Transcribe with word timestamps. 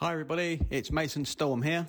Hi, 0.00 0.12
everybody. 0.12 0.60
It's 0.70 0.92
Mason 0.92 1.24
Storm 1.24 1.60
here. 1.60 1.84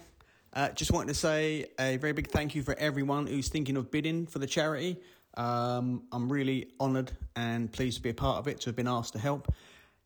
Uh, 0.51 0.69
just 0.69 0.91
wanted 0.91 1.09
to 1.09 1.13
say 1.13 1.67
a 1.79 1.97
very 1.97 2.11
big 2.11 2.27
thank 2.27 2.55
you 2.55 2.63
for 2.63 2.73
everyone 2.79 3.27
who's 3.27 3.49
thinking 3.49 3.77
of 3.77 3.91
bidding 3.91 4.25
for 4.25 4.39
the 4.39 4.47
charity. 4.47 4.97
Um, 5.35 6.01
I'm 6.11 6.27
really 6.27 6.71
honoured 6.81 7.11
and 7.35 7.71
pleased 7.71 7.97
to 7.97 8.01
be 8.01 8.09
a 8.09 8.13
part 8.15 8.39
of 8.39 8.47
it, 8.47 8.61
to 8.61 8.69
have 8.69 8.75
been 8.75 8.87
asked 8.87 9.13
to 9.13 9.19
help. 9.19 9.53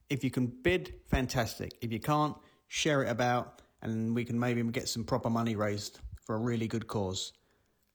If 0.10 0.22
you 0.22 0.32
can 0.32 0.48
bid, 0.48 0.96
fantastic. 1.06 1.78
If 1.80 1.94
you 1.94 2.02
can't, 2.02 2.36
share 2.68 3.04
it 3.04 3.10
about 3.10 3.62
and 3.84 4.14
we 4.14 4.26
can 4.26 4.38
maybe 4.38 4.62
get 4.64 4.90
some 4.90 5.06
proper 5.06 5.30
money 5.30 5.56
raised 5.56 6.02
for 6.26 6.36
a 6.36 6.40
really 6.40 6.68
good 6.68 6.88
cause. 6.88 7.32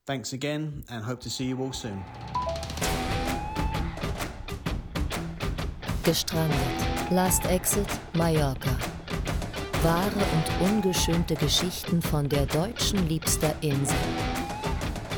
Thanks 0.07 0.33
again 0.33 0.85
and 0.89 1.05
hope 1.05 1.21
to 1.21 1.29
see 1.29 1.45
you 1.45 1.61
all 1.61 1.75
soon. 1.75 2.03
Gestrandet. 6.03 7.11
Last 7.11 7.45
Exit 7.45 8.01
Mallorca. 8.15 8.98
Wahre 9.85 10.19
und 10.19 10.71
ungeschönte 10.73 11.37
Geschichten 11.37 12.03
von 12.03 12.29
der 12.29 12.47
deutschen 12.47 13.09
liebster 13.09 13.55
Insel. 13.63 13.97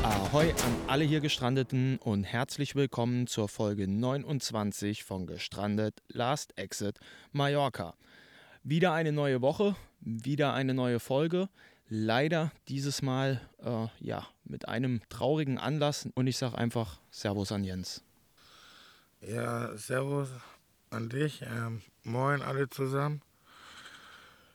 Ahoi 0.03 0.51
an 0.51 0.75
alle 0.87 1.03
hier 1.03 1.19
Gestrandeten 1.19 1.97
und 1.97 2.23
herzlich 2.23 2.75
willkommen 2.75 3.25
zur 3.25 3.49
Folge 3.49 3.87
29 3.87 5.03
von 5.03 5.25
Gestrandet 5.25 6.03
Last 6.09 6.55
Exit 6.59 6.99
Mallorca. 7.31 7.95
Wieder 8.63 8.93
eine 8.93 9.11
neue 9.11 9.41
Woche, 9.41 9.75
wieder 9.99 10.53
eine 10.53 10.75
neue 10.75 10.99
Folge. 10.99 11.49
Leider 11.89 12.51
dieses 12.67 13.01
Mal 13.01 13.41
äh, 13.63 13.87
ja 13.99 14.27
mit 14.43 14.67
einem 14.67 15.01
traurigen 15.09 15.57
Anlass 15.57 16.07
und 16.13 16.27
ich 16.27 16.37
sage 16.37 16.55
einfach 16.59 16.99
Servus 17.09 17.51
an 17.51 17.63
Jens. 17.63 18.03
Ja, 19.21 19.75
Servus 19.75 20.29
an 20.91 21.09
dich. 21.09 21.41
Ähm, 21.41 21.81
moin 22.03 22.43
alle 22.43 22.69
zusammen. 22.69 23.23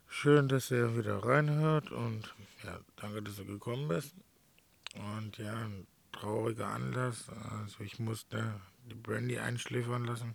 Schön, 0.08 0.48
dass 0.48 0.70
ihr 0.70 0.96
wieder 0.96 1.24
reinhört 1.24 1.90
und 1.90 2.34
ja, 2.64 2.78
danke, 2.96 3.22
dass 3.22 3.36
du 3.36 3.44
gekommen 3.44 3.88
bist. 3.88 4.14
Und 4.94 5.36
ja, 5.36 5.52
ein 5.54 5.86
trauriger 6.12 6.68
Anlass. 6.68 7.26
Also 7.50 7.84
ich 7.84 7.98
musste 7.98 8.60
die 8.88 8.94
Brandy 8.94 9.38
einschläfern 9.38 10.04
lassen. 10.04 10.34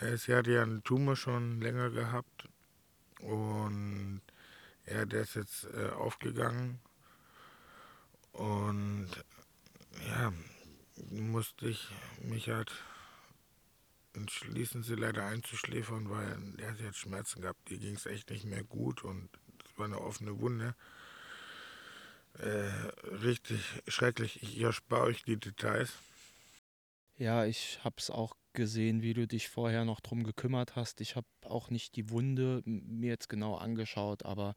Äh, 0.00 0.16
sie 0.16 0.34
hatte 0.34 0.52
ja 0.52 0.62
einen 0.62 0.84
Tumor 0.84 1.16
schon 1.16 1.60
länger 1.60 1.90
gehabt 1.90 2.48
und 3.20 4.20
ja, 4.86 5.04
der 5.04 5.22
ist 5.22 5.34
jetzt 5.34 5.66
äh, 5.74 5.90
aufgegangen 5.90 6.80
und 8.32 9.08
ja, 10.08 10.32
musste 11.10 11.68
ich 11.68 11.88
mich 12.22 12.48
halt 12.48 12.72
entschließen, 14.14 14.82
sie 14.82 14.94
leider 14.94 15.24
einzuschläfern, 15.26 16.10
weil 16.10 16.54
er 16.58 16.86
hat 16.86 16.96
Schmerzen 16.96 17.42
gehabt, 17.42 17.68
die 17.68 17.78
ging 17.78 17.94
es 17.94 18.06
echt 18.06 18.30
nicht 18.30 18.44
mehr 18.44 18.64
gut 18.64 19.04
und 19.04 19.28
es 19.64 19.78
war 19.78 19.86
eine 19.86 20.00
offene 20.00 20.40
Wunde. 20.40 20.74
Äh, 22.34 22.70
richtig 23.22 23.60
schrecklich. 23.88 24.42
Ich 24.42 24.60
erspare 24.60 25.02
euch 25.02 25.24
die 25.24 25.36
Details. 25.36 25.92
Ja, 27.16 27.44
ich 27.44 27.80
habe 27.84 27.96
es 27.98 28.08
auch 28.08 28.34
gesehen, 28.52 29.02
wie 29.02 29.14
du 29.14 29.26
dich 29.26 29.48
vorher 29.48 29.84
noch 29.84 30.00
drum 30.00 30.24
gekümmert 30.24 30.74
hast. 30.74 31.00
Ich 31.00 31.16
habe 31.16 31.26
auch 31.42 31.70
nicht 31.70 31.96
die 31.96 32.10
Wunde 32.10 32.62
mir 32.64 33.08
jetzt 33.08 33.28
genau 33.28 33.56
angeschaut, 33.56 34.24
aber 34.24 34.54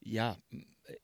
ja, 0.00 0.38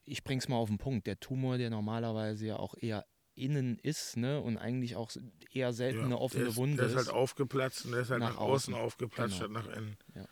ich 0.03 0.23
bring's 0.23 0.47
mal 0.47 0.55
auf 0.55 0.69
den 0.69 0.77
Punkt. 0.77 1.07
Der 1.07 1.19
Tumor, 1.19 1.57
der 1.57 1.69
normalerweise 1.69 2.47
ja 2.47 2.57
auch 2.57 2.75
eher 2.75 3.05
innen 3.35 3.79
ist, 3.79 4.17
ne, 4.17 4.41
und 4.41 4.57
eigentlich 4.57 4.95
auch 4.95 5.11
eher 5.51 5.73
selten 5.73 5.99
ja, 5.99 6.05
eine 6.05 6.17
offene 6.17 6.45
ist, 6.45 6.55
Wunde 6.55 6.83
ist. 6.83 6.93
Der 6.93 7.01
ist 7.01 7.07
halt 7.07 7.15
aufgeplatzt 7.15 7.85
und 7.85 7.91
der 7.91 8.01
ist 8.01 8.09
halt 8.09 8.21
nach, 8.21 8.33
nach 8.33 8.37
außen, 8.37 8.73
aufgeplatzt 8.73 9.39
genau. 9.39 9.59
statt 9.59 9.65
nach 9.65 9.77
innen. 9.77 9.97
Ja. 10.15 10.27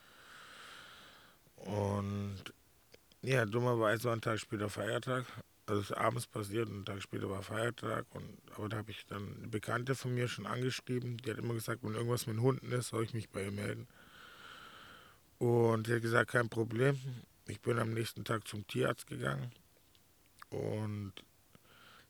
Und 1.56 2.54
ja, 3.22 3.46
dummerweise 3.46 4.06
war 4.06 4.14
ein 4.14 4.22
Tag 4.22 4.40
später 4.40 4.70
Feiertag 4.70 5.26
also 5.66 5.82
es 5.82 5.92
ist 5.92 5.98
abends 5.98 6.28
passiert 6.28 6.68
und 6.68 6.76
einen 6.76 6.86
Tag 6.86 7.02
später 7.02 7.30
war 7.30 7.42
Feiertag. 7.42 8.06
Und, 8.12 8.38
aber 8.56 8.70
da 8.70 8.78
habe 8.78 8.92
ich 8.92 9.06
dann 9.06 9.38
eine 9.38 9.48
Bekannte 9.48 9.96
von 9.96 10.14
mir 10.14 10.28
schon 10.28 10.46
angeschrieben. 10.46 11.18
Die 11.18 11.32
hat 11.32 11.38
immer 11.38 11.54
gesagt, 11.54 11.84
wenn 11.84 11.94
irgendwas 11.94 12.28
mit 12.28 12.36
den 12.36 12.42
Hunden 12.42 12.72
ist, 12.72 12.90
soll 12.90 13.04
ich 13.04 13.14
mich 13.14 13.30
bei 13.30 13.46
ihr 13.46 13.52
melden. 13.52 13.88
Und 15.38 15.88
sie 15.88 15.96
hat 15.96 16.02
gesagt, 16.02 16.32
kein 16.32 16.50
Problem. 16.50 17.00
Ich 17.48 17.62
bin 17.62 17.80
am 17.80 17.94
nächsten 17.94 18.24
Tag 18.24 18.48
zum 18.48 18.68
Tierarzt 18.68 19.08
gegangen. 19.08 19.52
Und 20.50 21.14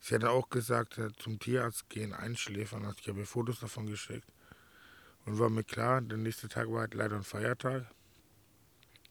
sie 0.04 0.16
hat 0.16 0.26
auch 0.26 0.50
gesagt, 0.50 1.00
zum 1.18 1.40
Tierarzt 1.40 1.90
gehen, 1.90 2.12
einschläfern. 2.12 2.84
Also 2.84 2.98
ich 3.00 3.08
habe 3.08 3.20
ihr 3.20 3.26
Fotos 3.26 3.62
davon 3.62 3.88
geschickt. 3.88 4.28
Und 5.26 5.40
war 5.40 5.50
mir 5.50 5.64
klar, 5.64 6.02
der 6.02 6.18
nächste 6.18 6.50
Tag 6.50 6.70
war 6.70 6.82
halt 6.82 6.94
leider 6.94 7.16
ein 7.16 7.24
Feiertag. 7.24 7.86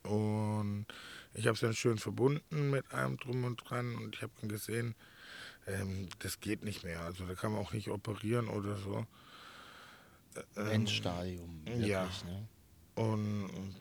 Und 0.02 0.84
ich 1.32 1.46
habe 1.46 1.54
es 1.54 1.60
dann 1.60 1.72
schön 1.72 1.96
verbunden 1.96 2.70
mit 2.70 2.92
allem 2.92 3.16
drum 3.16 3.44
und 3.44 3.56
dran 3.56 3.94
und 3.96 4.16
ich 4.16 4.22
habe 4.22 4.32
dann 4.40 4.50
gesehen, 4.50 4.94
ähm, 5.66 6.08
das 6.18 6.40
geht 6.40 6.62
nicht 6.62 6.84
mehr. 6.84 7.00
Also 7.00 7.24
da 7.24 7.34
kann 7.34 7.52
man 7.52 7.62
auch 7.62 7.72
nicht 7.72 7.88
operieren 7.88 8.48
oder 8.48 8.76
so. 8.76 9.06
Ähm, 10.56 10.66
Endstadium. 10.66 11.64
Wirklich, 11.64 11.86
ja. 11.86 12.10
Ne? 12.26 12.48
Und 12.96 13.76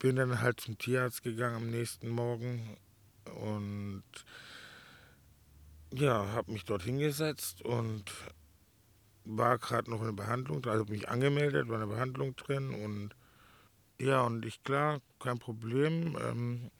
bin 0.00 0.16
dann 0.16 0.40
halt 0.40 0.58
zum 0.58 0.76
Tierarzt 0.76 1.22
gegangen 1.22 1.56
am 1.56 1.70
nächsten 1.70 2.08
Morgen 2.08 2.76
und 3.36 4.02
ja, 5.92 6.26
habe 6.32 6.52
mich 6.52 6.64
dort 6.64 6.82
hingesetzt 6.82 7.62
und 7.62 8.12
war 9.24 9.58
gerade 9.58 9.90
noch 9.90 10.00
in 10.00 10.06
der 10.06 10.12
Behandlung, 10.12 10.64
also 10.66 10.84
mich 10.86 11.08
angemeldet, 11.08 11.68
war 11.68 11.76
eine 11.76 11.86
Behandlung 11.86 12.36
drin 12.36 12.70
und 12.70 13.14
ja, 13.98 14.22
und 14.22 14.44
ich, 14.44 14.62
klar, 14.62 15.00
kein 15.18 15.38
Problem. 15.38 16.18
Ähm, 16.20 16.70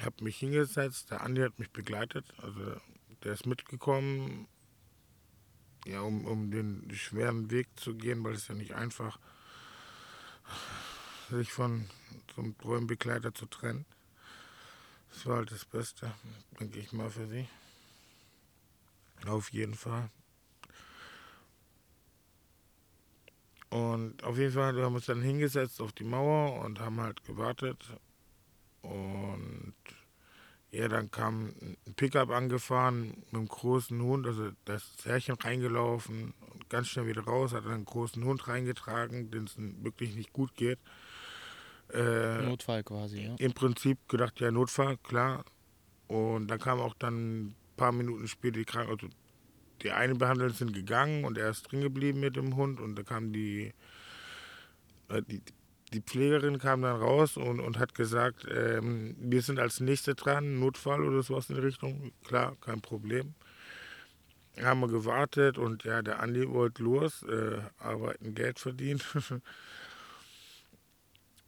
habe 0.00 0.24
mich 0.24 0.36
hingesetzt, 0.38 1.10
der 1.10 1.22
Andi 1.22 1.42
hat 1.42 1.58
mich 1.58 1.70
begleitet, 1.70 2.26
also 2.38 2.60
der 3.24 3.32
ist 3.32 3.46
mitgekommen, 3.46 4.46
ja, 5.86 6.00
um, 6.00 6.24
um 6.24 6.50
den 6.50 6.88
schweren 6.94 7.50
Weg 7.50 7.68
zu 7.76 7.94
gehen, 7.94 8.22
weil 8.22 8.34
es 8.34 8.48
ja 8.48 8.54
nicht 8.54 8.74
einfach 8.74 9.18
sich 11.30 11.52
von 11.52 11.88
so 12.34 12.42
einem 12.42 12.58
treuen 12.58 12.86
Begleiter 12.86 13.34
zu 13.34 13.46
trennen. 13.46 13.84
Das 15.10 15.26
war 15.26 15.38
halt 15.38 15.50
das 15.50 15.64
Beste, 15.64 16.12
denke 16.60 16.78
ich 16.78 16.92
mal, 16.92 17.10
für 17.10 17.26
sie. 17.26 17.48
Auf 19.28 19.52
jeden 19.52 19.74
Fall. 19.74 20.10
Und 23.70 24.22
auf 24.22 24.38
jeden 24.38 24.52
Fall 24.52 24.68
haben 24.68 24.92
wir 24.92 24.96
uns 24.96 25.06
dann 25.06 25.22
hingesetzt 25.22 25.80
auf 25.80 25.92
die 25.92 26.04
Mauer 26.04 26.64
und 26.64 26.80
haben 26.80 27.00
halt 27.00 27.24
gewartet. 27.24 27.84
Und 28.82 29.74
ja, 30.70 30.88
dann 30.88 31.10
kam 31.10 31.54
ein 31.86 31.94
Pickup 31.94 32.30
angefahren 32.30 33.08
mit 33.08 33.34
einem 33.34 33.48
großen 33.48 34.00
Hund, 34.00 34.26
also 34.26 34.50
das 34.64 34.84
Herrchen 35.04 35.34
reingelaufen 35.34 36.34
und 36.52 36.70
ganz 36.70 36.88
schnell 36.88 37.06
wieder 37.06 37.22
raus, 37.22 37.52
hat 37.52 37.64
dann 37.64 37.72
einen 37.72 37.84
großen 37.84 38.22
Hund 38.24 38.46
reingetragen, 38.46 39.30
den 39.30 39.44
es 39.44 39.56
wirklich 39.56 40.14
nicht 40.14 40.32
gut 40.32 40.54
geht. 40.54 40.78
Äh, 41.92 42.42
Notfall 42.42 42.82
quasi, 42.82 43.22
ja. 43.22 43.34
Im 43.38 43.52
Prinzip 43.52 44.08
gedacht, 44.08 44.40
ja, 44.40 44.50
Notfall, 44.50 44.96
klar. 44.98 45.44
Und 46.08 46.48
dann 46.48 46.58
kam 46.58 46.80
auch 46.80 46.94
dann 46.94 47.54
paar 47.76 47.92
Minuten 47.92 48.28
später 48.28 48.58
die 48.58 48.64
Krankenschwester, 48.64 49.06
also 49.06 49.16
die 49.82 49.90
eine 49.90 50.14
Behandlung 50.14 50.50
sind 50.50 50.72
gegangen 50.72 51.24
und 51.24 51.38
er 51.38 51.50
ist 51.50 51.70
drin 51.70 51.80
geblieben 51.80 52.20
mit 52.20 52.36
dem 52.36 52.56
Hund 52.56 52.80
und 52.80 52.96
da 52.96 53.02
kam 53.02 53.32
die, 53.32 53.72
äh, 55.08 55.22
die, 55.22 55.42
die 55.92 56.00
Pflegerin 56.00 56.58
kam 56.58 56.82
dann 56.82 57.00
raus 57.00 57.36
und, 57.36 57.60
und 57.60 57.78
hat 57.78 57.94
gesagt, 57.94 58.46
ähm, 58.50 59.16
wir 59.18 59.42
sind 59.42 59.58
als 59.58 59.80
Nächste 59.80 60.14
dran, 60.14 60.58
Notfall 60.58 61.04
oder 61.04 61.22
sowas 61.22 61.48
in 61.50 61.56
die 61.56 61.62
Richtung. 61.62 62.12
Klar, 62.24 62.56
kein 62.60 62.80
Problem. 62.80 63.34
Haben 64.60 64.80
wir 64.80 64.88
gewartet 64.88 65.58
und 65.58 65.84
ja, 65.84 66.00
der 66.00 66.20
Andi 66.20 66.48
wollte 66.48 66.82
los, 66.82 67.22
äh, 67.24 67.60
arbeiten, 67.78 68.34
Geld 68.34 68.58
verdienen. 68.58 69.02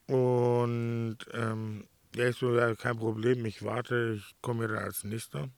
und 0.06 1.18
ähm, 1.32 1.88
ja, 2.14 2.28
ich 2.28 2.36
so, 2.36 2.54
ja, 2.54 2.74
kein 2.74 2.98
Problem, 2.98 3.44
ich 3.46 3.64
warte, 3.64 4.18
ich 4.18 4.34
komme 4.42 4.64
ja 4.64 4.68
dann 4.68 4.84
als 4.84 5.04
Nächster. 5.04 5.48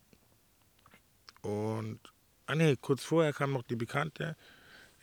Und 1.42 2.00
Ah 2.50 2.56
nee, 2.56 2.75
kurz 2.81 3.04
vorher 3.04 3.32
kam 3.32 3.52
noch 3.52 3.62
die 3.62 3.76
Bekannte, 3.76 4.37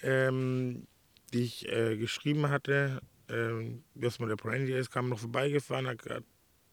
ähm, 0.03 0.85
die 1.31 1.43
ich 1.43 1.71
äh, 1.71 1.95
geschrieben 1.95 2.49
hatte, 2.49 2.99
ähm, 3.29 3.85
was 3.95 4.19
mal 4.19 4.27
der 4.27 4.35
Brandy 4.35 4.73
ist, 4.73 4.91
kam 4.91 5.07
noch 5.07 5.19
vorbeigefahren, 5.19 5.87
hat, 5.87 6.25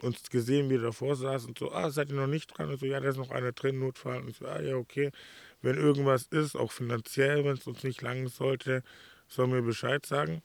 uns 0.02 0.28
gesehen, 0.30 0.66
wie 0.66 0.72
wir 0.72 0.82
davor 0.82 1.14
saß 1.14 1.44
und 1.44 1.60
so, 1.60 1.70
ah, 1.70 1.90
seid 1.90 2.08
ihr 2.08 2.16
noch 2.16 2.26
nicht 2.26 2.48
dran? 2.48 2.70
Und 2.70 2.80
so, 2.80 2.86
ja, 2.86 2.98
da 2.98 3.08
ist 3.08 3.18
noch 3.18 3.30
einer 3.30 3.52
drin, 3.52 3.78
Notfall. 3.78 4.20
Und 4.22 4.34
so, 4.34 4.48
ah, 4.48 4.60
ja, 4.60 4.74
okay. 4.74 5.12
Wenn 5.62 5.76
irgendwas 5.76 6.24
ist, 6.24 6.56
auch 6.56 6.72
finanziell, 6.72 7.44
wenn 7.44 7.54
es 7.54 7.68
uns 7.68 7.84
nicht 7.84 8.02
langen 8.02 8.26
sollte, 8.26 8.82
soll 9.28 9.46
mir 9.46 9.62
Bescheid 9.62 10.04
sagen. 10.04 10.42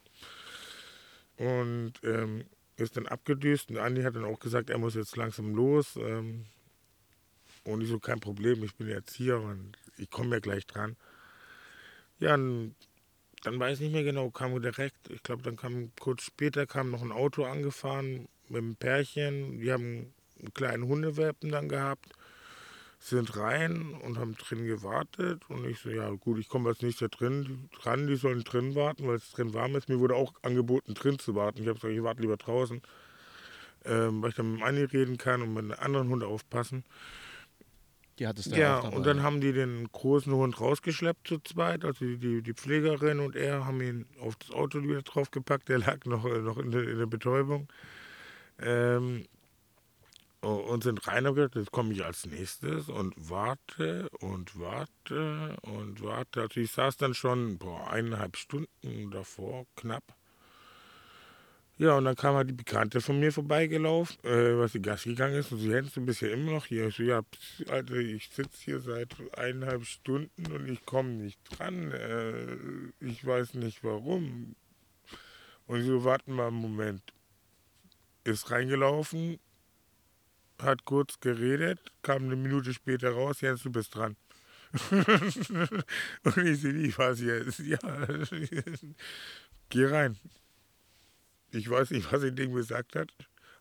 Und 1.37 1.93
ähm, 2.03 2.45
ist 2.77 2.97
dann 2.97 3.07
abgedüst 3.07 3.71
und 3.71 3.79
Andi 3.79 4.03
hat 4.03 4.15
dann 4.15 4.25
auch 4.25 4.39
gesagt, 4.39 4.69
er 4.69 4.77
muss 4.77 4.93
jetzt 4.93 5.17
langsam 5.17 5.55
los. 5.55 5.95
Ähm, 5.95 6.45
und 7.63 7.81
ich 7.81 7.89
so, 7.89 7.99
kein 7.99 8.19
Problem, 8.19 8.63
ich 8.63 8.75
bin 8.75 8.87
jetzt 8.87 9.15
hier 9.15 9.37
und 9.39 9.73
ich 9.97 10.09
komme 10.09 10.35
ja 10.35 10.39
gleich 10.39 10.65
dran. 10.65 10.95
Ja, 12.19 12.37
dann 13.43 13.59
weiß 13.59 13.77
ich 13.77 13.85
nicht 13.85 13.93
mehr 13.93 14.03
genau, 14.03 14.29
kam 14.29 14.61
direkt, 14.61 15.09
ich 15.09 15.23
glaube, 15.23 15.43
dann 15.43 15.55
kam 15.55 15.91
kurz 15.99 16.23
später 16.23 16.65
kam 16.65 16.91
noch 16.91 17.01
ein 17.01 17.11
Auto 17.11 17.45
angefahren 17.45 18.27
mit 18.49 18.57
einem 18.57 18.75
Pärchen. 18.75 19.59
Die 19.59 19.71
haben 19.71 20.13
einen 20.39 20.53
kleinen 20.53 20.87
Hundewelpen 20.87 21.51
dann 21.51 21.69
gehabt, 21.69 22.09
sind 22.99 23.37
rein 23.37 23.93
und 24.03 24.17
haben 24.17 24.35
drin 24.35 24.65
gewartet. 24.65 25.43
Und 25.49 25.65
ich 25.65 25.79
so, 25.79 25.89
ja 25.89 26.09
gut, 26.09 26.39
ich 26.39 26.49
komme 26.49 26.69
als 26.69 26.81
nächster 26.81 27.07
drin 27.07 27.69
dran, 27.81 28.07
die 28.07 28.15
sollen 28.15 28.43
drin 28.43 28.75
warten, 28.75 29.07
weil 29.07 29.15
es 29.15 29.31
drin 29.31 29.53
warm 29.53 29.75
ist. 29.75 29.87
Mir 29.87 29.99
wurde 29.99 30.15
auch 30.15 30.33
angeboten, 30.41 30.93
drin 30.93 31.19
zu 31.19 31.35
warten. 31.35 31.61
Ich 31.61 31.67
habe 31.67 31.79
gesagt, 31.79 31.93
ich 31.93 32.03
warte 32.03 32.21
lieber 32.21 32.37
draußen, 32.37 32.81
ähm, 33.85 34.21
weil 34.21 34.31
ich 34.31 34.35
dann 34.35 34.51
mit 34.51 34.59
dem 34.59 34.65
Anni 34.65 34.83
reden 34.83 35.17
kann 35.17 35.41
und 35.41 35.53
mit 35.53 35.63
einem 35.63 35.79
anderen 35.79 36.09
Hund 36.09 36.23
aufpassen. 36.23 36.83
Die 38.19 38.27
hattest 38.27 38.51
du 38.51 38.55
Ja, 38.59 38.81
dabei. 38.81 38.97
und 38.97 39.05
dann 39.05 39.23
haben 39.23 39.39
die 39.39 39.53
den 39.53 39.89
großen 39.91 40.33
Hund 40.33 40.59
rausgeschleppt 40.59 41.27
zu 41.27 41.39
zweit. 41.39 41.85
Also 41.85 42.05
die, 42.05 42.41
die, 42.43 42.53
Pflegerin 42.53 43.19
und 43.21 43.35
er 43.37 43.65
haben 43.65 43.81
ihn 43.81 44.05
auf 44.19 44.35
das 44.35 44.51
Auto 44.51 44.83
wieder 44.83 45.01
draufgepackt. 45.01 45.69
Der 45.69 45.79
lag 45.79 46.05
noch, 46.05 46.25
äh, 46.25 46.39
noch 46.39 46.57
in, 46.57 46.71
der, 46.71 46.83
in 46.83 46.97
der 46.97 47.05
Betäubung. 47.05 47.69
Ähm, 48.59 49.25
und 50.41 50.83
sind 50.83 51.05
rein 51.07 51.27
und 51.27 51.35
gesagt, 51.35 51.55
jetzt 51.55 51.71
komme 51.71 51.93
ich 51.93 52.03
als 52.03 52.25
nächstes 52.25 52.87
und 52.87 53.13
warte 53.17 54.07
und 54.19 54.57
warte 54.57 55.57
und 55.61 56.01
warte. 56.01 56.41
Also 56.41 56.61
ich 56.61 56.71
saß 56.71 56.95
dann 56.97 57.13
schon 57.13 57.57
boah, 57.57 57.89
eineinhalb 57.91 58.37
Stunden 58.37 59.11
davor, 59.11 59.65
knapp. 59.75 60.03
Ja, 61.79 61.95
und 61.95 62.03
dann 62.03 62.17
kam 62.17 62.35
halt 62.35 62.49
die 62.49 62.53
Bekannte 62.53 62.99
von 62.99 63.21
mir 63.21 63.31
vorbeigelaufen, 63.31 64.17
äh, 64.25 64.57
was 64.59 64.73
die 64.73 64.81
Gas 64.81 65.03
gegangen 65.05 65.35
ist. 65.35 65.53
Und 65.53 65.59
sie 65.59 65.73
hätten 65.73 65.89
du 65.95 66.05
bist 66.05 66.19
ja 66.19 66.27
immer 66.27 66.51
noch 66.51 66.65
hier. 66.65 66.87
Ich 66.87 66.97
so, 66.97 67.03
ja, 67.03 67.21
pss, 67.21 67.69
Alter, 67.69 67.95
ich 67.95 68.29
sitze 68.29 68.57
hier 68.65 68.79
seit 68.81 69.15
eineinhalb 69.37 69.85
Stunden 69.85 70.51
und 70.51 70.67
ich 70.69 70.85
komme 70.85 71.09
nicht 71.11 71.39
dran. 71.49 71.93
Äh, 71.93 72.57
ich 72.99 73.25
weiß 73.25 73.53
nicht 73.53 73.81
warum. 73.85 74.57
Und 75.67 75.81
sie 75.81 75.87
so, 75.87 76.03
warten 76.03 76.33
mal 76.33 76.47
einen 76.47 76.57
Moment. 76.57 77.01
Ist 78.25 78.51
reingelaufen, 78.51 79.39
hat 80.61 80.83
kurz 80.83 81.21
geredet, 81.21 81.79
kam 82.01 82.25
eine 82.25 82.35
Minute 82.35 82.73
später 82.73 83.11
raus, 83.11 83.39
Jens, 83.39 83.63
du 83.63 83.71
bist 83.71 83.95
dran. 83.95 84.17
und 84.91 86.37
ich 86.45 86.59
sehe, 86.59 86.75
wie 86.75 86.97
was 86.97 87.21
jetzt? 87.21 87.59
Ja, 87.65 87.79
geh 89.69 89.85
rein. 89.85 90.17
Ich 91.51 91.69
weiß 91.69 91.91
nicht, 91.91 92.11
was 92.11 92.21
sie 92.21 92.33
dem 92.33 92.53
gesagt 92.53 92.95
hat. 92.95 93.11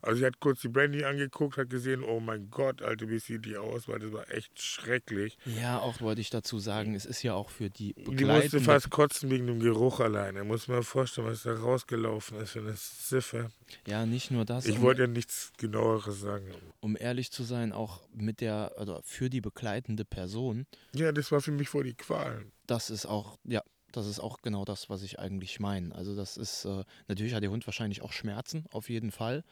Also 0.01 0.21
sie 0.21 0.27
hat 0.27 0.39
kurz 0.39 0.61
die 0.61 0.69
Brandy 0.69 1.05
angeguckt, 1.05 1.57
hat 1.57 1.71
gesehen, 1.71 2.05
oh 2.05 2.21
mein 2.21 2.51
Gott, 2.51 2.83
Alter, 2.83 3.09
wie 3.09 3.19
sieht 3.19 3.45
die 3.47 3.57
aus, 3.57 3.89
weil 3.89 3.99
das 3.99 4.13
war 4.13 4.31
echt 4.31 4.63
schrecklich. 4.63 5.37
ja, 5.45 5.81
auch 5.81 6.01
wollte 6.01 6.21
ich 6.21 6.31
dazu 6.31 6.61
sagen, 6.61 6.95
es 6.95 7.05
ist 7.05 7.23
ja 7.25 7.35
auch 7.35 7.51
für 7.51 7.69
die 7.69 7.95
Die 7.95 8.25
musste 8.25 8.61
fast 8.61 8.91
kotzen 8.91 9.29
wegen 9.31 9.49
dem 9.49 9.59
Geruch 9.59 9.99
alleine. 9.99 10.45
Muss 10.45 10.69
man 10.69 10.85
vorstellen, 10.85 11.27
was 11.27 11.43
da 11.43 11.53
rausgelaufen 11.55 12.39
ist 12.39 12.53
für 12.53 12.61
eine 12.61 12.77
Ziffer. 12.77 13.51
Ja, 13.89 14.07
nicht 14.07 14.31
nur 14.31 14.45
das. 14.45 14.67
Ich 14.67 14.77
um, 14.77 14.83
wollte 14.83 15.03
ja 15.03 15.09
nichts 15.09 15.53
genaueres 15.59 16.21
sagen. 16.21 16.47
um 16.81 16.97
ehrlich 16.99 17.33
zu 17.33 17.43
sein, 17.43 17.73
auch 17.73 18.09
mit 18.15 18.41
der, 18.41 18.75
oder 18.79 19.03
für 19.03 19.29
die 19.29 19.41
begleitende 19.41 20.05
Person, 20.05 20.67
Ja, 20.95 21.11
das 21.11 21.33
war 21.33 21.41
für 21.41 21.51
mich 21.53 21.69
vor 21.69 21.83
die 21.83 21.95
Qual. 21.95 22.45
das 22.69 22.91
ist 22.91 23.07
auch, 23.07 23.37
ja, 23.43 23.63
das 23.93 24.07
ist 24.07 24.21
auch 24.21 24.39
genau 24.43 24.65
das, 24.65 24.91
was 24.91 25.03
ich 25.03 25.19
eigentlich 25.19 25.61
meine. 25.61 25.95
Also 25.95 26.15
das 26.15 26.37
ist, 26.37 26.65
äh, 26.65 26.85
natürlich 27.09 27.35
hat 27.35 27.43
der 27.43 27.51
Hund 27.51 27.67
wahrscheinlich 27.67 28.03
auch 28.03 28.13
Schmerzen, 28.13 28.65
auf 28.73 28.89
jeden 28.91 29.11
Fall. 29.11 29.45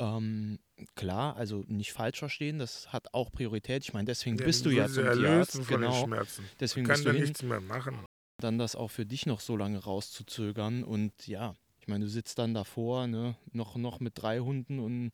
Ähm, 0.00 0.58
klar, 0.96 1.36
also 1.36 1.64
nicht 1.68 1.92
falsch 1.92 2.18
verstehen, 2.18 2.58
das 2.58 2.92
hat 2.92 3.14
auch 3.14 3.30
Priorität. 3.30 3.84
Ich 3.84 3.92
meine, 3.92 4.06
deswegen 4.06 4.36
Ja, 4.38 4.44
bist 4.44 4.66
du 4.66 4.70
ja 4.70 4.88
zum 4.88 5.04
Tierarzt, 5.12 5.52
von 5.52 5.66
den 5.66 5.80
genau. 5.80 6.04
Schmerzen. 6.04 6.44
Deswegen 6.58 6.86
Kann 6.86 6.94
bist 6.96 7.06
du 7.06 7.12
hin, 7.12 7.20
nichts 7.22 7.42
mehr 7.42 7.60
machen. 7.60 8.04
dann 8.40 8.58
das 8.58 8.74
auch 8.74 8.90
für 8.90 9.06
dich 9.06 9.26
noch 9.26 9.40
so 9.40 9.56
lange 9.56 9.78
rauszuzögern 9.78 10.82
und 10.82 11.26
ja, 11.28 11.54
ich 11.80 11.86
meine, 11.88 12.04
du 12.06 12.10
sitzt 12.10 12.38
dann 12.38 12.54
davor, 12.54 13.06
ne, 13.06 13.36
noch, 13.52 13.76
noch 13.76 14.00
mit 14.00 14.14
drei 14.16 14.40
Hunden 14.40 14.80
und 14.80 15.12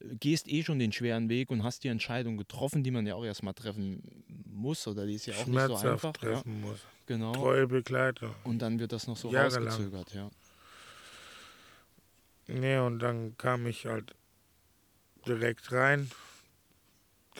gehst 0.00 0.48
eh 0.48 0.62
schon 0.62 0.78
den 0.78 0.92
schweren 0.92 1.28
Weg 1.28 1.50
und 1.50 1.62
hast 1.62 1.84
die 1.84 1.88
Entscheidung 1.88 2.36
getroffen, 2.36 2.82
die 2.82 2.90
man 2.90 3.06
ja 3.06 3.14
auch 3.14 3.24
erstmal 3.24 3.54
treffen 3.54 4.02
muss 4.46 4.86
oder 4.86 5.06
die 5.06 5.14
ist 5.14 5.26
ja 5.26 5.34
auch 5.34 5.46
nicht 5.46 5.66
so 5.66 5.76
einfach. 5.76 6.12
Ja, 6.22 6.32
treffen 6.34 6.60
muss. 6.60 6.80
genau. 7.06 7.32
Treue 7.32 7.66
Begleiter. 7.66 8.34
Und 8.44 8.60
dann 8.60 8.78
wird 8.78 8.92
das 8.92 9.06
noch 9.06 9.16
so 9.16 9.30
Jahrelang. 9.30 9.64
rausgezögert, 9.68 10.14
ja. 10.14 10.30
Nee, 12.48 12.78
und 12.78 13.00
dann 13.00 13.36
kam 13.36 13.66
ich 13.66 13.86
halt 13.86 14.14
direkt 15.26 15.72
rein, 15.72 16.10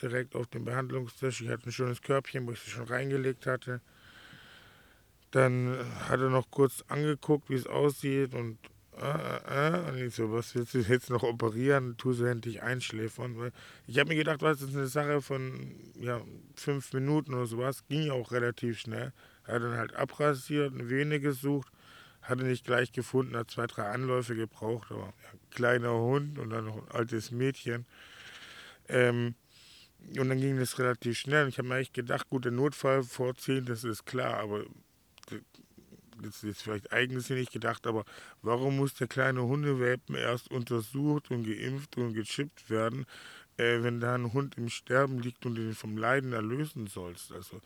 direkt 0.01 0.35
auf 0.35 0.47
den 0.47 0.65
Behandlungstisch. 0.65 1.41
Ich 1.41 1.49
hatte 1.49 1.69
ein 1.69 1.71
schönes 1.71 2.01
Körbchen, 2.01 2.45
wo 2.45 2.51
ich 2.51 2.59
sie 2.59 2.71
schon 2.71 2.85
reingelegt 2.85 3.45
hatte. 3.45 3.81
Dann 5.31 5.77
hat 6.07 6.19
er 6.19 6.29
noch 6.29 6.51
kurz 6.51 6.83
angeguckt, 6.87 7.49
wie 7.49 7.55
es 7.55 7.67
aussieht 7.67 8.33
und 8.33 8.57
äh, 8.99 9.69
äh, 9.69 9.89
und 9.89 9.97
ich 9.97 10.15
so, 10.15 10.31
was 10.31 10.55
willst 10.55 10.73
du 10.73 10.79
jetzt 10.79 11.09
noch 11.09 11.23
operieren? 11.23 11.95
Tu 11.97 12.13
sie 12.13 12.29
endlich 12.29 12.63
einschläfern. 12.63 13.51
Ich 13.85 13.99
habe 13.99 14.09
mir 14.09 14.15
gedacht, 14.15 14.41
was 14.41 14.61
ist 14.61 14.75
eine 14.75 14.87
Sache 14.87 15.21
von 15.21 15.75
ja, 15.99 16.21
fünf 16.55 16.93
Minuten 16.93 17.33
oder 17.33 17.45
sowas. 17.45 17.85
Ging 17.87 18.07
ja 18.07 18.13
auch 18.13 18.31
relativ 18.31 18.79
schnell. 18.79 19.13
Hat 19.43 19.61
dann 19.61 19.77
halt 19.77 19.95
abrasiert, 19.95 20.73
eine 20.73 20.89
Vene 20.89 21.19
gesucht, 21.19 21.71
hatte 22.21 22.43
nicht 22.43 22.65
gleich 22.65 22.91
gefunden, 22.91 23.37
hat 23.37 23.51
zwei, 23.51 23.67
drei 23.67 23.83
Anläufe 23.83 24.35
gebraucht, 24.35 24.91
aber 24.91 25.13
ja, 25.23 25.39
kleiner 25.51 25.93
Hund 25.93 26.39
und 26.39 26.49
dann 26.49 26.65
noch 26.65 26.77
ein 26.77 26.91
altes 26.91 27.31
Mädchen. 27.31 27.85
Ähm, 28.89 29.35
und 30.17 30.29
dann 30.29 30.39
ging 30.39 30.57
das 30.57 30.79
relativ 30.79 31.17
schnell. 31.17 31.47
Ich 31.47 31.57
habe 31.57 31.67
mir 31.67 31.77
echt 31.77 31.93
gedacht, 31.93 32.29
gut, 32.29 32.45
der 32.45 32.51
Notfall 32.51 33.03
vorziehen, 33.03 33.65
das 33.65 33.83
ist 33.83 34.05
klar, 34.05 34.39
aber 34.39 34.65
das 36.21 36.43
ist 36.43 36.61
vielleicht 36.61 36.91
eigensinnig 36.91 37.51
gedacht, 37.51 37.87
aber 37.87 38.03
warum 38.41 38.77
muss 38.77 38.93
der 38.95 39.07
kleine 39.07 39.43
Hundewelpen 39.43 40.15
erst 40.15 40.51
untersucht 40.51 41.31
und 41.31 41.43
geimpft 41.43 41.97
und 41.97 42.13
gechippt 42.13 42.69
werden, 42.69 43.05
äh, 43.57 43.83
wenn 43.83 43.99
da 43.99 44.15
ein 44.15 44.33
Hund 44.33 44.57
im 44.57 44.69
Sterben 44.69 45.19
liegt 45.19 45.45
und 45.45 45.55
du 45.55 45.61
ihn 45.61 45.75
vom 45.75 45.97
Leiden 45.97 46.33
erlösen 46.33 46.87
sollst? 46.87 47.31
Also, 47.31 47.61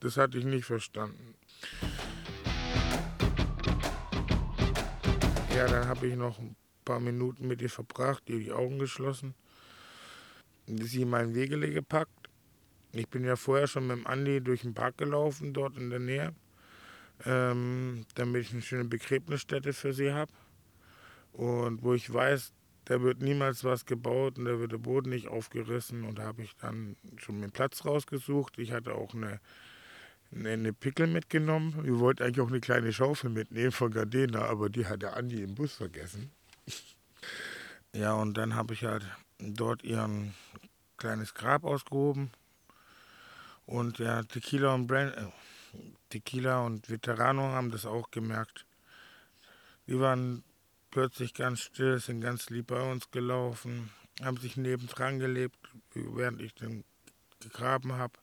das 0.00 0.16
hatte 0.16 0.38
ich 0.38 0.44
nicht 0.44 0.64
verstanden. 0.64 1.34
Ja, 5.54 5.66
dann 5.66 5.88
habe 5.88 6.06
ich 6.06 6.16
noch 6.16 6.38
ein 6.38 6.54
paar 6.84 7.00
Minuten 7.00 7.48
mit 7.48 7.62
ihr 7.62 7.70
verbracht, 7.70 8.28
ihr 8.28 8.38
die 8.38 8.52
Augen 8.52 8.78
geschlossen, 8.78 9.34
sie 10.66 11.02
in 11.02 11.10
mein 11.10 11.34
Wegele 11.34 11.70
gepackt. 11.70 12.28
Ich 12.92 13.08
bin 13.08 13.24
ja 13.24 13.36
vorher 13.36 13.66
schon 13.66 13.86
mit 13.86 13.96
dem 13.96 14.06
Andi 14.06 14.40
durch 14.40 14.62
den 14.62 14.74
Park 14.74 14.98
gelaufen, 14.98 15.52
dort 15.52 15.76
in 15.76 15.90
der 15.90 15.98
Nähe 15.98 16.34
ähm, 17.24 18.04
damit 18.14 18.42
ich 18.42 18.52
eine 18.52 18.62
schöne 18.62 18.84
Begräbnisstätte 18.84 19.72
für 19.72 19.92
sie 19.92 20.12
habe. 20.12 20.32
Und 21.32 21.82
wo 21.82 21.94
ich 21.94 22.12
weiß, 22.12 22.52
da 22.86 23.02
wird 23.02 23.20
niemals 23.20 23.64
was 23.64 23.84
gebaut 23.84 24.38
und 24.38 24.44
da 24.44 24.58
wird 24.58 24.72
der 24.72 24.78
Boden 24.78 25.10
nicht 25.10 25.28
aufgerissen. 25.28 26.04
Und 26.04 26.18
da 26.18 26.24
habe 26.24 26.42
ich 26.42 26.56
dann 26.56 26.96
schon 27.16 27.40
den 27.40 27.50
Platz 27.50 27.84
rausgesucht. 27.84 28.58
Ich 28.58 28.72
hatte 28.72 28.94
auch 28.94 29.12
eine, 29.12 29.40
eine, 30.32 30.50
eine 30.50 30.72
Pickel 30.72 31.06
mitgenommen. 31.06 31.84
Wir 31.84 31.98
wollten 31.98 32.22
eigentlich 32.22 32.40
auch 32.40 32.48
eine 32.48 32.60
kleine 32.60 32.92
Schaufel 32.92 33.30
mitnehmen 33.30 33.72
von 33.72 33.90
Gardena, 33.90 34.44
aber 34.44 34.68
die 34.68 34.86
hat 34.86 35.02
der 35.02 35.16
Andi 35.16 35.42
im 35.42 35.54
Bus 35.54 35.74
vergessen. 35.74 36.30
Ja, 37.94 38.12
und 38.12 38.36
dann 38.36 38.54
habe 38.54 38.74
ich 38.74 38.84
halt 38.84 39.06
dort 39.38 39.82
ihren 39.82 40.34
kleines 40.98 41.32
Grab 41.32 41.64
ausgehoben. 41.64 42.30
Und 43.64 43.98
ja, 43.98 44.22
Tequila 44.22 44.74
und 44.74 44.86
Brand, 44.86 45.16
äh, 45.16 45.26
Tequila 46.10 46.64
und 46.64 46.88
Veterano 46.88 47.42
haben 47.42 47.70
das 47.70 47.86
auch 47.86 48.10
gemerkt. 48.10 48.66
Die 49.86 49.98
waren 49.98 50.44
plötzlich 50.90 51.34
ganz 51.34 51.60
still, 51.60 51.98
sind 51.98 52.20
ganz 52.20 52.50
lieb 52.50 52.68
bei 52.68 52.80
uns 52.90 53.10
gelaufen, 53.10 53.90
haben 54.22 54.36
sich 54.38 54.56
nebendran 54.56 55.18
gelebt, 55.18 55.58
während 55.94 56.40
ich 56.40 56.54
den 56.54 56.84
gegraben 57.40 57.92
habe. 57.92 58.14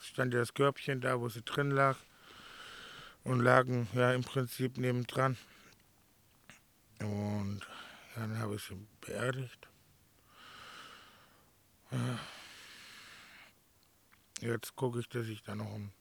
Stand 0.00 0.32
ja 0.32 0.40
das 0.40 0.54
Körbchen 0.54 1.00
da, 1.00 1.20
wo 1.20 1.28
sie 1.28 1.42
drin 1.42 1.70
lag 1.70 1.96
und 3.24 3.40
lagen 3.40 3.88
ja 3.92 4.12
im 4.12 4.22
Prinzip 4.22 4.78
nebendran. 4.78 5.36
Und 7.00 7.60
dann 8.14 8.38
habe 8.38 8.56
ich 8.56 8.62
sie 8.62 8.86
beerdigt. 9.00 9.68
Jetzt 14.40 14.76
gucke 14.76 15.00
ich, 15.00 15.08
dass 15.08 15.26
ich 15.26 15.42
da 15.42 15.54
noch 15.54 15.72
ein 15.74 15.92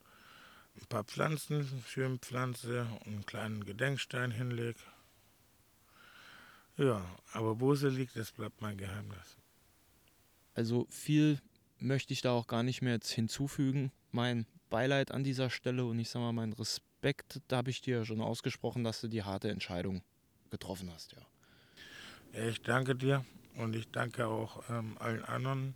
ein 0.80 0.86
paar 0.88 1.04
Pflanzen, 1.04 1.84
schön 1.88 2.20
pflanze 2.20 2.88
und 3.06 3.08
einen 3.08 3.26
kleinen 3.26 3.66
Gedenkstein 3.66 4.32
hinlege. 4.32 4.80
Ja, 6.78 7.04
aber 7.34 7.60
wo 7.60 7.74
sie 7.76 7.90
liegt, 7.90 8.16
das 8.16 8.32
bleibt 8.32 8.62
mein 8.62 8.78
Geheimnis. 8.78 9.38
Also 10.54 10.88
viel 10.90 11.40
möchte 11.80 12.14
ich 12.14 12.22
da 12.22 12.32
auch 12.32 12.48
gar 12.48 12.64
nicht 12.64 12.82
mehr 12.82 12.94
jetzt 12.94 13.12
hinzufügen. 13.12 13.92
Mein 14.12 14.46
Beileid 14.70 15.12
an 15.12 15.24
dieser 15.24 15.50
Stelle 15.50 15.86
und 15.86 15.98
ich 16.00 16.10
sage 16.10 16.26
mal, 16.26 16.34
mein 16.34 16.54
Respekt, 16.54 17.42
da 17.48 17.58
habe 17.58 17.72
ich 17.72 17.82
dir 17.82 17.98
ja 17.98 18.06
schon 18.06 18.22
ausgesprochen, 18.22 18.84
dass 18.84 19.02
du 19.02 19.08
die 19.08 19.24
harte 19.24 19.50
Entscheidung 19.50 20.04
getroffen 20.50 20.92
hast, 20.94 21.14
ja. 21.14 21.22
Ja, 22.34 22.48
ich 22.48 22.62
danke 22.62 22.96
dir 22.96 23.26
und 23.56 23.76
ich 23.76 23.90
danke 23.90 24.28
auch 24.28 24.64
ähm, 24.70 24.98
allen 25.00 25.24
anderen, 25.24 25.76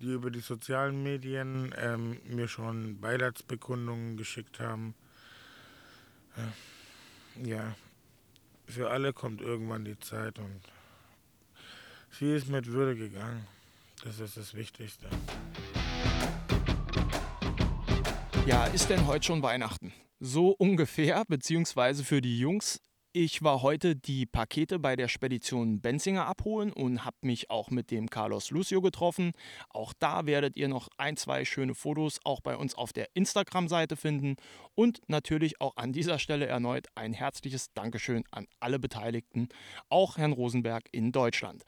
die 0.00 0.12
über 0.12 0.30
die 0.30 0.40
sozialen 0.40 1.02
Medien 1.02 1.74
ähm, 1.78 2.18
mir 2.24 2.48
schon 2.48 3.00
Beileidsbekundungen 3.00 4.16
geschickt 4.16 4.60
haben. 4.60 4.94
Ja, 7.42 7.76
für 8.66 8.90
alle 8.90 9.12
kommt 9.12 9.40
irgendwann 9.40 9.84
die 9.84 9.98
Zeit 9.98 10.38
und 10.38 10.60
sie 12.10 12.34
ist 12.34 12.48
mit 12.48 12.66
Würde 12.66 12.96
gegangen. 12.96 13.46
Das 14.02 14.18
ist 14.18 14.36
das 14.36 14.54
Wichtigste. 14.54 15.06
Ja, 18.46 18.66
ist 18.66 18.90
denn 18.90 19.06
heute 19.06 19.24
schon 19.24 19.42
Weihnachten? 19.42 19.92
So 20.20 20.50
ungefähr, 20.50 21.24
beziehungsweise 21.26 22.04
für 22.04 22.20
die 22.20 22.38
Jungs. 22.38 22.80
Ich 23.16 23.44
war 23.44 23.62
heute 23.62 23.94
die 23.94 24.26
Pakete 24.26 24.80
bei 24.80 24.96
der 24.96 25.06
Spedition 25.06 25.80
Benzinger 25.80 26.26
abholen 26.26 26.72
und 26.72 27.04
habe 27.04 27.16
mich 27.20 27.48
auch 27.48 27.70
mit 27.70 27.92
dem 27.92 28.10
Carlos 28.10 28.50
Lucio 28.50 28.82
getroffen. 28.82 29.34
Auch 29.70 29.92
da 29.96 30.26
werdet 30.26 30.56
ihr 30.56 30.66
noch 30.66 30.88
ein, 30.96 31.16
zwei 31.16 31.44
schöne 31.44 31.76
Fotos 31.76 32.18
auch 32.24 32.40
bei 32.40 32.56
uns 32.56 32.74
auf 32.74 32.92
der 32.92 33.06
Instagram-Seite 33.14 33.94
finden. 33.94 34.34
Und 34.74 35.00
natürlich 35.06 35.60
auch 35.60 35.76
an 35.76 35.92
dieser 35.92 36.18
Stelle 36.18 36.46
erneut 36.46 36.88
ein 36.96 37.12
herzliches 37.12 37.72
Dankeschön 37.72 38.24
an 38.32 38.48
alle 38.58 38.80
Beteiligten, 38.80 39.48
auch 39.88 40.18
Herrn 40.18 40.32
Rosenberg 40.32 40.88
in 40.90 41.12
Deutschland. 41.12 41.62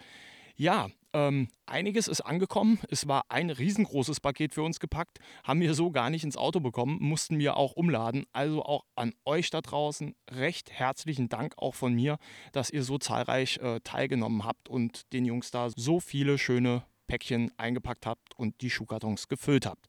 Ja, 0.57 0.89
ähm, 1.17 1.49
einiges 1.65 2.09
ist 2.09 2.21
angekommen. 2.21 2.79
Es 2.91 3.09
war 3.09 3.25
ein 3.31 3.49
riesengroßes 3.49 4.21
Paket 4.21 4.53
für 4.53 4.63
uns 4.63 4.81
gepackt, 4.81 5.19
haben 5.45 5.61
wir 5.61 5.73
so 5.73 5.91
gar 5.91 6.11
nicht 6.11 6.25
ins 6.25 6.37
Auto 6.37 6.61
bekommen, 6.61 6.99
mussten 7.01 7.39
wir 7.39 7.57
auch 7.57 7.73
umladen. 7.73 8.27
Also 8.35 8.63
auch 8.63 8.85
an 8.97 9.15
euch 9.25 9.49
da 9.49 9.63
draußen 9.63 10.15
recht 10.31 10.71
herzlichen 10.71 11.31
Dank 11.31 11.55
auch 11.57 11.75
von 11.75 11.95
mir, 11.95 12.19
dass 12.53 12.69
ihr 12.69 12.83
so 12.83 12.99
zahlreich 12.99 13.57
äh, 13.59 13.81
teilgenommen 13.81 14.45
habt 14.45 14.69
und 14.69 15.11
den 15.15 15.25
Jungs 15.25 15.51
da 15.51 15.71
so 15.75 16.01
viele 16.01 16.37
schöne 16.37 16.85
Päckchen 17.07 17.51
eingepackt 17.57 18.05
habt 18.05 18.37
und 18.37 18.61
die 18.61 18.69
Schuhkartons 18.69 19.29
gefüllt 19.29 19.65
habt. 19.65 19.87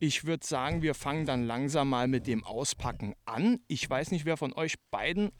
Ich 0.00 0.26
würde 0.26 0.44
sagen, 0.44 0.82
wir 0.82 0.94
fangen 0.94 1.24
dann 1.24 1.46
langsam 1.46 1.88
mal 1.88 2.08
mit 2.08 2.26
dem 2.26 2.44
Auspacken 2.44 3.14
an. 3.24 3.60
Ich 3.68 3.88
weiß 3.88 4.10
nicht, 4.10 4.26
wer 4.26 4.36
von 4.36 4.52
euch 4.52 4.74
beiden, 4.90 5.30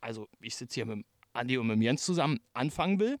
also 0.00 0.26
ich 0.40 0.56
sitze 0.56 0.74
hier 0.76 0.86
mit 0.86 1.06
Andi 1.34 1.56
und 1.56 1.68
mit 1.68 1.80
Jens 1.82 2.04
zusammen, 2.04 2.40
anfangen 2.52 2.98
will. 2.98 3.18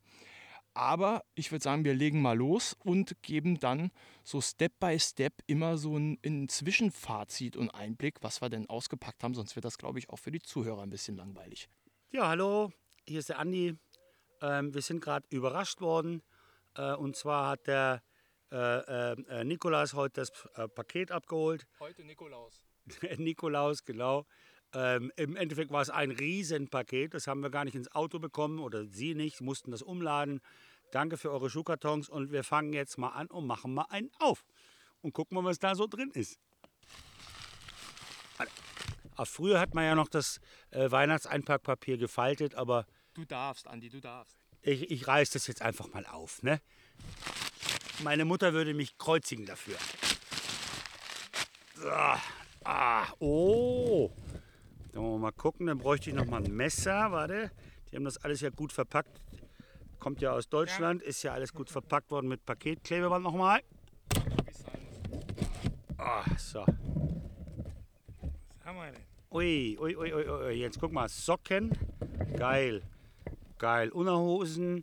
Aber 0.76 1.24
ich 1.34 1.52
würde 1.52 1.62
sagen, 1.62 1.86
wir 1.86 1.94
legen 1.94 2.20
mal 2.20 2.36
los 2.36 2.76
und 2.84 3.22
geben 3.22 3.58
dann 3.58 3.90
so 4.24 4.42
Step 4.42 4.78
by 4.78 5.00
Step 5.00 5.32
immer 5.46 5.78
so 5.78 5.96
ein, 5.96 6.18
ein, 6.22 6.50
Zwischenfazit 6.50 7.56
und 7.56 7.70
Einblick, 7.70 8.18
was 8.20 8.42
wir 8.42 8.50
denn 8.50 8.68
ausgepackt 8.68 9.24
haben. 9.24 9.32
Sonst 9.32 9.56
wird 9.56 9.64
das, 9.64 9.78
glaube 9.78 9.98
ich, 9.98 10.10
auch 10.10 10.18
für 10.18 10.30
die 10.30 10.42
Zuhörer 10.42 10.82
ein 10.82 10.90
bisschen 10.90 11.16
langweilig. 11.16 11.70
Ja, 12.10 12.28
hallo, 12.28 12.72
hier 13.08 13.20
ist 13.20 13.30
der 13.30 13.38
Andi. 13.38 13.78
Ähm, 14.42 14.74
wir 14.74 14.82
sind 14.82 15.00
gerade 15.00 15.26
überrascht 15.30 15.80
worden. 15.80 16.22
Äh, 16.76 16.92
und 16.92 17.16
zwar 17.16 17.48
hat 17.48 17.66
der 17.68 18.02
äh, 18.52 19.12
äh, 19.12 19.44
Nikolaus 19.44 19.94
heute 19.94 20.20
das 20.20 20.30
äh, 20.56 20.68
Paket 20.68 21.10
abgeholt. 21.10 21.66
Heute 21.80 22.04
Nikolaus. 22.04 22.62
Nikolaus, 23.16 23.82
genau. 23.82 24.26
Ähm, 24.74 25.12
Im 25.16 25.36
Endeffekt 25.36 25.70
war 25.70 25.82
es 25.82 25.90
ein 25.90 26.10
Riesenpaket. 26.10 27.14
Das 27.14 27.26
haben 27.26 27.40
wir 27.40 27.50
gar 27.50 27.64
nicht 27.64 27.74
ins 27.74 27.90
Auto 27.92 28.18
bekommen 28.18 28.58
oder 28.58 28.84
Sie 28.86 29.14
nicht. 29.14 29.38
Sie 29.38 29.44
mussten 29.44 29.70
das 29.70 29.82
umladen. 29.82 30.40
Danke 30.92 31.16
für 31.16 31.30
eure 31.30 31.50
Schuhkartons 31.50 32.08
und 32.08 32.30
wir 32.30 32.44
fangen 32.44 32.72
jetzt 32.72 32.98
mal 32.98 33.10
an 33.10 33.26
und 33.28 33.46
machen 33.46 33.74
mal 33.74 33.86
einen 33.88 34.10
auf. 34.18 34.44
Und 35.02 35.12
gucken 35.12 35.36
mal, 35.36 35.44
was 35.44 35.58
da 35.58 35.74
so 35.74 35.86
drin 35.86 36.10
ist. 36.12 36.38
Aber 39.16 39.26
früher 39.26 39.58
hat 39.60 39.74
man 39.74 39.84
ja 39.84 39.94
noch 39.94 40.08
das 40.08 40.40
äh, 40.70 40.90
Weihnachtseinpackpapier 40.90 41.96
gefaltet, 41.96 42.54
aber. 42.54 42.86
Du 43.14 43.24
darfst, 43.24 43.66
Andi, 43.66 43.88
du 43.88 44.00
darfst. 44.00 44.36
Ich, 44.62 44.90
ich 44.90 45.06
reiß 45.06 45.30
das 45.30 45.46
jetzt 45.46 45.62
einfach 45.62 45.88
mal 45.92 46.04
auf, 46.06 46.42
ne? 46.42 46.60
Meine 48.02 48.24
Mutter 48.24 48.52
würde 48.52 48.74
mich 48.74 48.98
kreuzigen 48.98 49.46
dafür. 49.46 49.76
Ah, 51.84 52.20
ah, 52.64 53.06
oh. 53.20 54.10
Dann 54.96 55.04
wollen 55.04 55.16
wir 55.16 55.26
mal 55.26 55.32
gucken, 55.32 55.66
dann 55.66 55.76
bräuchte 55.76 56.08
ich 56.08 56.16
noch 56.16 56.24
mal 56.24 56.42
ein 56.42 56.56
Messer, 56.56 57.12
warte. 57.12 57.50
Die 57.90 57.96
haben 57.96 58.06
das 58.06 58.16
alles 58.16 58.40
ja 58.40 58.48
gut 58.48 58.72
verpackt. 58.72 59.20
Kommt 59.98 60.22
ja 60.22 60.32
aus 60.32 60.48
Deutschland, 60.48 61.02
ist 61.02 61.22
ja 61.22 61.34
alles 61.34 61.52
gut 61.52 61.68
verpackt 61.68 62.10
worden 62.10 62.28
mit 62.28 62.46
Paketklebeband 62.46 63.22
nochmal. 63.22 63.60
Ah, 65.98 66.24
so. 66.38 66.60
Was 66.60 66.68
haben 68.64 68.78
wir 68.78 68.90
denn? 68.90 69.02
Ui, 69.32 69.76
ui, 69.78 69.96
ui, 69.96 70.14
ui, 70.14 70.28
ui, 70.30 70.52
jetzt 70.52 70.80
guck 70.80 70.92
mal, 70.92 71.10
Socken, 71.10 71.76
geil, 72.34 72.82
geil, 73.58 73.90
Unterhosen, 73.90 74.82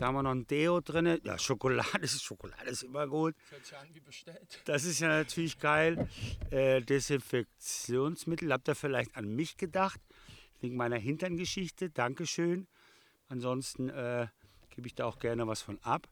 da 0.00 0.06
haben 0.06 0.14
wir 0.14 0.22
noch 0.22 0.30
ein 0.30 0.46
Deo 0.46 0.80
drin, 0.80 1.20
ja, 1.24 1.38
Schokolade, 1.38 2.08
Schokolade 2.08 2.70
ist 2.70 2.84
immer 2.84 3.06
gut. 3.06 3.34
Das 3.36 3.50
hört 3.50 3.66
sich 3.66 3.76
an 3.76 3.88
wie 3.92 4.00
bestellt. 4.00 4.62
Das 4.64 4.84
ist 4.84 5.00
ja 5.00 5.08
natürlich 5.08 5.58
geil. 5.58 6.08
Äh, 6.50 6.80
Desinfektionsmittel, 6.80 8.50
habt 8.50 8.66
ihr 8.68 8.74
vielleicht 8.74 9.14
an 9.14 9.28
mich 9.36 9.58
gedacht, 9.58 10.00
wegen 10.60 10.76
meiner 10.76 10.96
Hinterngeschichte, 10.96 11.90
Dankeschön. 11.90 12.66
Ansonsten 13.28 13.90
äh, 13.90 14.28
gebe 14.70 14.86
ich 14.86 14.94
da 14.94 15.04
auch 15.04 15.18
gerne 15.18 15.46
was 15.46 15.60
von 15.60 15.78
ab. 15.82 16.08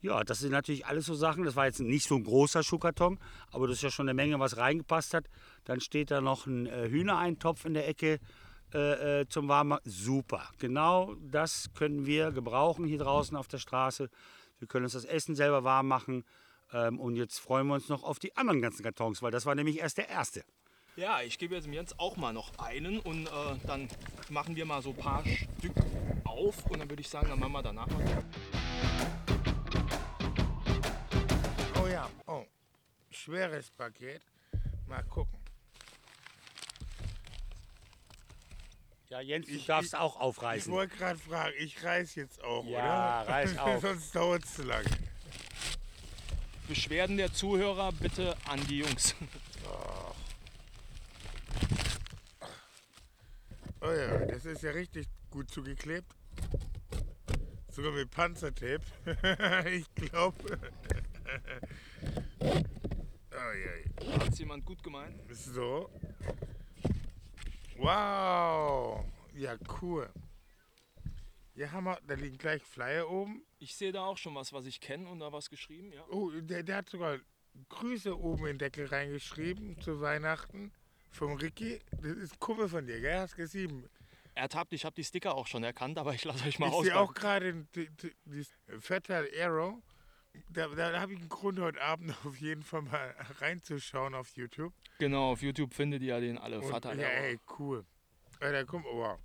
Ja, 0.00 0.24
das 0.24 0.40
sind 0.40 0.50
natürlich 0.50 0.86
alles 0.86 1.06
so 1.06 1.14
Sachen. 1.14 1.44
Das 1.44 1.54
war 1.54 1.66
jetzt 1.66 1.78
nicht 1.78 2.08
so 2.08 2.16
ein 2.16 2.24
großer 2.24 2.64
Schuhkarton, 2.64 3.20
aber 3.52 3.68
das 3.68 3.76
ist 3.76 3.82
ja 3.82 3.90
schon 3.90 4.08
eine 4.08 4.14
Menge, 4.14 4.40
was 4.40 4.56
reingepasst 4.56 5.14
hat. 5.14 5.26
Dann 5.64 5.80
steht 5.80 6.10
da 6.10 6.20
noch 6.20 6.46
ein 6.46 6.66
äh, 6.66 6.88
Hühnereintopf 6.88 7.64
in 7.64 7.74
der 7.74 7.86
Ecke 7.86 8.18
äh, 8.74 9.20
äh 9.20 9.28
zum 9.28 9.48
Warmmachen. 9.48 9.82
Super. 9.84 10.48
Genau 10.58 11.14
das 11.20 11.70
können 11.74 12.06
wir 12.06 12.32
gebrauchen 12.32 12.84
hier 12.84 12.98
draußen 12.98 13.36
auf 13.36 13.48
der 13.48 13.58
Straße. 13.58 14.10
Wir 14.58 14.68
können 14.68 14.84
uns 14.84 14.94
das 14.94 15.04
Essen 15.04 15.34
selber 15.34 15.64
warm 15.64 15.88
machen. 15.88 16.24
Ähm, 16.72 17.00
und 17.00 17.16
jetzt 17.16 17.38
freuen 17.38 17.66
wir 17.66 17.74
uns 17.74 17.88
noch 17.88 18.02
auf 18.02 18.18
die 18.18 18.36
anderen 18.36 18.60
ganzen 18.60 18.82
Kartons, 18.82 19.22
weil 19.22 19.30
das 19.30 19.46
war 19.46 19.54
nämlich 19.54 19.78
erst 19.78 19.98
der 19.98 20.08
erste. 20.08 20.44
Ja, 20.96 21.22
ich 21.22 21.38
gebe 21.38 21.54
jetzt 21.54 21.64
dem 21.64 21.72
Jens 21.72 21.96
auch 21.98 22.16
mal 22.16 22.32
noch 22.32 22.58
einen 22.58 22.98
und 22.98 23.26
äh, 23.26 23.30
dann 23.66 23.88
machen 24.30 24.56
wir 24.56 24.64
mal 24.64 24.82
so 24.82 24.90
ein 24.90 24.96
paar 24.96 25.24
Stück 25.24 25.72
auf 26.24 26.66
und 26.66 26.80
dann 26.80 26.90
würde 26.90 27.00
ich 27.00 27.08
sagen, 27.08 27.28
dann 27.28 27.38
machen 27.38 27.52
wir 27.52 27.62
danach 27.62 27.86
mal. 27.86 28.24
Oh 31.80 31.86
ja, 31.86 32.10
oh. 32.26 32.44
Schweres 33.10 33.70
Paket. 33.70 34.22
Mal 34.88 35.04
gucken. 35.04 35.37
Ja, 39.10 39.20
Jens, 39.20 39.46
du 39.46 39.52
Ich- 39.52 39.66
darfst 39.66 39.94
ich- 39.94 39.98
auch 39.98 40.16
Ich 40.16 40.20
aufreißen. 40.20 40.72
wollte 40.72 40.96
gerade 40.96 41.18
fragen, 41.18 41.54
ich 41.58 41.82
reiß 41.82 42.14
jetzt 42.16 42.42
auch, 42.44 42.64
Ja, 42.66 43.22
oder? 43.22 43.32
reiß 43.32 43.56
auf. 43.58 43.80
Sonst 43.80 44.14
dauert 44.14 44.44
es 44.44 44.54
zu 44.54 44.62
lange. 44.64 44.84
Beschwerden 46.68 47.16
der 47.16 47.32
Zuhörer 47.32 47.90
bitte 47.92 48.36
an 48.46 48.64
die 48.66 48.78
Jungs. 48.78 49.14
Oh 53.80 53.92
ja, 53.92 54.26
das 54.26 54.44
ist 54.44 54.62
ja 54.64 54.72
richtig 54.72 55.06
gut 55.30 55.48
zugeklebt. 55.52 56.10
Sogar 57.70 57.92
mit 57.92 58.10
Panzertape. 58.10 58.82
ich 59.70 59.86
glaube. 59.94 60.58
oh 62.42 63.52
ja, 64.04 64.18
Hat 64.18 64.36
jemand 64.36 64.64
gut 64.64 64.82
gemeint? 64.82 65.14
so. 65.32 65.88
Wow. 67.88 69.04
Ja, 69.34 69.56
cool. 69.80 70.10
Ja, 71.54 71.72
Hammer. 71.72 71.98
Da 72.06 72.14
liegen 72.14 72.36
gleich 72.36 72.62
Flyer 72.62 73.08
oben. 73.10 73.42
Ich 73.58 73.74
sehe 73.76 73.92
da 73.92 74.04
auch 74.04 74.18
schon 74.18 74.34
was, 74.34 74.52
was 74.52 74.66
ich 74.66 74.80
kenne 74.80 75.08
und 75.08 75.20
da 75.20 75.32
was 75.32 75.48
geschrieben, 75.48 75.90
ja. 75.92 76.04
Oh, 76.10 76.30
der, 76.30 76.62
der 76.62 76.76
hat 76.76 76.90
sogar 76.90 77.18
Grüße 77.70 78.16
oben 78.18 78.42
in 78.42 78.52
den 78.52 78.58
Deckel 78.58 78.86
reingeschrieben 78.86 79.80
zu 79.80 80.02
Weihnachten. 80.02 80.70
Vom 81.10 81.32
Ricky. 81.32 81.80
Das 82.02 82.12
ist 82.18 82.38
Kumpel 82.38 82.68
von 82.68 82.86
dir, 82.86 83.00
gell? 83.00 83.18
Hast 83.20 83.36
gesehen. 83.36 83.88
Ertappt, 84.34 84.74
ich 84.74 84.84
habe 84.84 84.94
die 84.94 85.02
Sticker 85.04 85.34
auch 85.34 85.46
schon 85.46 85.64
erkannt, 85.64 85.98
aber 85.98 86.12
ich 86.14 86.24
lasse 86.24 86.44
euch 86.46 86.58
mal 86.58 86.68
Ich 86.68 86.74
aus. 86.74 86.84
sehe 86.84 86.96
auch 86.96 87.14
gerade 87.14 87.66
die, 87.74 87.88
die, 87.88 88.12
die 88.26 88.46
Fatal 88.80 89.26
Arrow. 89.40 89.78
Da, 90.50 90.66
da 90.68 91.00
habe 91.00 91.12
ich 91.12 91.18
einen 91.20 91.28
Grund, 91.28 91.58
heute 91.60 91.80
Abend 91.80 92.14
auf 92.24 92.36
jeden 92.38 92.62
Fall 92.62 92.82
mal 92.82 93.14
reinzuschauen 93.40 94.14
auf 94.14 94.30
YouTube. 94.36 94.72
Genau, 94.98 95.32
auf 95.32 95.42
YouTube 95.42 95.74
findet 95.74 96.02
ihr 96.02 96.18
den 96.20 96.38
alle. 96.38 96.60
Und, 96.60 96.70
Vater. 96.70 96.94
ja, 96.94 97.08
ey, 97.08 97.38
cool. 97.58 97.84
Da 98.40 98.64
kommt, 98.64 98.84
wow. 98.86 99.18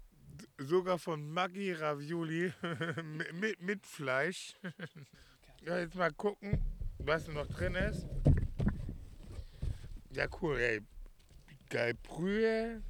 Sogar 0.57 0.97
von 0.97 1.31
Maggi 1.31 1.71
Ravioli 1.73 2.51
mit, 3.33 3.61
mit, 3.61 3.85
Fleisch. 3.85 4.55
ja, 5.61 5.77
jetzt 5.79 5.95
mal 5.95 6.11
gucken, 6.11 6.59
was 6.97 7.27
noch 7.27 7.47
drin 7.47 7.75
ist. 7.75 8.07
Ja, 10.11 10.27
cool, 10.41 10.57
ey. 10.57 10.81
Geil, 11.69 11.93
Brühe. 12.03 12.81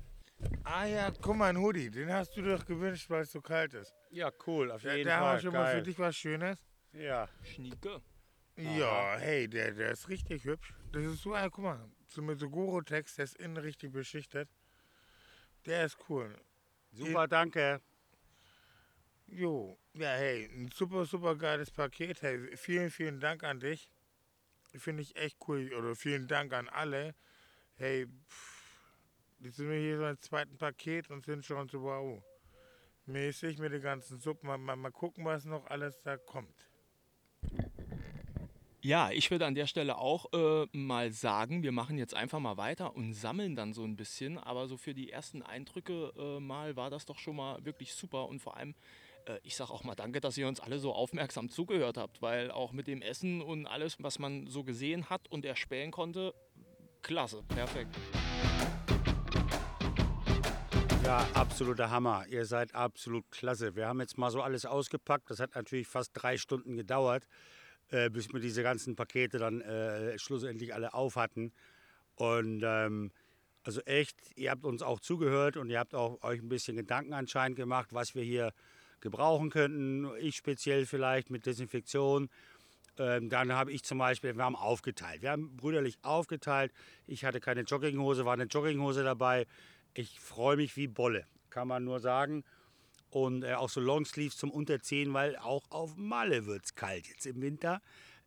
Ah 0.63 0.85
ja, 0.85 1.11
guck 1.21 1.35
mal, 1.37 1.49
ein 1.49 1.57
Hoodie. 1.57 1.89
Den 1.89 2.11
hast 2.11 2.35
du 2.35 2.41
doch 2.41 2.65
gewünscht, 2.65 3.09
weil 3.09 3.21
es 3.23 3.31
so 3.31 3.41
kalt 3.41 3.73
ist. 3.73 3.93
Ja, 4.11 4.29
cool, 4.47 4.71
auf 4.71 4.83
Ja, 4.83 4.93
jeden 4.93 5.07
da 5.07 5.17
haben 5.17 5.23
wir 5.23 5.29
Fall. 5.31 5.41
schon 5.41 5.53
mal 5.53 5.67
für 5.67 5.73
Geil. 5.77 5.83
dich 5.83 5.99
was 5.99 6.15
Schönes. 6.15 6.59
Ja. 6.93 7.27
Schnieke. 7.43 8.01
Ja, 8.55 9.17
hey, 9.17 9.47
der, 9.47 9.71
der 9.71 9.91
ist 9.91 10.09
richtig 10.09 10.45
hübsch. 10.45 10.73
Das 10.91 11.03
ist 11.03 11.23
so, 11.23 11.33
ah, 11.33 11.49
guck 11.49 11.63
mal, 11.63 11.91
so 12.07 12.21
mit 12.21 12.39
so 12.39 12.49
Goro-Text, 12.49 13.17
der 13.17 13.25
ist 13.25 13.35
innen 13.37 13.57
richtig 13.57 13.91
beschichtet. 13.91 14.47
Der 15.65 15.85
ist 15.85 15.97
cool. 16.07 16.35
Super, 16.91 17.27
danke. 17.27 17.81
Jo, 19.25 19.79
ja, 19.93 20.09
hey, 20.09 20.45
ein 20.53 20.69
super, 20.71 21.05
super 21.05 21.35
geiles 21.35 21.71
Paket. 21.71 22.21
Hey, 22.21 22.55
vielen, 22.55 22.91
vielen 22.91 23.19
Dank 23.19 23.43
an 23.43 23.59
dich. 23.59 23.89
Finde 24.75 25.01
ich 25.01 25.15
echt 25.15 25.37
cool. 25.47 25.73
Oder 25.73 25.95
vielen 25.95 26.27
Dank 26.27 26.53
an 26.53 26.69
alle. 26.69 27.15
Hey, 27.75 28.05
pff, 28.05 28.53
Jetzt 29.43 29.57
sind 29.57 29.69
wir 29.69 29.77
hier 29.77 29.97
so 29.97 30.07
im 30.07 30.17
zweiten 30.21 30.57
Paket 30.57 31.09
und 31.09 31.25
sind 31.25 31.45
schon 31.45 31.67
so 31.67 31.81
wow. 31.81 32.23
Mäßig 33.05 33.59
mit 33.59 33.73
den 33.73 33.81
ganzen 33.81 34.21
Suppen. 34.21 34.47
Mal, 34.47 34.57
mal, 34.57 34.77
mal 34.77 34.89
gucken, 34.89 35.25
was 35.25 35.43
noch 35.43 35.65
alles 35.65 35.99
da 36.01 36.15
kommt. 36.15 36.69
Ja, 38.83 39.11
ich 39.11 39.31
würde 39.31 39.45
an 39.45 39.55
der 39.55 39.65
Stelle 39.65 39.97
auch 39.97 40.25
äh, 40.33 40.67
mal 40.73 41.09
sagen, 41.09 41.63
wir 41.63 41.71
machen 41.71 41.97
jetzt 41.97 42.13
einfach 42.13 42.39
mal 42.39 42.57
weiter 42.57 42.93
und 42.97 43.13
sammeln 43.13 43.55
dann 43.55 43.71
so 43.71 43.85
ein 43.85 43.95
bisschen. 43.95 44.37
Aber 44.37 44.67
so 44.67 44.75
für 44.75 44.93
die 44.93 45.09
ersten 45.09 45.41
Eindrücke 45.41 46.11
äh, 46.17 46.41
mal 46.41 46.75
war 46.75 46.89
das 46.89 47.05
doch 47.05 47.17
schon 47.17 47.37
mal 47.37 47.63
wirklich 47.63 47.93
super. 47.93 48.27
Und 48.27 48.41
vor 48.41 48.57
allem, 48.57 48.75
äh, 49.25 49.39
ich 49.43 49.55
sage 49.55 49.71
auch 49.71 49.85
mal 49.85 49.95
danke, 49.95 50.19
dass 50.19 50.37
ihr 50.37 50.49
uns 50.49 50.59
alle 50.59 50.79
so 50.79 50.91
aufmerksam 50.91 51.47
zugehört 51.47 51.95
habt, 51.95 52.21
weil 52.21 52.51
auch 52.51 52.73
mit 52.73 52.87
dem 52.87 53.01
Essen 53.01 53.41
und 53.41 53.67
alles, 53.67 53.95
was 54.03 54.19
man 54.19 54.47
so 54.47 54.65
gesehen 54.65 55.09
hat 55.09 55.31
und 55.31 55.45
erspähen 55.45 55.91
konnte, 55.91 56.33
klasse, 57.01 57.41
perfekt. 57.43 57.95
Ja, 61.03 61.27
absoluter 61.33 61.89
Hammer. 61.89 62.25
Ihr 62.29 62.45
seid 62.45 62.73
absolut 62.73 63.29
klasse. 63.29 63.75
Wir 63.75 63.87
haben 63.87 63.99
jetzt 63.99 64.17
mal 64.17 64.31
so 64.31 64.41
alles 64.41 64.65
ausgepackt. 64.65 65.29
Das 65.29 65.41
hat 65.41 65.53
natürlich 65.53 65.85
fast 65.85 66.11
drei 66.13 66.37
Stunden 66.37 66.77
gedauert, 66.77 67.27
äh, 67.89 68.09
bis 68.09 68.31
wir 68.31 68.39
diese 68.39 68.63
ganzen 68.63 68.95
Pakete 68.95 69.37
dann 69.37 69.59
äh, 69.59 70.17
schlussendlich 70.17 70.73
alle 70.73 70.93
auf 70.93 71.17
hatten. 71.17 71.51
Und 72.15 72.63
ähm, 72.63 73.11
also 73.63 73.81
echt, 73.81 74.15
ihr 74.37 74.51
habt 74.51 74.63
uns 74.63 74.81
auch 74.81 75.01
zugehört 75.01 75.57
und 75.57 75.69
ihr 75.69 75.79
habt 75.79 75.93
auch 75.93 76.23
euch 76.23 76.41
ein 76.41 76.47
bisschen 76.47 76.77
Gedanken 76.77 77.13
anscheinend 77.13 77.57
gemacht, 77.57 77.89
was 77.91 78.15
wir 78.15 78.23
hier 78.23 78.53
gebrauchen 79.01 79.49
könnten. 79.49 80.07
Ich 80.21 80.37
speziell 80.37 80.85
vielleicht 80.85 81.29
mit 81.29 81.45
Desinfektion. 81.45 82.29
Ähm, 82.97 83.29
dann 83.29 83.51
habe 83.51 83.73
ich 83.73 83.83
zum 83.83 83.97
Beispiel, 83.97 84.37
wir 84.37 84.43
haben 84.43 84.55
aufgeteilt. 84.55 85.21
Wir 85.21 85.31
haben 85.31 85.57
brüderlich 85.57 85.97
aufgeteilt. 86.01 86.71
Ich 87.07 87.25
hatte 87.25 87.41
keine 87.41 87.61
Jogginghose, 87.61 88.25
war 88.25 88.33
eine 88.33 88.45
Jogginghose 88.45 89.03
dabei. 89.03 89.47
Ich 89.95 90.19
freue 90.19 90.57
mich 90.57 90.75
wie 90.75 90.87
Bolle, 90.87 91.27
kann 91.51 91.67
man 91.67 91.83
nur 91.83 91.99
sagen. 91.99 92.43
Und 93.11 93.43
äh, 93.43 93.53
auch 93.53 93.69
so 93.69 93.79
Longsleeves 93.79 94.37
zum 94.37 94.49
Unterziehen, 94.49 95.13
weil 95.13 95.35
auch 95.37 95.69
auf 95.69 95.95
Malle 95.97 96.47
wird 96.47 96.65
es 96.65 96.73
kalt 96.73 97.07
jetzt 97.07 97.27
im 97.27 97.41
Winter. 97.41 97.79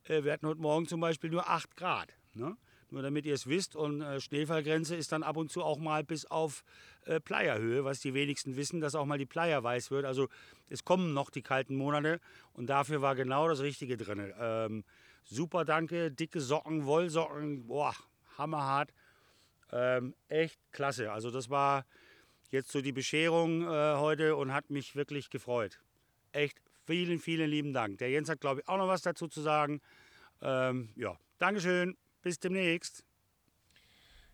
Äh, 0.04 0.22
wir 0.22 0.32
hatten 0.32 0.46
heute 0.46 0.60
Morgen 0.60 0.86
zum 0.86 1.00
Beispiel 1.00 1.28
nur 1.28 1.48
8 1.48 1.76
Grad. 1.76 2.12
Ne? 2.34 2.56
Nur 2.90 3.02
damit 3.02 3.26
ihr 3.26 3.34
es 3.34 3.48
wisst. 3.48 3.74
Und 3.74 4.00
äh, 4.00 4.20
Schneefallgrenze 4.20 4.94
ist 4.94 5.10
dann 5.10 5.24
ab 5.24 5.36
und 5.36 5.50
zu 5.50 5.64
auch 5.64 5.78
mal 5.78 6.04
bis 6.04 6.24
auf 6.26 6.62
äh, 7.04 7.18
Pleierhöhe, 7.18 7.84
was 7.84 7.98
die 7.98 8.14
wenigsten 8.14 8.54
wissen, 8.54 8.80
dass 8.80 8.94
auch 8.94 9.04
mal 9.04 9.18
die 9.18 9.26
Pleier 9.26 9.64
weiß 9.64 9.90
wird. 9.90 10.04
Also 10.04 10.28
es 10.68 10.84
kommen 10.84 11.14
noch 11.14 11.30
die 11.30 11.42
kalten 11.42 11.74
Monate 11.74 12.20
und 12.52 12.66
dafür 12.68 13.02
war 13.02 13.16
genau 13.16 13.48
das 13.48 13.58
Richtige 13.58 13.96
drin. 13.96 14.32
Ähm, 14.38 14.84
super, 15.24 15.64
danke. 15.64 16.12
Dicke 16.12 16.40
Socken, 16.40 16.84
Wollsocken, 16.84 17.66
boah, 17.66 17.96
hammerhart. 18.38 18.92
Ähm, 19.72 20.14
echt 20.28 20.60
klasse. 20.72 21.12
Also 21.12 21.30
das 21.30 21.50
war 21.50 21.86
jetzt 22.50 22.70
so 22.70 22.80
die 22.80 22.92
Bescherung 22.92 23.62
äh, 23.62 23.96
heute 23.96 24.36
und 24.36 24.52
hat 24.52 24.70
mich 24.70 24.94
wirklich 24.94 25.30
gefreut. 25.30 25.80
Echt 26.32 26.60
vielen, 26.86 27.18
vielen 27.18 27.50
lieben 27.50 27.72
Dank. 27.72 27.98
Der 27.98 28.10
Jens 28.10 28.28
hat, 28.28 28.40
glaube 28.40 28.60
ich, 28.60 28.68
auch 28.68 28.78
noch 28.78 28.88
was 28.88 29.02
dazu 29.02 29.28
zu 29.28 29.40
sagen. 29.40 29.80
Ähm, 30.42 30.90
ja, 30.96 31.18
Dankeschön. 31.38 31.96
Bis 32.22 32.38
demnächst. 32.38 33.04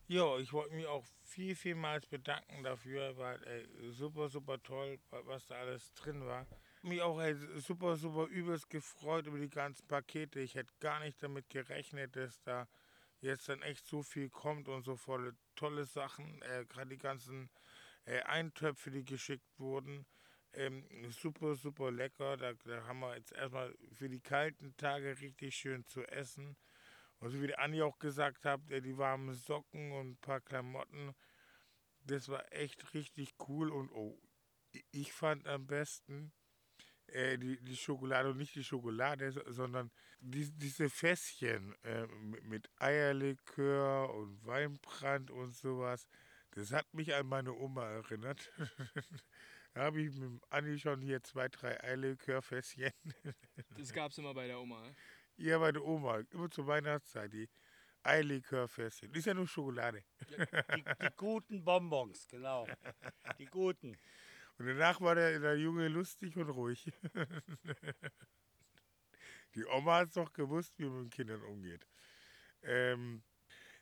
Ja, 0.08 0.38
ich 0.38 0.52
wollte 0.52 0.74
mich 0.74 0.86
auch 0.86 1.04
viel, 1.22 1.54
vielmals 1.54 2.06
bedanken 2.06 2.62
dafür, 2.62 3.16
weil 3.16 3.42
ey, 3.44 3.92
super, 3.92 4.28
super 4.28 4.62
toll, 4.62 4.98
was 5.10 5.46
da 5.46 5.54
alles 5.56 5.92
drin 5.94 6.24
war. 6.26 6.46
Mich 6.82 7.00
auch 7.00 7.20
ey, 7.20 7.34
super, 7.56 7.96
super 7.96 8.26
übelst 8.26 8.68
gefreut 8.68 9.26
über 9.26 9.38
die 9.38 9.48
ganzen 9.48 9.86
Pakete. 9.86 10.40
Ich 10.40 10.54
hätte 10.54 10.72
gar 10.80 11.00
nicht 11.00 11.22
damit 11.22 11.48
gerechnet, 11.48 12.16
dass 12.16 12.40
da 12.42 12.68
jetzt 13.23 13.49
dann 13.49 13.62
echt 13.62 13.87
so 13.87 14.02
viel 14.02 14.29
kommt 14.31 14.69
und 14.69 14.83
so 14.85 14.97
volle 14.97 15.37
tolle 15.57 15.85
Sachen. 15.87 16.43
Äh, 16.43 16.67
Gerade 16.69 16.91
die 16.91 16.99
ganzen 16.99 17.50
äh, 18.05 18.21
Eintöpfe, 18.23 18.91
die 18.91 19.05
geschickt 19.05 19.49
wurden. 19.59 20.07
Ähm, 20.52 20.85
super, 21.11 21.55
super 21.55 21.91
lecker. 21.91 22.37
Da, 22.37 22.52
da 22.64 22.85
haben 22.87 23.00
wir 23.00 23.17
jetzt 23.17 23.33
erstmal 23.33 23.75
für 23.93 24.09
die 24.09 24.21
kalten 24.21 24.76
Tage 24.76 25.21
richtig 25.21 25.57
schön 25.57 25.87
zu 25.87 26.02
essen. 26.05 26.56
Und 27.21 27.30
so 27.30 27.41
wie 27.41 27.47
der 27.47 27.61
Andi 27.61 27.82
auch 27.82 27.99
gesagt 27.99 28.45
hat, 28.45 28.61
äh, 28.71 28.80
die 28.80 28.99
warmen 28.99 29.35
Socken 29.35 29.93
und 29.93 30.11
ein 30.11 30.17
paar 30.19 30.41
Klamotten. 30.41 31.15
Das 32.04 32.28
war 32.28 32.52
echt 32.52 32.95
richtig 32.95 33.35
cool 33.49 33.71
und 33.71 33.91
oh, 33.93 34.21
ich 34.91 35.13
fand 35.13 35.47
am 35.47 35.67
besten 35.67 36.32
äh, 37.12 37.38
die, 37.38 37.58
die 37.60 37.76
Schokolade 37.76 38.30
und 38.30 38.38
nicht 38.38 38.54
die 38.54 38.64
Schokolade, 38.64 39.32
sondern 39.48 39.90
die, 40.20 40.50
diese 40.50 40.88
Fässchen 40.88 41.75
äh, 41.82 42.06
mit, 42.06 42.44
mit 42.44 42.70
Eierlikör 42.76 44.12
und 44.14 44.44
Weinbrand 44.46 45.30
und 45.30 45.54
sowas. 45.54 46.06
Das 46.52 46.72
hat 46.72 46.92
mich 46.92 47.14
an 47.14 47.26
meine 47.26 47.52
Oma 47.54 47.84
erinnert. 47.88 48.50
da 49.75 49.82
habe 49.82 50.02
ich 50.02 50.14
mit 50.14 50.42
Anni 50.50 50.78
schon 50.78 51.00
hier 51.00 51.22
zwei, 51.22 51.48
drei 51.48 51.82
Eierlikörfässchen. 51.82 52.92
das 53.76 53.92
gab 53.92 54.10
es 54.10 54.18
immer 54.18 54.34
bei 54.34 54.46
der 54.46 54.60
Oma. 54.60 54.80
Ne? 54.82 54.94
Ja, 55.36 55.58
bei 55.58 55.72
der 55.72 55.84
Oma, 55.84 56.20
immer 56.30 56.50
zur 56.50 56.66
Weihnachtszeit, 56.66 57.32
die 57.32 57.48
Eierlikörfässchen. 58.02 59.12
Ist 59.14 59.26
ja 59.26 59.34
nur 59.34 59.46
Schokolade. 59.46 60.04
Die, 60.28 60.36
die, 60.76 60.84
guten 61.16 61.64
Bonbons, 61.64 62.26
genau. 62.28 62.66
Die 63.38 63.46
guten. 63.46 63.96
Und 64.58 64.67
danach 64.67 65.00
war 65.00 65.15
der, 65.15 65.38
der 65.41 65.56
Junge 65.56 65.88
lustig 65.88 66.36
und 66.36 66.50
ruhig. 66.50 66.93
Die 69.54 69.65
Oma 69.67 69.99
hat 69.99 70.08
es 70.08 70.15
doch 70.15 70.32
gewusst, 70.32 70.78
wie 70.78 70.84
man 70.86 71.04
mit 71.04 71.12
Kindern 71.12 71.43
umgeht. 71.43 71.86
Ähm, 72.62 73.23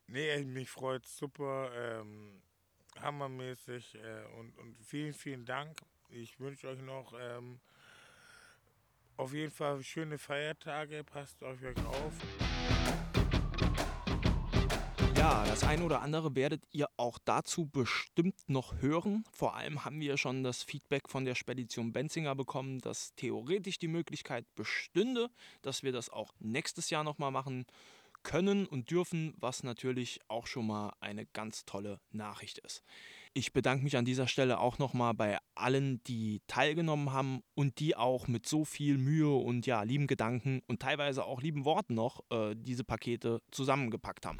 nee, 0.06 0.44
mich 0.44 0.70
freut 0.70 1.06
super, 1.06 1.70
ähm, 1.74 2.42
hammermäßig 2.98 3.94
äh, 3.94 4.24
und, 4.38 4.56
und 4.59 4.83
vielen, 4.83 5.14
vielen 5.14 5.44
Dank. 5.44 5.78
Ich 6.09 6.40
wünsche 6.40 6.68
euch 6.68 6.80
noch 6.80 7.14
ähm, 7.18 7.61
auf 9.16 9.33
jeden 9.33 9.52
Fall 9.52 9.83
schöne 9.83 10.18
Feiertage, 10.18 11.04
passt 11.04 11.42
auf 11.44 11.62
euch 11.62 11.76
auf. 11.87 13.10
Ja, 15.20 15.44
das 15.44 15.64
eine 15.64 15.85
oder 15.85 16.00
andere 16.00 16.35
werdet 16.35 16.62
ihr 16.72 16.88
auch 16.96 17.18
dazu 17.22 17.66
bestimmt 17.66 18.37
noch 18.48 18.80
hören. 18.80 19.22
Vor 19.30 19.54
allem 19.54 19.85
haben 19.85 20.00
wir 20.00 20.16
schon 20.16 20.42
das 20.42 20.62
Feedback 20.62 21.11
von 21.11 21.26
der 21.26 21.35
Spedition 21.35 21.92
Benzinger 21.92 22.35
bekommen, 22.35 22.78
dass 22.78 23.14
theoretisch 23.16 23.78
die 23.78 23.88
Möglichkeit 23.88 24.46
bestünde, 24.54 25.28
dass 25.61 25.83
wir 25.83 25.92
das 25.92 26.09
auch 26.09 26.33
nächstes 26.38 26.88
Jahr 26.88 27.04
nochmal 27.04 27.33
machen 27.33 27.66
können 28.22 28.64
und 28.64 28.90
dürfen, 28.90 29.35
was 29.37 29.62
natürlich 29.62 30.20
auch 30.28 30.46
schon 30.46 30.68
mal 30.68 30.94
eine 31.00 31.26
ganz 31.26 31.66
tolle 31.66 32.00
Nachricht 32.12 32.56
ist. 32.56 32.83
Ich 33.35 33.52
bedanke 33.52 33.85
mich 33.85 33.98
an 33.98 34.06
dieser 34.06 34.26
Stelle 34.26 34.59
auch 34.59 34.78
nochmal 34.78 35.12
bei 35.12 35.37
allen, 35.54 36.02
die 36.04 36.40
teilgenommen 36.46 37.12
haben 37.12 37.42
und 37.54 37.78
die 37.78 37.94
auch 37.94 38.26
mit 38.26 38.48
so 38.48 38.64
viel 38.64 38.96
Mühe 38.96 39.35
und 39.35 39.66
ja, 39.66 39.83
lieben 39.83 40.06
Gedanken 40.06 40.62
und 40.66 40.80
teilweise 40.80 41.26
auch 41.26 41.42
lieben 41.42 41.66
Worten 41.66 41.92
noch 41.92 42.24
äh, 42.30 42.54
diese 42.56 42.85
Pakete 42.85 43.42
zusammengepackt 43.50 44.24
haben. 44.24 44.38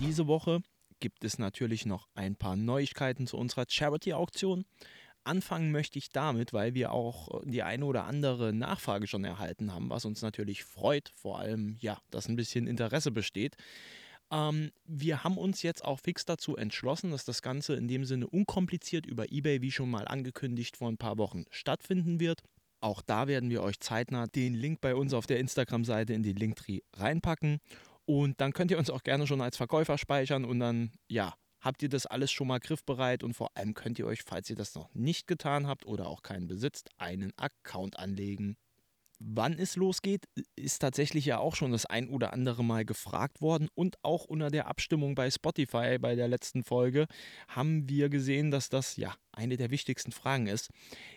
Diese 0.00 0.26
Woche 0.26 0.62
gibt 0.98 1.24
es 1.24 1.38
natürlich 1.38 1.86
noch 1.86 2.08
ein 2.14 2.36
paar 2.36 2.56
Neuigkeiten 2.56 3.26
zu 3.26 3.36
unserer 3.36 3.66
Charity-Auktion. 3.68 4.64
Anfangen 5.24 5.70
möchte 5.70 5.98
ich 5.98 6.10
damit, 6.10 6.52
weil 6.52 6.74
wir 6.74 6.92
auch 6.92 7.42
die 7.44 7.62
eine 7.62 7.84
oder 7.84 8.04
andere 8.04 8.52
Nachfrage 8.54 9.06
schon 9.06 9.24
erhalten 9.24 9.72
haben, 9.72 9.90
was 9.90 10.06
uns 10.06 10.22
natürlich 10.22 10.64
freut, 10.64 11.12
vor 11.14 11.38
allem 11.38 11.76
ja, 11.80 11.98
dass 12.10 12.28
ein 12.28 12.36
bisschen 12.36 12.66
Interesse 12.66 13.10
besteht. 13.10 13.56
Ähm, 14.30 14.70
wir 14.86 15.22
haben 15.22 15.36
uns 15.36 15.62
jetzt 15.62 15.84
auch 15.84 16.00
fix 16.00 16.24
dazu 16.24 16.56
entschlossen, 16.56 17.10
dass 17.10 17.26
das 17.26 17.42
Ganze 17.42 17.74
in 17.74 17.86
dem 17.86 18.04
Sinne 18.04 18.26
unkompliziert 18.26 19.04
über 19.04 19.30
eBay, 19.30 19.60
wie 19.60 19.70
schon 19.70 19.90
mal 19.90 20.08
angekündigt, 20.08 20.78
vor 20.78 20.88
ein 20.88 20.98
paar 20.98 21.18
Wochen 21.18 21.44
stattfinden 21.50 22.20
wird. 22.20 22.42
Auch 22.80 23.02
da 23.02 23.28
werden 23.28 23.50
wir 23.50 23.62
euch 23.62 23.78
zeitnah 23.80 24.26
den 24.26 24.54
Link 24.54 24.80
bei 24.80 24.94
uns 24.94 25.12
auf 25.12 25.26
der 25.26 25.38
Instagram-Seite 25.38 26.14
in 26.14 26.22
die 26.22 26.32
Linktree 26.32 26.80
reinpacken. 26.94 27.60
Und 28.10 28.40
dann 28.40 28.52
könnt 28.52 28.72
ihr 28.72 28.78
uns 28.78 28.90
auch 28.90 29.04
gerne 29.04 29.28
schon 29.28 29.40
als 29.40 29.56
Verkäufer 29.56 29.96
speichern 29.96 30.44
und 30.44 30.58
dann, 30.58 30.90
ja, 31.08 31.32
habt 31.60 31.80
ihr 31.80 31.88
das 31.88 32.06
alles 32.06 32.32
schon 32.32 32.48
mal 32.48 32.58
griffbereit 32.58 33.22
und 33.22 33.34
vor 33.34 33.56
allem 33.56 33.72
könnt 33.72 34.00
ihr 34.00 34.06
euch, 34.06 34.24
falls 34.24 34.50
ihr 34.50 34.56
das 34.56 34.74
noch 34.74 34.92
nicht 34.94 35.28
getan 35.28 35.68
habt 35.68 35.86
oder 35.86 36.08
auch 36.08 36.24
keinen 36.24 36.48
besitzt, 36.48 36.90
einen 36.98 37.32
Account 37.36 38.00
anlegen. 38.00 38.56
Wann 39.20 39.52
es 39.60 39.76
losgeht, 39.76 40.24
ist 40.56 40.80
tatsächlich 40.80 41.24
ja 41.24 41.38
auch 41.38 41.54
schon 41.54 41.70
das 41.70 41.86
ein 41.86 42.08
oder 42.08 42.32
andere 42.32 42.64
Mal 42.64 42.84
gefragt 42.84 43.40
worden 43.40 43.68
und 43.76 43.94
auch 44.02 44.24
unter 44.24 44.50
der 44.50 44.66
Abstimmung 44.66 45.14
bei 45.14 45.30
Spotify 45.30 45.96
bei 46.00 46.16
der 46.16 46.26
letzten 46.26 46.64
Folge 46.64 47.06
haben 47.46 47.88
wir 47.88 48.08
gesehen, 48.08 48.50
dass 48.50 48.70
das 48.70 48.96
ja 48.96 49.14
eine 49.40 49.56
der 49.56 49.70
wichtigsten 49.70 50.12
Fragen 50.12 50.46
ist. 50.46 50.68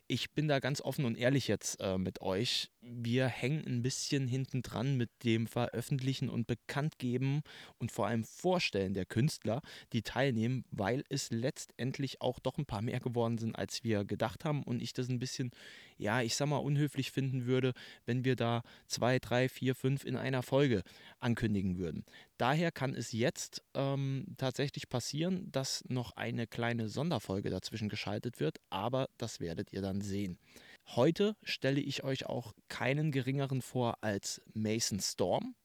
Ich 0.08 0.32
bin 0.32 0.48
da 0.48 0.60
ganz 0.60 0.80
offen 0.80 1.04
und 1.04 1.18
ehrlich 1.18 1.50
jetzt 1.50 1.82
äh, 1.82 1.98
mit 1.98 2.22
euch. 2.22 2.70
Wir 2.82 3.28
hängen 3.28 3.66
ein 3.68 3.82
bisschen 3.82 4.30
hinten 4.30 4.62
dran 4.62 4.96
mit 4.96 5.10
dem 5.26 5.46
Veröffentlichen 5.46 6.30
und 6.30 6.48
Bekanntgeben 6.48 7.42
und 7.80 7.92
vor 7.92 8.08
allem 8.08 8.24
Vorstellen 8.24 8.94
der 8.94 9.06
Künstler, 9.06 9.62
die 9.92 10.04
teilnehmen, 10.04 10.64
weil 10.72 11.04
es 11.10 11.32
letztendlich 11.32 12.22
auch 12.22 12.40
doch 12.40 12.58
ein 12.58 12.66
paar 12.66 12.82
mehr 12.82 13.02
geworden 13.02 13.38
sind, 13.38 13.58
als 13.58 13.84
wir 13.84 14.06
gedacht 14.06 14.46
haben 14.46 14.64
und 14.64 14.82
ich 14.82 14.94
das 14.94 15.10
ein 15.10 15.20
bisschen, 15.20 15.52
ja, 15.98 16.22
ich 16.22 16.36
sag 16.36 16.48
mal, 16.48 16.58
unhöflich 16.58 17.12
finden 17.12 17.46
würde, 17.46 17.74
wenn 18.06 18.24
wir 18.24 18.38
da 18.38 18.64
zwei, 18.88 19.20
drei, 19.20 19.50
vier, 19.50 19.76
fünf 19.76 20.06
in 20.06 20.16
einer 20.16 20.44
Folge 20.44 20.84
ankündigen 21.20 21.78
würden. 21.78 22.06
Daher 22.38 22.72
kann 22.72 22.96
es 22.96 23.12
jetzt 23.12 23.62
ähm, 23.76 24.26
tatsächlich 24.38 24.90
passieren, 24.90 25.52
dass 25.52 25.84
noch 25.88 26.16
eine 26.16 26.48
kleine 26.48 26.90
Sonderfolge 26.90 27.50
dazwischen 27.50 27.90
geschaltet 27.90 28.40
wird, 28.40 28.58
aber 28.70 29.08
das 29.18 29.40
werdet 29.40 29.72
ihr 29.72 29.82
dann 29.82 30.02
sehen. 30.02 30.40
Heute 30.88 31.36
stelle 31.44 31.80
ich 31.80 32.04
euch 32.04 32.26
auch 32.26 32.54
keinen 32.70 33.12
geringeren 33.12 33.62
vor 33.62 33.98
als 34.02 34.42
Mason 34.54 35.00
Storm. 35.00 35.56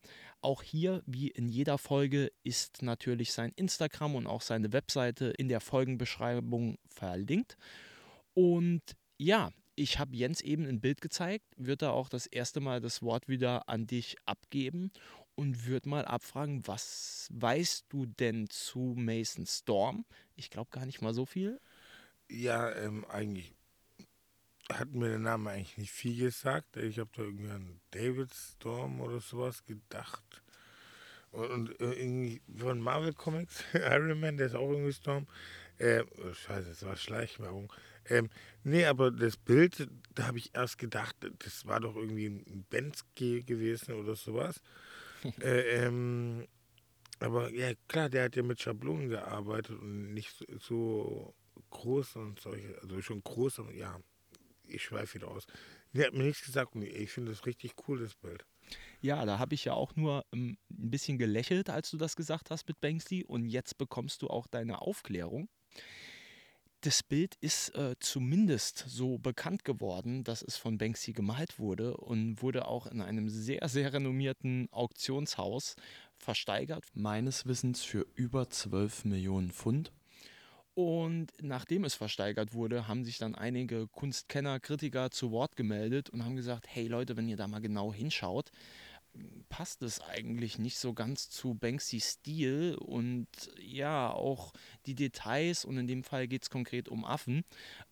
Auch 0.40 0.62
hier, 0.62 1.02
wie 1.06 1.28
in 1.28 1.48
jeder 1.48 1.78
Folge, 1.78 2.30
ist 2.44 2.82
natürlich 2.82 3.32
sein 3.32 3.52
Instagram 3.56 4.14
und 4.14 4.26
auch 4.26 4.42
seine 4.42 4.72
Webseite 4.72 5.26
in 5.26 5.48
der 5.48 5.60
Folgenbeschreibung 5.60 6.78
verlinkt. 6.88 7.56
Und 8.34 8.82
ja, 9.16 9.50
ich 9.74 9.98
habe 9.98 10.14
Jens 10.14 10.40
eben 10.40 10.66
ein 10.66 10.80
Bild 10.80 11.00
gezeigt, 11.00 11.44
wird 11.56 11.82
er 11.82 11.92
auch 11.92 12.08
das 12.08 12.26
erste 12.26 12.60
Mal 12.60 12.80
das 12.80 13.02
Wort 13.02 13.26
wieder 13.26 13.68
an 13.68 13.86
dich 13.86 14.16
abgeben 14.26 14.92
und 15.38 15.66
würde 15.66 15.88
mal 15.88 16.04
abfragen, 16.04 16.66
was 16.66 17.28
weißt 17.30 17.86
du 17.90 18.06
denn 18.06 18.50
zu 18.50 18.96
Mason 18.98 19.46
Storm? 19.46 20.04
Ich 20.34 20.50
glaube 20.50 20.70
gar 20.72 20.84
nicht 20.84 21.00
mal 21.00 21.14
so 21.14 21.26
viel. 21.26 21.60
Ja, 22.28 22.74
ähm, 22.74 23.04
eigentlich 23.04 23.54
hat 24.68 24.92
mir 24.92 25.10
der 25.10 25.20
Name 25.20 25.50
eigentlich 25.50 25.78
nicht 25.78 25.92
viel 25.92 26.18
gesagt. 26.18 26.76
Ich 26.76 26.98
habe 26.98 27.10
da 27.14 27.22
irgendwie 27.22 27.50
an 27.50 27.80
David 27.92 28.34
Storm 28.34 29.00
oder 29.00 29.20
sowas 29.20 29.64
gedacht. 29.64 30.42
Und, 31.30 31.50
und 31.50 31.80
äh, 31.80 31.92
irgendwie 31.92 32.42
von 32.56 32.80
Marvel 32.80 33.12
Comics, 33.12 33.62
Iron 33.74 34.18
Man, 34.18 34.38
der 34.38 34.48
ist 34.48 34.56
auch 34.56 34.68
irgendwie 34.68 34.92
Storm. 34.92 35.28
Äh, 35.78 36.02
oh, 36.16 36.32
scheiße, 36.34 36.70
das 36.70 36.84
war 36.84 36.96
Schleichwerbung. 36.96 37.72
Ähm, 38.06 38.28
nee, 38.64 38.84
aber 38.86 39.12
das 39.12 39.36
Bild, 39.36 39.88
da 40.16 40.26
habe 40.26 40.38
ich 40.38 40.52
erst 40.56 40.78
gedacht, 40.78 41.14
das 41.38 41.64
war 41.64 41.78
doch 41.78 41.94
irgendwie 41.94 42.26
ein 42.26 42.66
Bensky 42.68 43.44
gewesen 43.44 43.94
oder 43.94 44.16
sowas. 44.16 44.60
äh, 45.40 45.84
ähm, 45.86 46.46
aber 47.20 47.50
ja, 47.52 47.72
klar, 47.88 48.08
der 48.08 48.24
hat 48.24 48.36
ja 48.36 48.42
mit 48.42 48.60
Schablonen 48.60 49.08
gearbeitet 49.08 49.78
und 49.78 50.14
nicht 50.14 50.44
so, 50.60 51.34
groß 51.70 52.16
und 52.16 52.40
solche, 52.40 52.78
also 52.82 53.00
schon 53.02 53.22
groß, 53.22 53.60
aber 53.60 53.72
ja, 53.72 54.00
ich 54.64 54.82
schweife 54.82 55.14
wieder 55.14 55.28
aus. 55.28 55.46
Der 55.92 56.06
hat 56.06 56.14
mir 56.14 56.24
nichts 56.24 56.44
gesagt 56.44 56.74
und 56.74 56.82
ich 56.82 57.10
finde 57.10 57.32
das 57.32 57.46
richtig 57.46 57.72
cool, 57.86 58.00
das 58.00 58.14
Bild. 58.14 58.44
Ja, 59.00 59.24
da 59.24 59.38
habe 59.38 59.54
ich 59.54 59.64
ja 59.64 59.72
auch 59.72 59.96
nur 59.96 60.24
ähm, 60.32 60.58
ein 60.70 60.90
bisschen 60.90 61.18
gelächelt, 61.18 61.70
als 61.70 61.90
du 61.90 61.96
das 61.96 62.16
gesagt 62.16 62.50
hast 62.50 62.68
mit 62.68 62.80
Banksy 62.80 63.24
und 63.24 63.46
jetzt 63.46 63.78
bekommst 63.78 64.22
du 64.22 64.28
auch 64.28 64.46
deine 64.46 64.82
Aufklärung. 64.82 65.48
Das 66.82 67.02
Bild 67.02 67.34
ist 67.40 67.74
äh, 67.74 67.96
zumindest 67.98 68.84
so 68.86 69.18
bekannt 69.18 69.64
geworden, 69.64 70.22
dass 70.22 70.42
es 70.42 70.56
von 70.56 70.78
Banksy 70.78 71.12
gemalt 71.12 71.58
wurde 71.58 71.96
und 71.96 72.40
wurde 72.40 72.68
auch 72.68 72.86
in 72.86 73.00
einem 73.00 73.28
sehr, 73.28 73.68
sehr 73.68 73.92
renommierten 73.92 74.68
Auktionshaus 74.70 75.74
versteigert. 76.18 76.84
Meines 76.94 77.46
Wissens 77.46 77.82
für 77.82 78.06
über 78.14 78.48
12 78.48 79.06
Millionen 79.06 79.50
Pfund. 79.50 79.90
Und 80.74 81.32
nachdem 81.40 81.82
es 81.82 81.96
versteigert 81.96 82.54
wurde, 82.54 82.86
haben 82.86 83.04
sich 83.04 83.18
dann 83.18 83.34
einige 83.34 83.88
Kunstkenner, 83.88 84.60
Kritiker 84.60 85.10
zu 85.10 85.32
Wort 85.32 85.56
gemeldet 85.56 86.08
und 86.10 86.24
haben 86.24 86.36
gesagt, 86.36 86.68
hey 86.68 86.86
Leute, 86.86 87.16
wenn 87.16 87.28
ihr 87.28 87.36
da 87.36 87.48
mal 87.48 87.60
genau 87.60 87.92
hinschaut, 87.92 88.52
passt 89.48 89.82
es 89.82 90.00
eigentlich 90.00 90.58
nicht 90.58 90.78
so 90.78 90.92
ganz 90.92 91.30
zu 91.30 91.54
Banksys 91.54 92.12
Stil 92.12 92.76
und 92.78 93.26
ja, 93.60 94.10
auch 94.10 94.52
die 94.86 94.94
Details 94.94 95.64
und 95.64 95.78
in 95.78 95.86
dem 95.86 96.04
Fall 96.04 96.28
geht 96.28 96.42
es 96.42 96.50
konkret 96.50 96.88
um 96.88 97.04
Affen, 97.04 97.44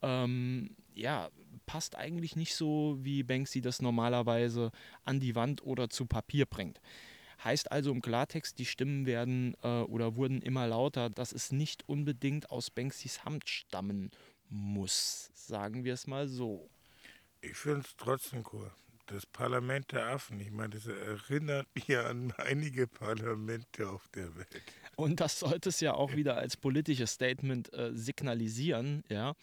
ähm, 0.02 0.76
ja, 0.94 1.30
passt 1.66 1.96
eigentlich 1.96 2.36
nicht 2.36 2.54
so, 2.54 2.96
wie 3.00 3.22
Banksy 3.22 3.60
das 3.60 3.82
normalerweise 3.82 4.70
an 5.04 5.20
die 5.20 5.34
Wand 5.34 5.62
oder 5.62 5.88
zu 5.88 6.06
Papier 6.06 6.46
bringt. 6.46 6.80
Heißt 7.42 7.70
also 7.70 7.90
im 7.90 8.00
Klartext, 8.00 8.58
die 8.58 8.64
Stimmen 8.64 9.04
werden 9.04 9.54
äh, 9.62 9.82
oder 9.82 10.16
wurden 10.16 10.40
immer 10.40 10.66
lauter, 10.66 11.10
dass 11.10 11.32
es 11.32 11.52
nicht 11.52 11.86
unbedingt 11.88 12.50
aus 12.50 12.70
Banksys 12.70 13.24
Hand 13.24 13.48
stammen 13.48 14.10
muss, 14.48 15.30
sagen 15.34 15.84
wir 15.84 15.94
es 15.94 16.06
mal 16.06 16.28
so. 16.28 16.70
Ich 17.42 17.56
finde 17.56 17.80
es 17.80 17.94
trotzdem 17.96 18.44
cool 18.52 18.70
das 19.06 19.26
Parlament 19.26 19.92
der 19.92 20.06
Affen. 20.06 20.40
Ich 20.40 20.50
meine, 20.50 20.70
das 20.70 20.86
erinnert 20.86 21.66
mich 21.74 21.96
an 21.96 22.32
einige 22.36 22.86
Parlamente 22.86 23.88
auf 23.88 24.08
der 24.08 24.34
Welt. 24.36 24.62
Und 24.96 25.20
das 25.20 25.38
sollte 25.38 25.68
es 25.68 25.80
ja 25.80 25.94
auch 25.94 26.14
wieder 26.14 26.36
als 26.36 26.56
politisches 26.56 27.12
Statement 27.12 27.72
äh, 27.72 27.92
signalisieren, 27.94 29.04
ja. 29.08 29.34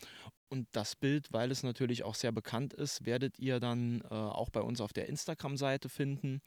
Und 0.50 0.68
das 0.74 0.96
Bild, 0.96 1.34
weil 1.34 1.50
es 1.50 1.64
natürlich 1.64 2.04
auch 2.04 2.14
sehr 2.14 2.32
bekannt 2.32 2.74
ist, 2.74 3.06
werdet 3.06 3.40
ihr 3.40 3.60
dann 3.60 4.02
äh, 4.02 4.14
auch 4.14 4.52
bei 4.52 4.62
uns 4.62 4.82
auf 4.82 4.94
der 4.94 5.10
Instagram-Seite 5.10 5.90
finden. 5.90 6.42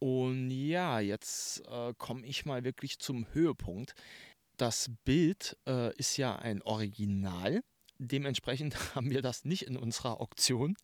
Und 0.00 0.50
ja, 0.50 0.98
jetzt 0.98 1.62
äh, 1.68 1.94
komme 1.96 2.26
ich 2.26 2.44
mal 2.44 2.64
wirklich 2.64 2.98
zum 2.98 3.26
Höhepunkt. 3.32 3.94
Das 4.56 4.90
Bild 5.04 5.56
äh, 5.68 5.94
ist 5.96 6.16
ja 6.16 6.36
ein 6.36 6.60
Original 6.62 7.62
Dementsprechend 7.98 8.76
haben 8.94 9.10
wir 9.10 9.22
das 9.22 9.44
nicht 9.44 9.62
in 9.62 9.76
unserer 9.76 10.20
Auktion, 10.20 10.76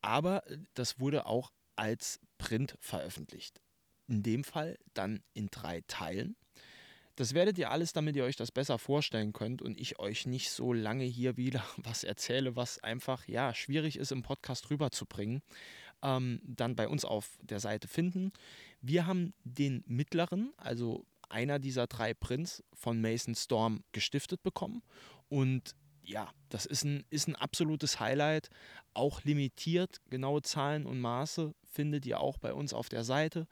aber 0.00 0.42
das 0.74 1.00
wurde 1.00 1.26
auch 1.26 1.52
als 1.76 2.20
Print 2.38 2.76
veröffentlicht. 2.80 3.60
In 4.06 4.22
dem 4.22 4.44
Fall 4.44 4.78
dann 4.92 5.22
in 5.32 5.48
drei 5.48 5.82
Teilen. 5.86 6.36
Das 7.16 7.32
werdet 7.32 7.58
ihr 7.58 7.70
alles, 7.70 7.92
damit 7.92 8.16
ihr 8.16 8.24
euch 8.24 8.36
das 8.36 8.50
besser 8.50 8.76
vorstellen 8.76 9.32
könnt 9.32 9.62
und 9.62 9.80
ich 9.80 10.00
euch 10.00 10.26
nicht 10.26 10.50
so 10.50 10.72
lange 10.72 11.04
hier 11.04 11.36
wieder 11.36 11.64
was 11.76 12.04
erzähle, 12.04 12.56
was 12.56 12.82
einfach 12.82 13.26
ja 13.28 13.54
schwierig 13.54 13.96
ist 13.96 14.12
im 14.12 14.22
Podcast 14.22 14.70
rüberzubringen, 14.70 15.42
ähm, 16.02 16.40
dann 16.44 16.74
bei 16.76 16.88
uns 16.88 17.04
auf 17.04 17.38
der 17.42 17.60
Seite 17.60 17.88
finden. 17.88 18.32
Wir 18.80 19.06
haben 19.06 19.32
den 19.44 19.84
mittleren, 19.86 20.52
also 20.56 21.06
einer 21.28 21.58
dieser 21.58 21.86
drei 21.86 22.14
Prints 22.14 22.62
von 22.74 23.00
Mason 23.00 23.34
Storm 23.34 23.84
gestiftet 23.92 24.42
bekommen 24.42 24.82
und 25.28 25.74
ja, 26.04 26.30
das 26.50 26.66
ist 26.66 26.84
ein, 26.84 27.04
ist 27.10 27.28
ein 27.28 27.36
absolutes 27.36 28.00
Highlight. 28.00 28.48
Auch 28.92 29.22
limitiert, 29.24 30.00
genaue 30.10 30.42
Zahlen 30.42 30.86
und 30.86 31.00
Maße 31.00 31.54
findet 31.64 32.06
ihr 32.06 32.20
auch 32.20 32.38
bei 32.38 32.52
uns 32.52 32.72
auf 32.72 32.88
der 32.88 33.04
Seite. 33.04 33.46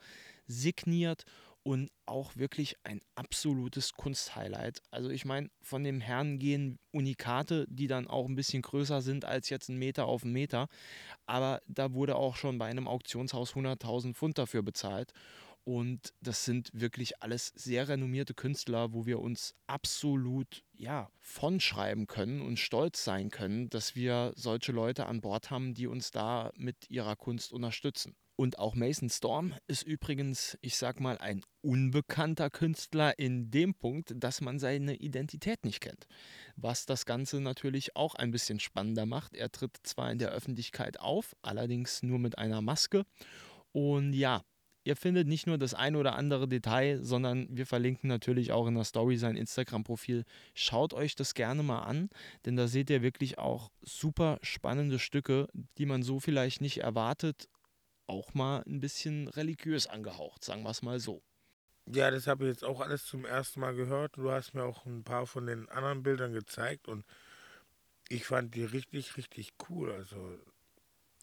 Signiert 0.45 1.25
und 1.63 1.89
auch 2.05 2.35
wirklich 2.35 2.75
ein 2.83 2.99
absolutes 3.15 3.93
Kunsthighlight. 3.93 4.81
Also 4.91 5.09
ich 5.09 5.23
meine, 5.23 5.49
von 5.61 5.83
dem 5.83 6.01
Herrn 6.01 6.37
gehen 6.37 6.77
Unikate, 6.91 7.65
die 7.69 7.87
dann 7.87 8.07
auch 8.07 8.27
ein 8.27 8.35
bisschen 8.35 8.61
größer 8.61 9.01
sind 9.01 9.23
als 9.23 9.49
jetzt 9.49 9.69
ein 9.69 9.77
Meter 9.77 10.05
auf 10.05 10.23
einen 10.23 10.33
Meter. 10.33 10.67
Aber 11.25 11.61
da 11.67 11.93
wurde 11.93 12.17
auch 12.17 12.35
schon 12.35 12.57
bei 12.57 12.65
einem 12.67 12.87
Auktionshaus 12.87 13.53
100.000 13.53 14.13
Pfund 14.13 14.37
dafür 14.37 14.61
bezahlt. 14.61 15.13
Und 15.65 16.13
das 16.19 16.43
sind 16.43 16.69
wirklich 16.73 17.21
alles 17.21 17.53
sehr 17.55 17.87
renommierte 17.87 18.33
Künstler, 18.33 18.91
wo 18.93 19.05
wir 19.05 19.19
uns 19.19 19.55
absolut 19.65 20.63
ja, 20.73 21.09
von 21.21 21.59
schreiben 21.59 22.07
können 22.07 22.41
und 22.41 22.59
stolz 22.59 23.03
sein 23.03 23.29
können, 23.29 23.69
dass 23.69 23.95
wir 23.95 24.33
solche 24.35 24.73
Leute 24.73 25.05
an 25.05 25.21
Bord 25.21 25.51
haben, 25.51 25.73
die 25.73 25.87
uns 25.87 26.11
da 26.11 26.51
mit 26.55 26.89
ihrer 26.89 27.15
Kunst 27.15 27.53
unterstützen. 27.53 28.15
Und 28.35 28.57
auch 28.57 28.73
Mason 28.73 29.09
Storm 29.09 29.53
ist 29.67 29.83
übrigens, 29.83 30.57
ich 30.61 30.75
sag 30.75 30.99
mal, 30.99 31.19
ein 31.19 31.43
unbekannter 31.61 32.49
Künstler 32.49 33.17
in 33.19 33.51
dem 33.51 33.75
Punkt, 33.75 34.11
dass 34.15 34.41
man 34.41 34.57
seine 34.57 34.95
Identität 34.95 35.63
nicht 35.63 35.81
kennt. 35.81 36.07
Was 36.55 36.87
das 36.87 37.05
Ganze 37.05 37.39
natürlich 37.41 37.95
auch 37.95 38.15
ein 38.15 38.31
bisschen 38.31 38.59
spannender 38.59 39.05
macht. 39.05 39.35
Er 39.35 39.51
tritt 39.51 39.77
zwar 39.83 40.11
in 40.11 40.17
der 40.17 40.31
Öffentlichkeit 40.31 40.99
auf, 40.99 41.35
allerdings 41.43 42.01
nur 42.01 42.17
mit 42.17 42.39
einer 42.39 42.61
Maske. 42.61 43.05
Und 43.71 44.13
ja, 44.13 44.41
Ihr 44.85 44.97
findet 44.97 45.27
nicht 45.27 45.47
nur 45.47 45.57
das 45.57 45.73
ein 45.73 45.95
oder 45.95 46.15
andere 46.15 46.47
Detail, 46.47 47.01
sondern 47.01 47.47
wir 47.49 47.65
verlinken 47.65 48.09
natürlich 48.09 48.51
auch 48.51 48.67
in 48.67 48.75
der 48.75 48.83
Story 48.83 49.15
sein 49.15 49.37
Instagram-Profil. 49.37 50.25
Schaut 50.53 50.93
euch 50.93 51.15
das 51.15 51.33
gerne 51.33 51.63
mal 51.63 51.83
an, 51.83 52.09
denn 52.45 52.57
da 52.57 52.67
seht 52.67 52.89
ihr 52.89 53.01
wirklich 53.01 53.37
auch 53.37 53.71
super 53.81 54.39
spannende 54.41 54.99
Stücke, 54.99 55.47
die 55.77 55.85
man 55.85 56.03
so 56.03 56.19
vielleicht 56.19 56.59
nicht 56.59 56.79
erwartet. 56.79 57.47
Auch 58.07 58.33
mal 58.33 58.63
ein 58.67 58.81
bisschen 58.81 59.29
religiös 59.29 59.87
angehaucht, 59.87 60.43
sagen 60.43 60.63
wir 60.63 60.71
es 60.71 60.81
mal 60.81 60.99
so. 60.99 61.23
Ja, 61.85 62.11
das 62.11 62.27
habe 62.27 62.43
ich 62.43 62.49
jetzt 62.49 62.65
auch 62.65 62.81
alles 62.81 63.05
zum 63.05 63.23
ersten 63.23 63.61
Mal 63.61 63.75
gehört. 63.75 64.17
Du 64.17 64.31
hast 64.31 64.53
mir 64.53 64.63
auch 64.63 64.85
ein 64.85 65.05
paar 65.05 65.27
von 65.27 65.45
den 65.45 65.69
anderen 65.69 66.03
Bildern 66.03 66.33
gezeigt 66.33 66.89
und 66.89 67.05
ich 68.09 68.25
fand 68.25 68.53
die 68.55 68.65
richtig, 68.65 69.15
richtig 69.15 69.53
cool. 69.69 69.93
Also, 69.93 70.37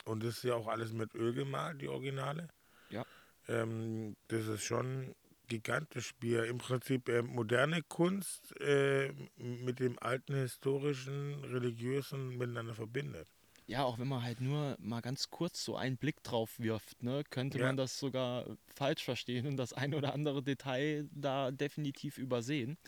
und 0.07 0.25
das 0.25 0.38
ist 0.38 0.44
ja 0.44 0.55
auch 0.55 0.68
alles 0.68 0.94
mit 0.94 1.14
Öl 1.14 1.35
gemalt, 1.35 1.83
die 1.83 1.88
Originale. 1.88 2.49
Ja 2.88 3.05
ähm, 3.48 4.16
das 4.29 4.46
ist 4.46 4.64
schon 4.64 5.14
gigantisch, 5.48 6.14
wie 6.20 6.35
er 6.35 6.46
im 6.46 6.59
Prinzip 6.59 7.09
äh, 7.09 7.22
moderne 7.22 7.83
Kunst 7.83 8.59
äh, 8.61 9.12
mit 9.37 9.81
dem 9.81 9.98
alten 9.98 10.35
historischen, 10.35 11.44
religiösen 11.44 12.38
miteinander 12.38 12.74
verbindet. 12.74 13.29
Ja, 13.66 13.85
auch 13.85 13.98
wenn 13.98 14.09
man 14.09 14.22
halt 14.22 14.40
nur 14.40 14.76
mal 14.81 15.00
ganz 15.00 15.31
kurz 15.31 15.64
so 15.64 15.76
einen 15.76 15.96
Blick 15.96 16.22
drauf 16.24 16.59
wirft, 16.59 17.03
ne, 17.03 17.22
könnte 17.31 17.59
ja. 17.59 17.66
man 17.66 17.76
das 17.76 17.98
sogar 17.98 18.57
falsch 18.74 19.05
verstehen 19.05 19.46
und 19.46 19.57
das 19.57 19.72
ein 19.72 19.94
oder 19.94 20.12
andere 20.14 20.42
Detail 20.42 21.09
da 21.12 21.50
definitiv 21.50 22.18
übersehen. 22.18 22.79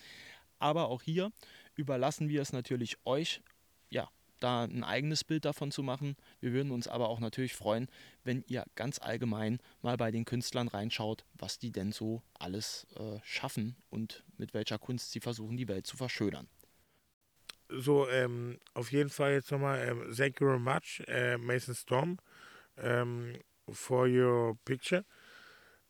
Aber 0.58 0.88
auch 0.88 1.02
hier 1.02 1.30
überlassen 1.76 2.28
wir 2.28 2.42
es 2.42 2.52
natürlich 2.52 2.96
euch, 3.04 3.42
ja, 3.90 4.08
da 4.42 4.64
ein 4.64 4.84
eigenes 4.84 5.24
Bild 5.24 5.44
davon 5.44 5.70
zu 5.70 5.82
machen. 5.82 6.16
Wir 6.40 6.52
würden 6.52 6.70
uns 6.72 6.88
aber 6.88 7.08
auch 7.08 7.20
natürlich 7.20 7.54
freuen, 7.54 7.88
wenn 8.24 8.44
ihr 8.46 8.64
ganz 8.74 8.98
allgemein 8.98 9.58
mal 9.82 9.96
bei 9.96 10.10
den 10.10 10.24
Künstlern 10.24 10.68
reinschaut, 10.68 11.24
was 11.34 11.58
die 11.58 11.72
denn 11.72 11.92
so 11.92 12.22
alles 12.38 12.86
äh, 12.96 13.18
schaffen 13.22 13.76
und 13.90 14.24
mit 14.36 14.54
welcher 14.54 14.78
Kunst 14.78 15.12
sie 15.12 15.20
versuchen, 15.20 15.56
die 15.56 15.68
Welt 15.68 15.86
zu 15.86 15.96
verschönern. 15.96 16.48
So, 17.68 18.08
ähm, 18.08 18.58
auf 18.74 18.92
jeden 18.92 19.08
Fall 19.08 19.32
jetzt 19.32 19.50
nochmal, 19.50 19.80
ähm, 19.88 20.14
thank 20.14 20.40
you 20.40 20.46
very 20.46 20.58
much, 20.58 21.02
äh, 21.06 21.38
Mason 21.38 21.74
Storm, 21.74 22.18
ähm, 22.76 23.38
for 23.70 24.06
your 24.06 24.58
picture. 24.64 25.04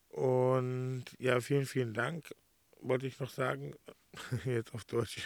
Und 0.08 1.04
ja, 1.18 1.40
vielen, 1.40 1.66
vielen 1.66 1.94
Dank, 1.94 2.32
wollte 2.80 3.06
ich 3.06 3.18
noch 3.18 3.30
sagen, 3.30 3.74
jetzt 4.44 4.74
auf 4.74 4.84
Deutsch. 4.84 5.22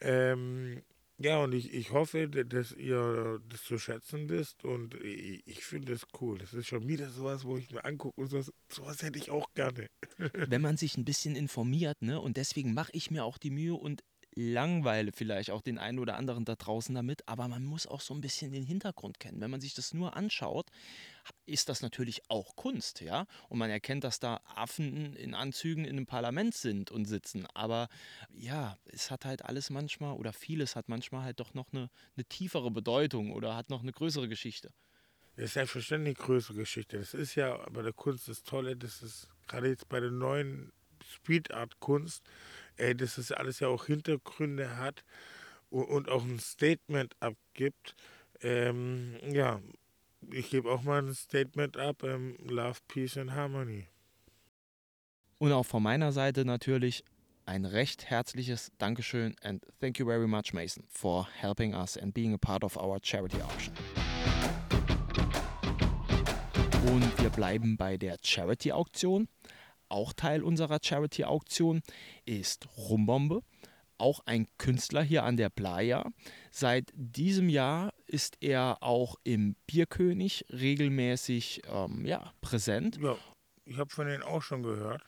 ähm, 0.00 0.82
ja, 1.22 1.38
und 1.38 1.52
ich, 1.52 1.74
ich 1.74 1.92
hoffe, 1.92 2.28
dass 2.28 2.72
ihr 2.72 3.40
das 3.48 3.62
zu 3.64 3.78
schätzen 3.78 4.30
wisst 4.30 4.64
und 4.64 4.94
ich, 4.94 5.46
ich 5.46 5.64
finde 5.64 5.92
es 5.92 6.06
cool. 6.18 6.38
Das 6.38 6.54
ist 6.54 6.66
schon 6.66 6.88
wieder 6.88 7.10
sowas, 7.10 7.44
wo 7.44 7.58
ich 7.58 7.70
mir 7.70 7.84
angucke 7.84 8.18
und 8.18 8.28
sowas, 8.28 8.50
sowas 8.68 9.02
hätte 9.02 9.18
ich 9.18 9.30
auch 9.30 9.52
gerne. 9.54 9.88
Wenn 10.48 10.62
man 10.62 10.78
sich 10.78 10.96
ein 10.96 11.04
bisschen 11.04 11.36
informiert, 11.36 12.00
ne, 12.00 12.18
und 12.18 12.38
deswegen 12.38 12.72
mache 12.72 12.92
ich 12.94 13.10
mir 13.10 13.24
auch 13.24 13.36
die 13.36 13.50
Mühe 13.50 13.74
und 13.74 14.02
langweile 14.34 15.12
vielleicht 15.12 15.50
auch 15.50 15.60
den 15.60 15.78
einen 15.78 15.98
oder 15.98 16.16
anderen 16.16 16.44
da 16.44 16.54
draußen 16.54 16.94
damit, 16.94 17.28
aber 17.28 17.48
man 17.48 17.64
muss 17.64 17.86
auch 17.86 18.00
so 18.00 18.14
ein 18.14 18.20
bisschen 18.20 18.52
den 18.52 18.64
Hintergrund 18.64 19.20
kennen. 19.20 19.40
Wenn 19.40 19.50
man 19.50 19.60
sich 19.60 19.74
das 19.74 19.92
nur 19.92 20.16
anschaut, 20.16 20.70
ist 21.46 21.68
das 21.68 21.82
natürlich 21.82 22.22
auch 22.28 22.56
Kunst, 22.56 23.00
ja. 23.00 23.26
Und 23.48 23.58
man 23.58 23.70
erkennt, 23.70 24.04
dass 24.04 24.20
da 24.20 24.40
Affen 24.54 25.14
in 25.14 25.34
Anzügen 25.34 25.84
in 25.84 25.96
einem 25.96 26.06
Parlament 26.06 26.54
sind 26.54 26.90
und 26.90 27.06
sitzen. 27.06 27.46
Aber 27.54 27.88
ja, 28.32 28.78
es 28.84 29.10
hat 29.10 29.24
halt 29.24 29.44
alles 29.44 29.70
manchmal 29.70 30.16
oder 30.16 30.32
vieles 30.32 30.76
hat 30.76 30.88
manchmal 30.88 31.24
halt 31.24 31.40
doch 31.40 31.54
noch 31.54 31.72
eine, 31.72 31.90
eine 32.16 32.24
tiefere 32.24 32.70
Bedeutung 32.70 33.32
oder 33.32 33.56
hat 33.56 33.70
noch 33.70 33.82
eine 33.82 33.92
größere 33.92 34.28
Geschichte. 34.28 34.72
Das 35.36 35.46
ist 35.46 35.54
selbstverständlich 35.54 36.18
eine 36.18 36.26
größere 36.26 36.56
Geschichte. 36.56 36.98
Das 36.98 37.14
ist 37.14 37.34
ja 37.34 37.56
bei 37.70 37.82
der 37.82 37.92
Kunst 37.92 38.28
das 38.28 38.42
Tolle, 38.42 38.76
das 38.76 39.02
ist 39.02 39.28
gerade 39.46 39.68
jetzt 39.68 39.88
bei 39.88 40.00
der 40.00 40.10
neuen 40.10 40.72
Street 41.04 41.52
Art 41.52 41.80
Kunst, 41.80 42.24
ey, 42.76 42.94
dass 42.94 43.18
es 43.18 43.32
alles 43.32 43.60
ja 43.60 43.68
auch 43.68 43.86
Hintergründe 43.86 44.76
hat 44.76 45.04
und, 45.70 45.84
und 45.84 46.08
auch 46.08 46.24
ein 46.24 46.38
Statement 46.38 47.14
abgibt. 47.20 47.94
Ähm, 48.42 49.16
ja, 49.30 49.60
ich 50.32 50.50
gebe 50.50 50.70
auch 50.70 50.82
mal 50.82 51.02
ein 51.02 51.14
Statement 51.14 51.76
ab: 51.76 52.02
ähm, 52.02 52.36
Love, 52.44 52.78
Peace 52.88 53.16
and 53.16 53.32
Harmony. 53.32 53.86
Und 55.38 55.52
auch 55.52 55.64
von 55.64 55.82
meiner 55.82 56.12
Seite 56.12 56.44
natürlich 56.44 57.04
ein 57.46 57.64
recht 57.64 58.04
herzliches 58.04 58.70
Dankeschön 58.78 59.34
and 59.42 59.64
thank 59.80 59.98
you 59.98 60.06
very 60.06 60.28
much, 60.28 60.52
Mason, 60.52 60.84
for 60.88 61.26
helping 61.40 61.74
us 61.74 61.96
and 61.96 62.12
being 62.12 62.34
a 62.34 62.38
part 62.38 62.62
of 62.62 62.76
our 62.76 62.98
charity 63.02 63.40
auction. 63.42 63.74
Und 66.86 67.22
wir 67.22 67.30
bleiben 67.30 67.76
bei 67.76 67.96
der 67.96 68.16
Charity-Auktion 68.22 69.28
auch 69.90 70.12
Teil 70.12 70.42
unserer 70.42 70.78
Charity-Auktion, 70.82 71.82
ist 72.24 72.68
Rumbombe, 72.76 73.42
auch 74.00 74.20
ein 74.26 74.46
Künstler 74.58 75.02
hier 75.02 75.24
an 75.24 75.36
der 75.36 75.50
Playa. 75.50 76.10
Seit 76.50 76.90
diesem 76.94 77.48
Jahr 77.48 77.92
ist 78.06 78.38
er 78.40 78.78
auch 78.80 79.16
im 79.24 79.56
Bierkönig 79.66 80.46
regelmäßig 80.50 81.62
ähm, 81.68 82.04
ja, 82.04 82.32
präsent. 82.40 82.98
Ja, 83.00 83.16
ich 83.64 83.78
habe 83.78 83.90
von 83.90 84.06
denen 84.06 84.22
auch 84.22 84.42
schon 84.42 84.62
gehört. 84.62 85.02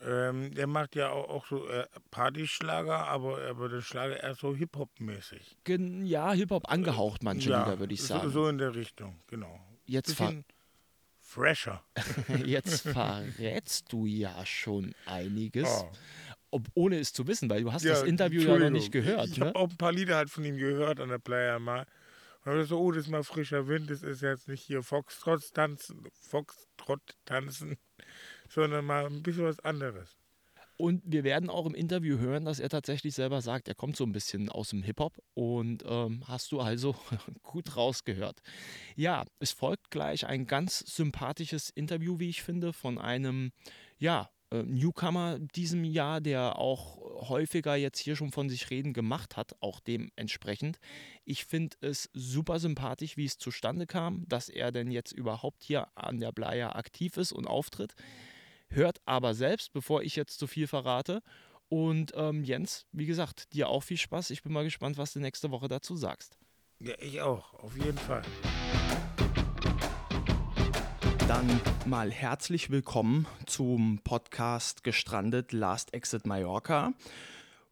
Ähm, 0.00 0.54
der 0.54 0.66
macht 0.66 0.94
ja 0.94 1.10
auch, 1.10 1.28
auch 1.28 1.46
so 1.46 1.66
äh, 1.68 1.86
Partyschlager, 2.10 3.06
aber, 3.08 3.38
aber 3.48 3.68
der 3.68 3.80
Schlager 3.80 4.22
eher 4.22 4.34
so 4.34 4.54
Hip-Hop-mäßig. 4.54 5.56
Ja, 6.04 6.32
Hip-Hop 6.32 6.70
angehaucht 6.70 7.22
manche 7.22 7.50
ja, 7.50 7.64
Lieder, 7.64 7.78
würde 7.78 7.94
ich 7.94 8.02
sagen. 8.02 8.24
So, 8.24 8.42
so 8.42 8.48
in 8.48 8.58
der 8.58 8.74
Richtung, 8.74 9.20
genau. 9.26 9.58
Jetzt 9.86 10.08
Bisschen, 10.08 10.44
fresher. 11.26 11.82
Jetzt 12.44 12.82
verrätst 12.88 13.92
du 13.92 14.04
ja 14.04 14.44
schon 14.44 14.94
einiges. 15.06 15.68
Oh. 15.68 15.92
Ob, 16.50 16.68
ohne 16.74 16.98
es 16.98 17.12
zu 17.12 17.26
wissen, 17.26 17.50
weil 17.50 17.62
du 17.62 17.72
hast 17.72 17.84
ja, 17.84 17.92
das 17.92 18.02
Interview 18.02 18.42
ja 18.42 18.58
noch 18.58 18.70
nicht 18.70 18.92
gehört. 18.92 19.28
Ich 19.28 19.38
ne? 19.38 19.46
habe 19.46 19.56
auch 19.56 19.70
ein 19.70 19.76
paar 19.76 19.92
Lieder 19.92 20.16
halt 20.16 20.30
von 20.30 20.44
ihm 20.44 20.56
gehört 20.56 21.00
an 21.00 21.08
der 21.08 21.18
Playa 21.18 21.58
mal. 21.58 21.86
Und 22.44 22.60
ich 22.60 22.68
so, 22.68 22.78
oh, 22.78 22.92
das 22.92 23.06
ist 23.06 23.10
mal 23.10 23.24
frischer 23.24 23.66
Wind, 23.66 23.90
das 23.90 24.04
ist 24.04 24.22
jetzt 24.22 24.46
nicht 24.46 24.62
hier 24.62 24.84
Foxtrot 24.84 25.52
tanzen, 25.52 26.06
Foxtrot 26.12 27.02
tanzen, 27.24 27.76
sondern 28.48 28.84
mal 28.84 29.06
ein 29.06 29.22
bisschen 29.22 29.44
was 29.44 29.58
anderes. 29.60 30.16
Und 30.78 31.02
wir 31.06 31.24
werden 31.24 31.48
auch 31.48 31.64
im 31.64 31.74
Interview 31.74 32.18
hören, 32.18 32.44
dass 32.44 32.60
er 32.60 32.68
tatsächlich 32.68 33.14
selber 33.14 33.40
sagt, 33.40 33.66
er 33.66 33.74
kommt 33.74 33.96
so 33.96 34.04
ein 34.04 34.12
bisschen 34.12 34.50
aus 34.50 34.68
dem 34.70 34.82
Hip-Hop 34.82 35.16
und 35.32 35.82
ähm, 35.86 36.22
hast 36.28 36.52
du 36.52 36.60
also 36.60 36.94
gut 37.42 37.76
rausgehört. 37.76 38.40
Ja, 38.94 39.24
es 39.40 39.52
folgt 39.52 39.90
gleich 39.90 40.26
ein 40.26 40.46
ganz 40.46 40.80
sympathisches 40.80 41.70
Interview, 41.70 42.18
wie 42.18 42.28
ich 42.28 42.42
finde, 42.42 42.74
von 42.74 42.98
einem, 42.98 43.52
ja, 43.98 44.28
Newcomer 44.52 45.38
diesem 45.38 45.84
Jahr, 45.84 46.20
der 46.20 46.58
auch 46.58 47.28
häufiger 47.28 47.74
jetzt 47.74 47.98
hier 47.98 48.16
schon 48.16 48.30
von 48.30 48.48
sich 48.48 48.70
reden 48.70 48.92
gemacht 48.92 49.36
hat, 49.36 49.56
auch 49.60 49.80
dementsprechend. 49.80 50.78
Ich 51.24 51.44
finde 51.44 51.76
es 51.80 52.10
super 52.12 52.58
sympathisch, 52.58 53.16
wie 53.16 53.24
es 53.24 53.38
zustande 53.38 53.86
kam, 53.86 54.24
dass 54.28 54.48
er 54.48 54.70
denn 54.70 54.90
jetzt 54.90 55.12
überhaupt 55.12 55.62
hier 55.62 55.88
an 55.96 56.20
der 56.20 56.32
Bleier 56.32 56.76
aktiv 56.76 57.16
ist 57.16 57.32
und 57.32 57.46
auftritt. 57.46 57.94
Hört 58.68 59.00
aber 59.04 59.34
selbst, 59.34 59.72
bevor 59.72 60.02
ich 60.02 60.16
jetzt 60.16 60.38
zu 60.38 60.46
viel 60.46 60.66
verrate. 60.66 61.22
Und 61.68 62.12
ähm, 62.14 62.44
Jens, 62.44 62.86
wie 62.92 63.06
gesagt, 63.06 63.52
dir 63.52 63.68
auch 63.68 63.82
viel 63.82 63.96
Spaß. 63.96 64.30
Ich 64.30 64.42
bin 64.42 64.52
mal 64.52 64.64
gespannt, 64.64 64.98
was 64.98 65.12
du 65.12 65.20
nächste 65.20 65.50
Woche 65.50 65.68
dazu 65.68 65.96
sagst. 65.96 66.38
Ja, 66.78 66.94
ich 67.00 67.20
auch, 67.20 67.54
auf 67.54 67.76
jeden 67.76 67.98
Fall. 67.98 68.22
Dann 71.36 71.60
mal 71.84 72.10
herzlich 72.10 72.70
willkommen 72.70 73.26
zum 73.44 74.00
Podcast 74.02 74.84
Gestrandet 74.84 75.52
Last 75.52 75.92
Exit 75.92 76.26
Mallorca. 76.26 76.94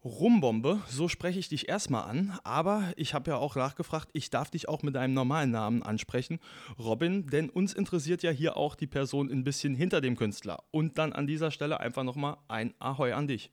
Rumbombe, 0.03 0.83
so 0.87 1.07
spreche 1.07 1.39
ich 1.39 1.49
dich 1.49 1.67
erstmal 1.67 2.07
an, 2.07 2.37
aber 2.43 2.93
ich 2.95 3.15
habe 3.15 3.31
ja 3.31 3.37
auch 3.37 3.55
nachgefragt, 3.55 4.09
ich 4.13 4.29
darf 4.29 4.51
dich 4.51 4.69
auch 4.69 4.83
mit 4.83 4.93
deinem 4.93 5.15
normalen 5.15 5.49
Namen 5.49 5.81
ansprechen, 5.81 6.37
Robin, 6.77 7.25
denn 7.25 7.49
uns 7.49 7.73
interessiert 7.73 8.21
ja 8.21 8.29
hier 8.29 8.55
auch 8.55 8.75
die 8.75 8.85
Person 8.85 9.31
ein 9.31 9.43
bisschen 9.43 9.73
hinter 9.73 9.99
dem 9.99 10.15
Künstler. 10.15 10.61
Und 10.69 10.99
dann 10.99 11.11
an 11.11 11.25
dieser 11.25 11.49
Stelle 11.49 11.79
einfach 11.79 12.03
nochmal 12.03 12.37
ein 12.47 12.75
Ahoi 12.77 13.13
an 13.13 13.27
dich. 13.27 13.51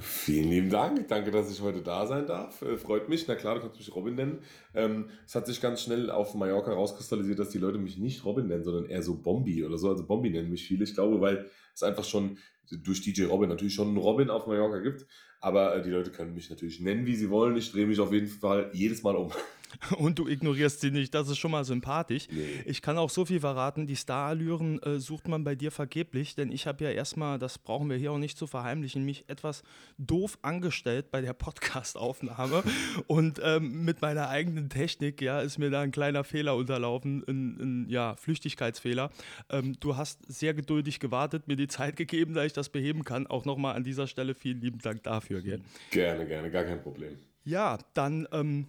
Vielen 0.00 0.48
lieben 0.48 0.70
Dank. 0.70 1.08
Danke, 1.08 1.30
dass 1.30 1.50
ich 1.50 1.60
heute 1.60 1.82
da 1.82 2.06
sein 2.06 2.26
darf. 2.26 2.62
Äh, 2.62 2.78
freut 2.78 3.08
mich. 3.08 3.28
Na 3.28 3.34
klar, 3.34 3.56
du 3.56 3.60
kannst 3.60 3.78
mich 3.78 3.94
Robin 3.94 4.14
nennen. 4.14 4.38
Ähm, 4.74 5.10
es 5.26 5.34
hat 5.34 5.46
sich 5.46 5.60
ganz 5.60 5.82
schnell 5.82 6.10
auf 6.10 6.34
Mallorca 6.34 6.72
rauskristallisiert, 6.72 7.38
dass 7.38 7.50
die 7.50 7.58
Leute 7.58 7.78
mich 7.78 7.98
nicht 7.98 8.24
Robin 8.24 8.46
nennen, 8.46 8.64
sondern 8.64 8.86
eher 8.86 9.02
so 9.02 9.16
Bombi 9.16 9.64
oder 9.64 9.78
so. 9.78 9.90
Also 9.90 10.06
Bombi 10.06 10.30
nennen 10.30 10.50
mich 10.50 10.66
viele. 10.66 10.84
Ich 10.84 10.94
glaube, 10.94 11.20
weil 11.20 11.50
es 11.74 11.82
einfach 11.82 12.04
schon 12.04 12.38
durch 12.70 13.02
DJ 13.02 13.24
Robin 13.24 13.48
natürlich 13.48 13.74
schon 13.74 13.88
einen 13.88 13.96
Robin 13.96 14.30
auf 14.30 14.46
Mallorca 14.46 14.78
gibt. 14.78 15.06
Aber 15.40 15.76
äh, 15.76 15.82
die 15.82 15.90
Leute 15.90 16.10
können 16.10 16.34
mich 16.34 16.48
natürlich 16.50 16.80
nennen, 16.80 17.06
wie 17.06 17.16
sie 17.16 17.30
wollen. 17.30 17.56
Ich 17.56 17.72
drehe 17.72 17.86
mich 17.86 18.00
auf 18.00 18.12
jeden 18.12 18.28
Fall 18.28 18.70
jedes 18.72 19.02
Mal 19.02 19.16
um. 19.16 19.30
Und 19.98 20.18
du 20.18 20.28
ignorierst 20.28 20.80
sie 20.80 20.90
nicht, 20.90 21.14
das 21.14 21.28
ist 21.28 21.38
schon 21.38 21.50
mal 21.50 21.64
sympathisch. 21.64 22.28
Nee. 22.30 22.62
Ich 22.66 22.82
kann 22.82 22.98
auch 22.98 23.10
so 23.10 23.24
viel 23.24 23.40
verraten, 23.40 23.86
die 23.86 23.96
Starallüren 23.96 24.82
äh, 24.82 24.98
sucht 24.98 25.28
man 25.28 25.44
bei 25.44 25.54
dir 25.54 25.70
vergeblich, 25.70 26.34
denn 26.34 26.52
ich 26.52 26.66
habe 26.66 26.84
ja 26.84 26.90
erstmal, 26.90 27.38
das 27.38 27.58
brauchen 27.58 27.90
wir 27.90 27.96
hier 27.96 28.12
auch 28.12 28.18
nicht 28.18 28.38
zu 28.38 28.46
verheimlichen, 28.46 29.04
mich 29.04 29.24
etwas 29.28 29.62
doof 29.98 30.38
angestellt 30.42 31.10
bei 31.10 31.20
der 31.20 31.32
Podcast-Aufnahme. 31.40 32.62
Und 33.06 33.40
ähm, 33.42 33.84
mit 33.84 34.02
meiner 34.02 34.28
eigenen 34.28 34.68
Technik, 34.68 35.20
ja, 35.20 35.40
ist 35.40 35.58
mir 35.58 35.70
da 35.70 35.80
ein 35.80 35.92
kleiner 35.92 36.24
Fehler 36.24 36.56
unterlaufen, 36.56 37.24
ein, 37.26 37.60
ein 37.60 37.88
ja, 37.88 38.16
Flüchtigkeitsfehler. 38.16 39.10
Ähm, 39.50 39.76
du 39.80 39.96
hast 39.96 40.20
sehr 40.26 40.54
geduldig 40.54 41.00
gewartet, 41.00 41.48
mir 41.48 41.56
die 41.56 41.68
Zeit 41.68 41.96
gegeben, 41.96 42.34
da 42.34 42.44
ich 42.44 42.52
das 42.52 42.68
beheben 42.68 43.04
kann. 43.04 43.26
Auch 43.26 43.44
nochmal 43.44 43.74
an 43.74 43.84
dieser 43.84 44.06
Stelle 44.06 44.34
vielen 44.34 44.60
lieben 44.60 44.78
Dank 44.78 45.02
dafür 45.02 45.40
gell? 45.42 45.60
Gerne, 45.90 46.26
gerne, 46.26 46.50
gar 46.50 46.64
kein 46.64 46.82
Problem. 46.82 47.18
Ja, 47.44 47.78
dann 47.94 48.28
ähm, 48.32 48.66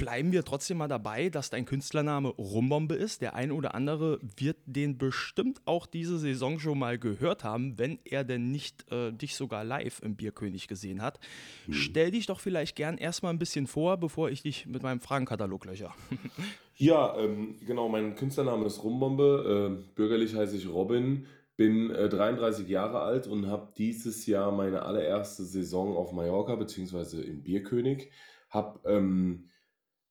bleiben 0.00 0.32
wir 0.32 0.44
trotzdem 0.44 0.78
mal 0.78 0.88
dabei, 0.88 1.28
dass 1.28 1.50
dein 1.50 1.66
Künstlername 1.66 2.30
Rumbombe 2.30 2.94
ist. 2.94 3.20
Der 3.20 3.34
eine 3.34 3.52
oder 3.52 3.74
andere 3.74 4.18
wird 4.38 4.56
den 4.64 4.96
bestimmt 4.96 5.60
auch 5.66 5.86
diese 5.86 6.18
Saison 6.18 6.58
schon 6.58 6.78
mal 6.78 6.98
gehört 6.98 7.44
haben, 7.44 7.78
wenn 7.78 7.98
er 8.04 8.24
denn 8.24 8.50
nicht 8.50 8.90
äh, 8.90 9.12
dich 9.12 9.36
sogar 9.36 9.62
live 9.62 10.00
im 10.02 10.16
Bierkönig 10.16 10.68
gesehen 10.68 11.02
hat. 11.02 11.20
Hm. 11.66 11.74
Stell 11.74 12.10
dich 12.12 12.24
doch 12.24 12.40
vielleicht 12.40 12.76
gern 12.76 12.96
erstmal 12.96 13.30
ein 13.30 13.38
bisschen 13.38 13.66
vor, 13.66 13.98
bevor 13.98 14.30
ich 14.30 14.42
dich 14.42 14.64
mit 14.64 14.82
meinem 14.82 15.00
Fragenkatalog 15.00 15.66
löcher. 15.66 15.94
ja, 16.76 17.14
ähm, 17.18 17.56
genau, 17.66 17.90
mein 17.90 18.14
Künstlername 18.14 18.64
ist 18.66 18.82
Rumbombe. 18.82 19.78
Äh, 19.78 19.94
bürgerlich 19.94 20.34
heiße 20.34 20.56
ich 20.56 20.66
Robin. 20.66 21.26
Bin 21.56 21.90
äh, 21.90 22.08
33 22.08 22.66
Jahre 22.68 23.00
alt 23.00 23.26
und 23.26 23.48
habe 23.48 23.74
dieses 23.76 24.24
Jahr 24.24 24.50
meine 24.50 24.80
allererste 24.82 25.44
Saison 25.44 25.94
auf 25.94 26.12
Mallorca 26.12 26.56
beziehungsweise 26.56 27.22
im 27.22 27.42
Bierkönig. 27.42 28.10
Hab, 28.48 28.86
ähm, 28.86 29.49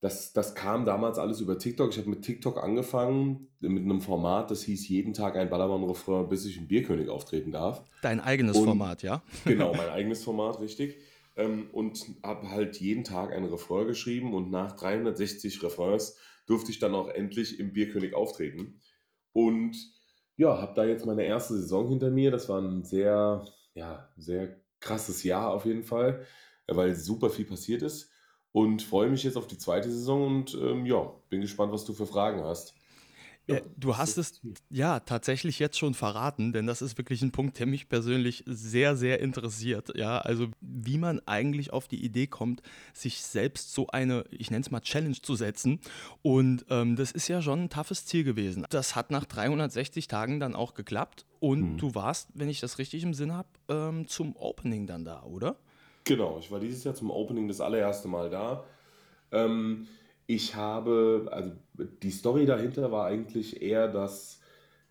das, 0.02 0.32
das 0.32 0.56
kam 0.56 0.86
damals 0.86 1.18
alles 1.18 1.42
über 1.42 1.58
TikTok. 1.58 1.92
Ich 1.92 1.98
habe 1.98 2.10
mit 2.10 2.22
TikTok 2.22 2.64
angefangen, 2.64 3.50
mit 3.60 3.84
einem 3.84 4.02
Format, 4.02 4.50
das 4.50 4.64
hieß 4.64 4.88
jeden 4.88 5.14
Tag 5.14 5.36
ein 5.36 5.50
Ballermann-Refrain, 5.50 6.30
bis 6.30 6.46
ich 6.46 6.58
im 6.58 6.68
Bierkönig 6.68 7.10
auftreten 7.10 7.52
darf. 7.52 7.84
Dein 8.02 8.22
eigenes 8.22 8.56
und, 8.56 8.66
Format, 8.66 9.04
ja? 9.04 9.22
genau, 9.46 9.74
mein 9.74 9.90
eigenes 9.90 10.24
Format, 10.24 10.62
richtig. 10.62 10.98
ähm, 11.36 11.70
und 11.74 12.06
habe 12.24 12.50
halt 12.50 12.80
jeden 12.80 13.04
Tag 13.04 13.34
ein 13.34 13.44
Refrain 13.44 13.88
geschrieben 13.88 14.34
und 14.34 14.52
nach 14.52 14.72
360 14.74 15.62
Refrains 15.64 16.18
durfte 16.46 16.72
ich 16.72 16.80
dann 16.80 16.96
auch 16.96 17.10
endlich 17.10 17.60
im 17.60 17.74
Bierkönig 17.74 18.14
auftreten. 18.14 18.80
Und 19.34 19.76
ja, 20.38 20.62
habe 20.62 20.74
da 20.74 20.86
jetzt 20.86 21.06
meine 21.06 21.24
erste 21.24 21.56
Saison 21.56 21.90
hinter 21.90 22.10
mir. 22.10 22.32
Das 22.32 22.48
war 22.48 22.62
ein 22.62 22.86
sehr, 22.86 23.46
ja, 23.74 24.10
sehr 24.16 24.56
krasses 24.80 25.24
Jahr 25.24 25.54
auf 25.54 25.66
jeden 25.66 25.84
Fall, 25.84 26.26
weil 26.68 26.96
super 26.96 27.30
viel 27.30 27.46
passiert 27.46 27.82
ist. 27.82 28.09
Und 28.52 28.82
freue 28.82 29.10
mich 29.10 29.24
jetzt 29.24 29.38
auf 29.38 29.48
die 29.48 29.58
zweite 29.58 29.92
Saison 29.92 30.26
und 30.26 30.58
ähm, 30.60 30.86
ja, 30.86 31.12
bin 31.30 31.42
gespannt, 31.42 31.72
was 31.72 31.86
du 31.86 31.94
für 31.94 32.08
Fragen 32.08 32.44
hast. 32.44 32.74
Äh, 33.50 33.62
du 33.78 33.98
hast 33.98 34.18
es 34.18 34.42
ja 34.70 35.00
tatsächlich 35.00 35.60
jetzt 35.60 35.78
schon 35.78 35.94
verraten, 35.94 36.54
denn 36.54 36.68
das 36.68 36.82
ist 36.82 36.98
wirklich 36.98 37.22
ein 37.22 37.32
Punkt, 37.32 37.60
der 37.60 37.66
mich 37.66 37.90
persönlich 37.90 38.44
sehr, 38.46 38.96
sehr 38.96 39.20
interessiert. 39.20 39.96
Ja, 39.96 40.20
also 40.20 40.48
wie 40.62 40.98
man 40.98 41.20
eigentlich 41.26 41.74
auf 41.74 41.88
die 41.88 42.04
Idee 42.04 42.28
kommt, 42.28 42.62
sich 42.94 43.22
selbst 43.22 43.74
so 43.74 43.88
eine, 43.88 44.24
ich 44.30 44.52
nenne 44.52 44.62
es 44.62 44.72
mal 44.72 44.82
Challenge 44.82 45.20
zu 45.22 45.36
setzen. 45.36 45.80
Und 46.22 46.66
ähm, 46.70 46.96
das 46.96 47.12
ist 47.12 47.28
ja 47.28 47.42
schon 47.42 47.64
ein 47.64 47.70
toughes 47.70 48.06
Ziel 48.06 48.24
gewesen. 48.24 48.66
Das 48.70 48.96
hat 48.96 49.12
nach 49.12 49.26
360 49.26 50.08
Tagen 50.08 50.40
dann 50.40 50.56
auch 50.56 50.74
geklappt. 50.74 51.26
Und 51.40 51.62
hm. 51.62 51.78
du 51.78 51.96
warst, 51.96 52.30
wenn 52.34 52.50
ich 52.50 52.60
das 52.60 52.78
richtig 52.78 53.04
im 53.04 53.14
Sinn 53.14 53.34
habe, 53.34 53.50
ähm, 53.70 54.08
zum 54.08 54.36
Opening 54.36 54.88
dann 54.88 55.06
da, 55.06 55.24
oder? 55.24 55.58
Genau, 56.04 56.38
ich 56.40 56.52
war 56.52 56.60
dieses 56.60 56.84
Jahr 56.84 56.96
zum 56.96 57.12
Opening 57.12 57.48
das 57.48 57.62
allererste 57.62 58.08
Mal 58.08 58.30
da. 58.30 58.64
Ähm, 59.32 59.88
ich 60.28 60.56
habe, 60.56 61.28
also 61.32 61.52
die 62.04 62.12
Story 62.12 62.46
dahinter 62.46 62.92
war 62.92 63.06
eigentlich 63.06 63.62
eher, 63.62 63.88
dass 63.88 64.42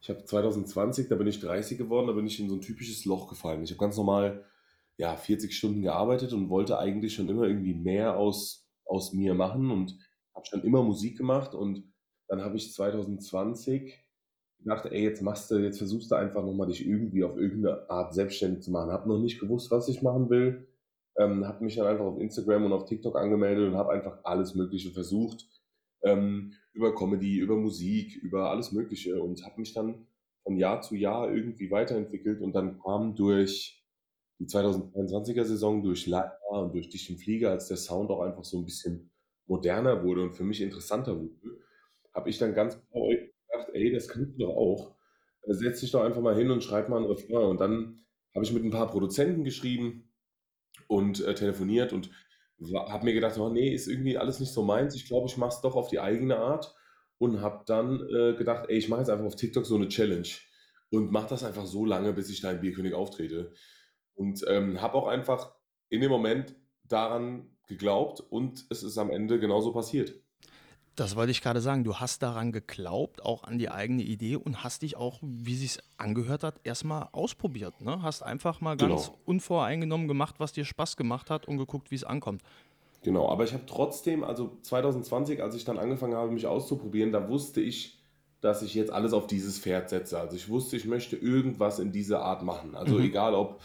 ich 0.00 0.10
habe 0.10 0.24
2020, 0.24 1.08
da 1.08 1.16
bin 1.16 1.26
ich 1.26 1.40
30 1.40 1.76
geworden, 1.76 2.06
da 2.06 2.12
bin 2.12 2.26
ich 2.26 2.38
in 2.38 2.48
so 2.48 2.54
ein 2.54 2.60
typisches 2.60 3.04
Loch 3.04 3.28
gefallen. 3.28 3.62
Ich 3.62 3.70
habe 3.70 3.80
ganz 3.80 3.96
normal 3.96 4.44
ja, 4.96 5.16
40 5.16 5.52
Stunden 5.56 5.82
gearbeitet 5.82 6.32
und 6.32 6.50
wollte 6.50 6.78
eigentlich 6.78 7.14
schon 7.14 7.28
immer 7.28 7.44
irgendwie 7.44 7.74
mehr 7.74 8.16
aus, 8.16 8.68
aus 8.84 9.12
mir 9.12 9.34
machen 9.34 9.70
und 9.70 9.98
habe 10.34 10.46
schon 10.46 10.62
immer 10.62 10.82
Musik 10.82 11.18
gemacht 11.18 11.54
und 11.54 11.84
dann 12.28 12.42
habe 12.42 12.56
ich 12.56 12.72
2020 12.72 13.98
gedacht, 14.58 14.86
ey, 14.86 15.02
jetzt 15.02 15.22
machst 15.22 15.50
du, 15.50 15.56
jetzt 15.56 15.78
versuchst 15.78 16.10
du 16.10 16.14
einfach 16.14 16.44
nochmal 16.44 16.66
dich 16.68 16.86
irgendwie 16.86 17.24
auf 17.24 17.36
irgendeine 17.36 17.88
Art 17.90 18.14
selbstständig 18.14 18.62
zu 18.62 18.70
machen. 18.70 18.90
Habe 18.92 19.08
noch 19.08 19.18
nicht 19.18 19.40
gewusst, 19.40 19.70
was 19.70 19.88
ich 19.88 20.02
machen 20.02 20.30
will 20.30 20.67
ähm, 21.18 21.46
habe 21.46 21.64
mich 21.64 21.76
dann 21.76 21.86
einfach 21.86 22.04
auf 22.04 22.18
Instagram 22.18 22.64
und 22.66 22.72
auf 22.72 22.84
TikTok 22.84 23.16
angemeldet 23.16 23.68
und 23.68 23.76
habe 23.76 23.92
einfach 23.92 24.24
alles 24.24 24.54
Mögliche 24.54 24.90
versucht, 24.90 25.46
ähm, 26.02 26.52
über 26.72 26.94
Comedy, 26.94 27.38
über 27.38 27.56
Musik, 27.56 28.16
über 28.22 28.50
alles 28.50 28.72
Mögliche 28.72 29.20
und 29.20 29.44
habe 29.44 29.60
mich 29.60 29.74
dann 29.74 30.06
von 30.44 30.56
Jahr 30.56 30.80
zu 30.80 30.94
Jahr 30.94 31.32
irgendwie 31.32 31.70
weiterentwickelt 31.70 32.40
und 32.40 32.54
dann 32.54 32.78
kam 32.80 33.14
durch 33.14 33.84
die 34.38 34.46
2022er 34.46 35.44
Saison, 35.44 35.82
durch 35.82 36.06
Leica 36.06 36.36
und 36.50 36.72
durch 36.72 36.88
Dicht 36.88 37.10
im 37.10 37.18
Flieger, 37.18 37.50
als 37.50 37.66
der 37.66 37.76
Sound 37.76 38.10
auch 38.10 38.20
einfach 38.20 38.44
so 38.44 38.58
ein 38.58 38.64
bisschen 38.64 39.10
moderner 39.46 40.04
wurde 40.04 40.22
und 40.22 40.36
für 40.36 40.44
mich 40.44 40.60
interessanter 40.60 41.18
wurde, 41.18 41.58
habe 42.14 42.30
ich 42.30 42.38
dann 42.38 42.54
ganz 42.54 42.78
genau 42.80 43.08
gedacht, 43.08 43.70
ey, 43.72 43.92
das 43.92 44.08
kannst 44.08 44.34
du 44.34 44.46
doch 44.46 44.56
auch. 44.56 44.94
Setz 45.46 45.80
dich 45.80 45.90
doch 45.90 46.02
einfach 46.02 46.20
mal 46.20 46.36
hin 46.36 46.50
und 46.50 46.62
schreib 46.62 46.88
mal 46.88 46.98
ein 46.98 47.06
Refrain. 47.06 47.46
Und 47.46 47.60
dann 47.60 48.00
habe 48.34 48.44
ich 48.44 48.52
mit 48.52 48.64
ein 48.64 48.70
paar 48.70 48.90
Produzenten 48.90 49.44
geschrieben, 49.44 50.07
und 50.88 51.24
äh, 51.24 51.34
telefoniert 51.34 51.92
und 51.92 52.10
habe 52.74 53.04
mir 53.04 53.14
gedacht, 53.14 53.38
oh 53.38 53.48
nee, 53.48 53.72
ist 53.72 53.86
irgendwie 53.86 54.18
alles 54.18 54.40
nicht 54.40 54.52
so 54.52 54.64
meins. 54.64 54.96
Ich 54.96 55.06
glaube, 55.06 55.28
ich 55.28 55.36
mache 55.36 55.54
es 55.54 55.60
doch 55.60 55.76
auf 55.76 55.88
die 55.88 56.00
eigene 56.00 56.38
Art 56.38 56.74
und 57.18 57.40
habe 57.40 57.62
dann 57.66 58.00
äh, 58.08 58.34
gedacht, 58.34 58.66
ey, 58.68 58.78
ich 58.78 58.88
mache 58.88 59.00
jetzt 59.00 59.10
einfach 59.10 59.26
auf 59.26 59.36
TikTok 59.36 59.64
so 59.64 59.76
eine 59.76 59.88
Challenge 59.88 60.28
und 60.90 61.12
mache 61.12 61.28
das 61.28 61.44
einfach 61.44 61.66
so 61.66 61.84
lange, 61.84 62.12
bis 62.12 62.30
ich 62.30 62.40
da 62.40 62.50
im 62.50 62.60
Bierkönig 62.60 62.94
auftrete. 62.94 63.52
Und 64.14 64.44
ähm, 64.48 64.80
habe 64.82 64.94
auch 64.94 65.06
einfach 65.06 65.54
in 65.88 66.00
dem 66.00 66.10
Moment 66.10 66.56
daran 66.82 67.56
geglaubt 67.68 68.20
und 68.20 68.66
es 68.70 68.82
ist 68.82 68.98
am 68.98 69.10
Ende 69.10 69.38
genauso 69.38 69.72
passiert. 69.72 70.14
Das 70.98 71.14
wollte 71.14 71.30
ich 71.30 71.42
gerade 71.42 71.60
sagen. 71.60 71.84
Du 71.84 71.94
hast 71.94 72.24
daran 72.24 72.50
geglaubt, 72.50 73.24
auch 73.24 73.44
an 73.44 73.56
die 73.56 73.70
eigene 73.70 74.02
Idee 74.02 74.34
und 74.34 74.64
hast 74.64 74.82
dich 74.82 74.96
auch, 74.96 75.20
wie 75.22 75.54
sich 75.54 75.78
angehört 75.96 76.42
hat, 76.42 76.56
erstmal 76.64 77.08
ausprobiert. 77.12 77.80
Ne? 77.80 78.02
Hast 78.02 78.22
einfach 78.22 78.60
mal 78.60 78.76
ganz 78.76 79.06
genau. 79.06 79.18
unvoreingenommen 79.24 80.08
gemacht, 80.08 80.34
was 80.38 80.52
dir 80.52 80.64
Spaß 80.64 80.96
gemacht 80.96 81.30
hat 81.30 81.46
und 81.46 81.56
geguckt, 81.56 81.92
wie 81.92 81.94
es 81.94 82.02
ankommt. 82.02 82.42
Genau, 83.04 83.28
aber 83.28 83.44
ich 83.44 83.52
habe 83.52 83.62
trotzdem, 83.64 84.24
also 84.24 84.58
2020, 84.62 85.40
als 85.40 85.54
ich 85.54 85.64
dann 85.64 85.78
angefangen 85.78 86.14
habe, 86.14 86.32
mich 86.32 86.48
auszuprobieren, 86.48 87.12
da 87.12 87.28
wusste 87.28 87.60
ich, 87.60 88.02
dass 88.40 88.62
ich 88.62 88.74
jetzt 88.74 88.90
alles 88.90 89.12
auf 89.12 89.28
dieses 89.28 89.60
Pferd 89.60 89.90
setze. 89.90 90.18
Also 90.18 90.34
ich 90.34 90.48
wusste, 90.48 90.76
ich 90.76 90.84
möchte 90.84 91.14
irgendwas 91.14 91.78
in 91.78 91.92
dieser 91.92 92.22
Art 92.22 92.42
machen. 92.42 92.74
Also 92.74 92.96
mhm. 92.96 93.04
egal 93.04 93.34
ob 93.34 93.60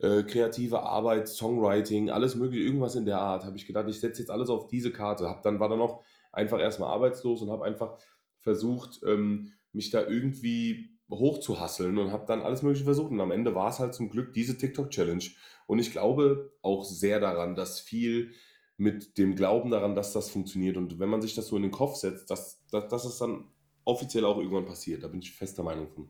äh, 0.00 0.22
kreative 0.22 0.82
Arbeit, 0.82 1.28
Songwriting, 1.28 2.10
alles 2.10 2.34
mögliche, 2.34 2.66
irgendwas 2.66 2.94
in 2.94 3.06
der 3.06 3.20
Art, 3.20 3.44
habe 3.44 3.56
ich 3.56 3.66
gedacht, 3.66 3.88
ich 3.88 4.00
setze 4.00 4.20
jetzt 4.20 4.30
alles 4.30 4.50
auf 4.50 4.66
diese 4.66 4.92
Karte. 4.92 5.30
Hab 5.30 5.42
dann 5.42 5.60
war 5.60 5.70
dann 5.70 5.78
noch 5.78 6.02
einfach 6.34 6.60
erstmal 6.60 6.92
arbeitslos 6.92 7.42
und 7.42 7.50
habe 7.50 7.64
einfach 7.64 7.98
versucht, 8.40 9.00
ähm, 9.06 9.52
mich 9.72 9.90
da 9.90 10.06
irgendwie 10.06 10.90
hochzuhasseln 11.10 11.98
und 11.98 12.12
habe 12.12 12.26
dann 12.26 12.42
alles 12.42 12.62
Mögliche 12.62 12.84
versucht. 12.84 13.10
Und 13.10 13.20
am 13.20 13.30
Ende 13.30 13.54
war 13.54 13.70
es 13.70 13.78
halt 13.78 13.94
zum 13.94 14.10
Glück 14.10 14.32
diese 14.32 14.56
TikTok-Challenge. 14.56 15.24
Und 15.66 15.78
ich 15.78 15.92
glaube 15.92 16.52
auch 16.62 16.84
sehr 16.84 17.20
daran, 17.20 17.54
dass 17.54 17.80
viel 17.80 18.32
mit 18.76 19.18
dem 19.18 19.36
Glauben 19.36 19.70
daran, 19.70 19.94
dass 19.94 20.12
das 20.12 20.30
funktioniert. 20.30 20.76
Und 20.76 20.98
wenn 20.98 21.08
man 21.08 21.22
sich 21.22 21.34
das 21.34 21.48
so 21.48 21.56
in 21.56 21.62
den 21.62 21.70
Kopf 21.70 21.96
setzt, 21.96 22.30
dass, 22.30 22.64
dass, 22.70 22.88
dass 22.88 23.04
es 23.04 23.18
dann 23.18 23.48
offiziell 23.84 24.24
auch 24.24 24.38
irgendwann 24.38 24.66
passiert. 24.66 25.02
Da 25.02 25.08
bin 25.08 25.20
ich 25.20 25.32
fester 25.32 25.62
Meinung 25.62 25.88
von. 25.88 26.08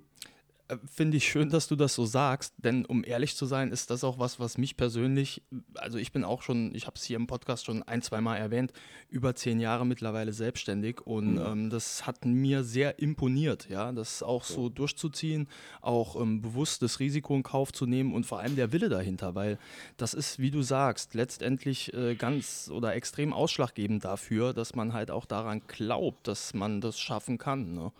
Äh, 0.68 0.76
finde 0.90 1.18
ich 1.18 1.28
schön, 1.28 1.50
dass 1.50 1.68
du 1.68 1.76
das 1.76 1.94
so 1.94 2.06
sagst, 2.06 2.54
denn 2.56 2.86
um 2.86 3.04
ehrlich 3.04 3.36
zu 3.36 3.44
sein, 3.44 3.70
ist 3.70 3.90
das 3.90 4.02
auch 4.02 4.18
was, 4.18 4.40
was 4.40 4.56
mich 4.56 4.76
persönlich, 4.76 5.42
also 5.74 5.98
ich 5.98 6.12
bin 6.12 6.24
auch 6.24 6.40
schon, 6.40 6.74
ich 6.74 6.86
habe 6.86 6.96
es 6.96 7.04
hier 7.04 7.16
im 7.16 7.26
Podcast 7.26 7.66
schon 7.66 7.82
ein, 7.82 8.00
zwei 8.00 8.22
Mal 8.22 8.36
erwähnt, 8.36 8.72
über 9.10 9.34
zehn 9.34 9.60
Jahre 9.60 9.84
mittlerweile 9.84 10.32
selbstständig 10.32 11.02
und 11.02 11.34
mhm. 11.34 11.46
ähm, 11.46 11.70
das 11.70 12.06
hat 12.06 12.24
mir 12.24 12.64
sehr 12.64 12.98
imponiert, 12.98 13.68
ja, 13.68 13.92
das 13.92 14.22
auch 14.22 14.44
so 14.44 14.70
durchzuziehen, 14.70 15.48
auch 15.82 16.18
ähm, 16.18 16.40
bewusst 16.40 16.80
das 16.80 16.98
Risiko 16.98 17.34
in 17.34 17.42
Kauf 17.42 17.72
zu 17.72 17.84
nehmen 17.84 18.14
und 18.14 18.24
vor 18.24 18.38
allem 18.38 18.56
der 18.56 18.72
Wille 18.72 18.88
dahinter, 18.88 19.34
weil 19.34 19.58
das 19.98 20.14
ist, 20.14 20.38
wie 20.38 20.50
du 20.50 20.62
sagst, 20.62 21.12
letztendlich 21.14 21.92
äh, 21.92 22.14
ganz 22.14 22.70
oder 22.72 22.94
extrem 22.94 23.34
ausschlaggebend 23.34 24.04
dafür, 24.04 24.54
dass 24.54 24.74
man 24.74 24.94
halt 24.94 25.10
auch 25.10 25.26
daran 25.26 25.60
glaubt, 25.66 26.26
dass 26.26 26.54
man 26.54 26.80
das 26.80 26.98
schaffen 26.98 27.36
kann. 27.36 27.74
Ne? 27.74 27.92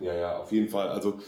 Ja, 0.00 0.14
ja, 0.14 0.36
auf 0.38 0.50
jeden 0.50 0.68
Fall. 0.68 0.88
Also 0.88 1.20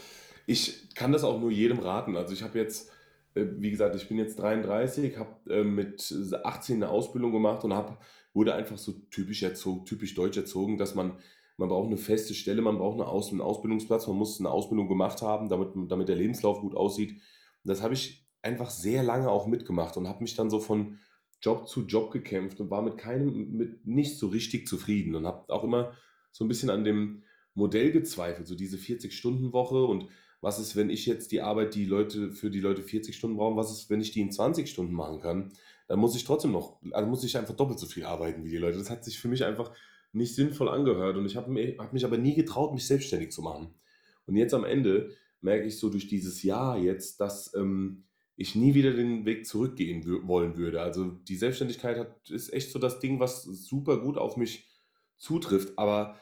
ich 0.46 0.94
kann 0.94 1.12
das 1.12 1.24
auch 1.24 1.40
nur 1.40 1.50
jedem 1.50 1.78
raten. 1.78 2.16
Also 2.16 2.33
ich 2.33 2.42
habe 2.42 2.59
jetzt, 2.59 2.90
äh, 3.35 3.46
wie 3.57 3.70
gesagt, 3.70 3.96
ich 3.96 4.09
bin 4.09 4.18
jetzt 4.18 4.38
33, 4.38 5.16
habe 5.16 5.37
äh, 5.50 5.64
mit 5.64 6.14
18 6.44 6.76
eine 6.76 6.90
Ausbildung 6.90 7.33
gemacht 7.33 7.64
und 7.64 7.74
hab, 7.74 8.02
wurde 8.33 8.54
einfach 8.54 8.78
so 8.78 8.92
typisch 9.11 9.42
erzogen, 9.42 9.85
typisch 9.85 10.14
deutsch 10.14 10.37
erzogen, 10.37 10.76
dass 10.76 10.94
man, 10.94 11.18
man 11.57 11.68
braucht 11.68 11.87
eine 11.87 11.96
feste 11.96 12.35
Stelle, 12.35 12.62
man 12.62 12.78
braucht 12.78 13.00
eine 13.00 13.09
Aus 13.09 13.30
einen 13.30 13.40
Ausbildungsplatz, 13.40 14.07
man 14.07 14.16
muss 14.16 14.40
eine 14.40 14.50
Ausbildung 14.50 14.88
gemacht 14.88 15.22
haben, 15.22 15.48
damit, 15.48 15.70
damit 15.88 16.09
der 16.09 16.16
Lebenslauf 16.16 16.61
gut 16.61 16.74
aussieht. 16.74 17.12
Und 17.12 17.68
das 17.68 17.83
habe 17.83 17.94
ich 17.94 18.26
einfach 18.42 18.70
sehr 18.70 19.02
lange 19.02 19.30
auch 19.30 19.46
mitgemacht 19.46 19.96
und 19.96 20.09
habe 20.09 20.22
mich 20.22 20.35
dann 20.35 20.50
so 20.50 20.61
von 20.61 20.98
Job 21.40 21.68
zu 21.68 21.87
Job 21.87 22.11
gekämpft 22.11 22.61
und 22.61 22.70
war 22.70 22.83
mit 22.83 22.98
keinem, 22.98 23.52
mit 23.52 23.87
nicht 23.87 24.18
so 24.18 24.28
richtig 24.28 24.66
zufrieden 24.66 25.14
und 25.14 25.26
habe 25.26 25.52
auch 25.52 25.64
immer 25.64 25.92
so 26.33 26.44
ein 26.44 26.48
bisschen 26.48 26.70
an 26.70 26.85
dem 26.85 27.22
Modell 27.54 27.92
gezweifelt, 27.92 28.48
so 28.48 28.54
diese 28.54 28.76
40-Stunden-Woche 28.76 29.85
und 29.85 30.09
was 30.44 30.59
ist, 30.59 30.76
wenn 30.76 30.90
ich 30.90 31.07
jetzt 31.07 31.33
die 31.33 31.40
Arbeit, 31.40 31.74
die 31.74 31.87
Leute 31.87 32.30
für 32.30 32.50
die 32.50 32.61
Leute 32.61 32.83
40 32.83 33.16
Stunden 33.16 33.38
brauchen, 33.38 33.57
was 33.57 33.72
ist, 33.72 33.88
wenn 33.88 34.02
ich 34.02 34.12
die 34.12 34.20
in 34.20 34.30
20 34.30 34.68
Stunden 34.68 34.92
machen 34.92 35.18
kann? 35.20 35.52
Dann 35.88 35.98
muss 35.98 36.14
ich 36.14 36.24
trotzdem 36.24 36.52
noch, 36.52 36.76
also 36.92 37.09
muss 37.09 37.24
ich 37.24 37.38
einfach 37.38 37.57
doppelt 37.57 37.78
so 37.78 37.87
viel 37.87 38.04
arbeiten 38.04 38.44
wie 38.44 38.50
die 38.50 38.59
Leute. 38.59 38.76
Das 38.76 38.90
hat 38.90 39.04
sich 39.04 39.18
für 39.18 39.28
mich 39.28 39.42
einfach 39.42 39.72
nicht 40.12 40.35
sinnvoll 40.35 40.68
angehört 40.68 41.16
und 41.16 41.24
ich 41.24 41.37
habe 41.37 41.74
hab 41.78 41.94
mich 41.94 42.04
aber 42.04 42.18
nie 42.18 42.35
getraut, 42.35 42.74
mich 42.74 42.87
selbstständig 42.87 43.33
zu 43.33 43.40
machen. 43.40 43.74
Und 44.26 44.37
jetzt 44.37 44.52
am 44.52 44.64
Ende 44.64 45.12
merke 45.40 45.66
ich 45.66 45.78
so 45.78 45.88
durch 45.88 46.09
dieses 46.09 46.42
Jahr 46.42 46.76
jetzt, 46.76 47.20
dass 47.20 47.54
ähm, 47.54 48.04
ich 48.37 48.54
nie 48.54 48.74
wieder 48.74 48.92
den 48.92 49.24
Weg 49.24 49.46
zurückgehen 49.46 50.04
wollen 50.28 50.59
würde. 50.59 50.83
Also 50.83 51.07
die 51.07 51.37
Selbstständigkeit 51.37 51.98
hat, 51.98 52.28
ist 52.28 52.52
echt 52.52 52.70
so 52.70 52.78
das 52.78 53.00
Ding, 53.00 53.18
was 53.18 53.44
super 53.44 53.98
gut 53.98 54.18
auf 54.18 54.37
mich 54.37 54.68
zutrifft, 55.16 55.78
aber 55.78 56.16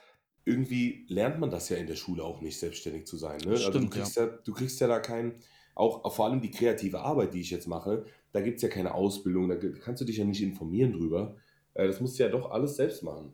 irgendwie 0.44 1.04
lernt 1.08 1.38
man 1.38 1.50
das 1.50 1.68
ja 1.68 1.76
in 1.76 1.86
der 1.86 1.94
Schule 1.94 2.24
auch 2.24 2.40
nicht, 2.40 2.58
selbstständig 2.58 3.06
zu 3.06 3.16
sein. 3.16 3.38
Ne? 3.44 3.56
Stimmt, 3.56 3.66
also 3.66 3.78
du 3.78 3.88
kriegst 3.88 4.16
ja. 4.16 4.26
ja. 4.26 4.38
du 4.44 4.52
kriegst 4.52 4.80
ja 4.80 4.88
da 4.88 5.00
keinen, 5.00 5.34
auch, 5.74 6.12
vor 6.12 6.26
allem 6.26 6.40
die 6.40 6.50
kreative 6.50 7.00
Arbeit, 7.00 7.34
die 7.34 7.40
ich 7.40 7.50
jetzt 7.50 7.68
mache, 7.68 8.04
da 8.32 8.40
gibt 8.40 8.56
es 8.56 8.62
ja 8.62 8.68
keine 8.68 8.94
Ausbildung, 8.94 9.48
da 9.48 9.56
kannst 9.56 10.00
du 10.00 10.04
dich 10.04 10.16
ja 10.16 10.24
nicht 10.24 10.42
informieren 10.42 10.92
drüber. 10.92 11.36
Äh, 11.74 11.86
das 11.86 12.00
musst 12.00 12.18
du 12.18 12.24
ja 12.24 12.28
doch 12.28 12.50
alles 12.50 12.76
selbst 12.76 13.02
machen. 13.02 13.32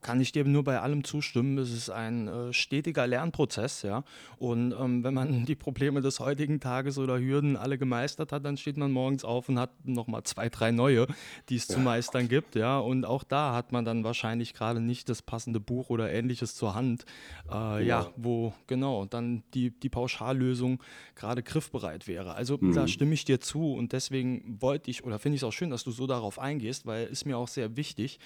Kann 0.00 0.20
ich 0.20 0.32
dir 0.32 0.44
nur 0.44 0.64
bei 0.64 0.80
allem 0.80 1.04
zustimmen. 1.04 1.58
Es 1.58 1.72
ist 1.72 1.90
ein 1.90 2.28
äh, 2.28 2.52
stetiger 2.52 3.06
Lernprozess, 3.06 3.82
ja. 3.82 4.04
Und 4.38 4.72
ähm, 4.72 5.04
wenn 5.04 5.14
man 5.14 5.44
die 5.44 5.54
Probleme 5.54 6.00
des 6.00 6.20
heutigen 6.20 6.60
Tages 6.60 6.98
oder 6.98 7.18
Hürden 7.18 7.56
alle 7.56 7.78
gemeistert 7.78 8.32
hat, 8.32 8.44
dann 8.44 8.56
steht 8.56 8.76
man 8.76 8.90
morgens 8.90 9.24
auf 9.24 9.48
und 9.48 9.58
hat 9.58 9.70
nochmal 9.84 10.24
zwei, 10.24 10.48
drei 10.48 10.72
neue, 10.72 11.06
die 11.48 11.56
es 11.56 11.68
ja. 11.68 11.76
zu 11.76 11.80
meistern 11.80 12.28
gibt, 12.28 12.54
ja. 12.56 12.78
Und 12.78 13.04
auch 13.04 13.22
da 13.22 13.54
hat 13.54 13.72
man 13.72 13.84
dann 13.84 14.04
wahrscheinlich 14.04 14.54
gerade 14.54 14.80
nicht 14.80 15.08
das 15.08 15.22
passende 15.22 15.60
Buch 15.60 15.90
oder 15.90 16.12
ähnliches 16.12 16.54
zur 16.54 16.74
Hand, 16.74 17.04
äh, 17.48 17.52
ja. 17.52 17.80
ja. 17.80 18.12
wo 18.16 18.52
genau 18.66 19.04
dann 19.06 19.42
die, 19.54 19.70
die 19.70 19.88
Pauschallösung 19.88 20.82
gerade 21.14 21.42
griffbereit 21.42 22.08
wäre. 22.08 22.34
Also 22.34 22.58
mhm. 22.60 22.74
da 22.74 22.88
stimme 22.88 23.14
ich 23.14 23.24
dir 23.24 23.40
zu 23.40 23.74
und 23.74 23.92
deswegen 23.92 24.56
wollte 24.60 24.90
ich 24.90 25.04
oder 25.04 25.18
finde 25.18 25.36
ich 25.36 25.42
es 25.42 25.44
auch 25.44 25.52
schön, 25.52 25.70
dass 25.70 25.84
du 25.84 25.90
so 25.90 26.06
darauf 26.06 26.38
eingehst, 26.38 26.86
weil 26.86 27.06
ist 27.06 27.26
mir 27.26 27.38
auch 27.38 27.48
sehr 27.48 27.76
wichtig. 27.76 28.18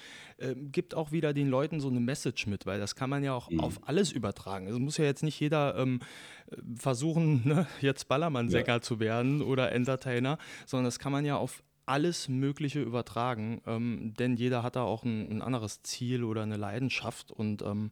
Äh, 0.43 0.55
gibt 0.57 0.95
auch 0.95 1.13
wieder 1.13 1.33
den 1.33 1.49
Leuten 1.49 1.81
so 1.81 1.89
eine 1.89 2.01
Message 2.01 2.47
mit, 2.47 2.67
weil 2.67 2.81
das 2.81 2.97
kann 2.97 3.09
man 3.09 3.23
ja 3.23 3.33
auch 3.33 3.49
mhm. 3.51 3.61
auf 3.61 3.81
alles 3.87 4.11
übertragen. 4.13 4.67
Es 4.67 4.79
muss 4.79 4.97
ja 4.97 5.05
jetzt 5.05 5.23
nicht 5.23 5.39
jeder 5.39 5.77
ähm, 5.77 6.01
versuchen, 6.77 7.43
ne, 7.47 7.67
jetzt 7.81 8.09
Ballermann-Sänger 8.09 8.67
ja. 8.67 8.81
zu 8.81 8.99
werden 9.01 9.43
oder 9.43 9.73
Entertainer, 9.73 10.39
sondern 10.67 10.87
das 10.87 10.99
kann 10.99 11.13
man 11.13 11.25
ja 11.25 11.37
auf 11.37 11.63
alles 11.87 12.29
Mögliche 12.29 12.81
übertragen, 12.81 13.61
ähm, 13.67 14.15
denn 14.19 14.37
jeder 14.37 14.63
hat 14.63 14.77
da 14.77 14.83
auch 14.83 15.05
ein, 15.05 15.29
ein, 15.31 15.43
anderes 15.43 15.83
Ziel 15.83 16.25
oder 16.25 16.43
eine 16.43 16.57
Leidenschaft 16.57 17.33
und 17.33 17.63
ähm, 17.63 17.91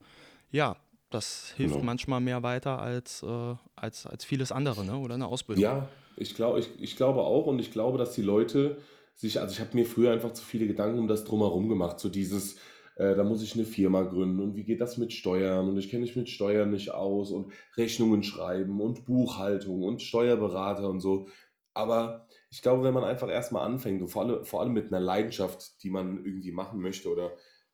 ja, 0.51 0.77
das 1.11 1.53
hilft 1.57 1.75
genau. 1.75 1.85
manchmal 1.85 2.21
mehr 2.21 2.43
weiter 2.43 2.81
als, 2.81 3.23
äh, 3.23 3.55
als, 3.75 4.07
als 4.07 4.25
vieles 4.25 4.53
andere 4.53 4.85
ne? 4.85 4.97
oder 4.97 5.15
eine 5.15 5.27
Ausbildung. 5.27 5.63
Ja, 5.63 5.89
ich, 6.17 6.35
glaub, 6.35 6.57
ich, 6.57 6.69
ich 6.81 6.97
glaube 6.97 7.21
auch 7.21 7.47
und 7.47 7.59
ich 7.59 7.73
glaube, 7.73 7.99
dass 7.99 8.13
die 8.13 8.23
Leute 8.23 8.79
sich, 9.21 9.39
also 9.39 9.53
ich 9.53 9.61
habe 9.61 9.77
mir 9.77 9.85
früher 9.85 10.12
einfach 10.12 10.33
zu 10.33 10.43
viele 10.43 10.66
Gedanken 10.66 10.99
um 10.99 11.09
das 11.09 11.25
drumherum 11.25 11.68
gemacht, 11.68 12.01
so 12.01 12.09
dieses, 12.09 12.57
äh, 12.97 13.14
da 13.14 13.23
muss 13.23 13.43
ich 13.43 13.55
eine 13.55 13.66
Firma 13.66 14.03
gründen 14.03 14.41
und 14.41 14.57
wie 14.57 14.64
geht 14.64 14.81
das 14.81 14.97
mit 14.97 15.12
Steuern 15.12 15.68
und 15.68 15.77
ich 15.77 15.91
kenne 15.91 16.03
mich 16.03 16.16
mit 16.16 16.31
Steuern 16.31 16.71
nicht 16.71 16.93
aus 16.93 17.31
und 17.31 17.53
Rechnungen 17.77 18.23
schreiben 18.23 18.81
und 18.81 19.05
Buchhaltung 19.05 19.83
und 19.83 20.01
Steuerberater 20.01 20.89
und 20.89 21.01
so. 21.01 21.29
Aber 21.75 22.27
ich 22.51 22.62
glaube, 22.62 22.83
wenn 22.83 22.95
man 22.95 23.05
einfach 23.05 23.29
erstmal 23.29 23.66
anfängt 23.66 24.01
und 24.01 24.09
vor 24.09 24.23
allem, 24.23 24.45
vor 24.45 24.62
allem 24.62 24.73
mit 24.73 24.87
einer 24.87 25.01
Leidenschaft, 25.01 25.83
die 25.83 25.91
man 25.91 26.25
irgendwie 26.25 26.53
machen 26.53 26.81
möchte 26.81 27.11
oder 27.11 27.33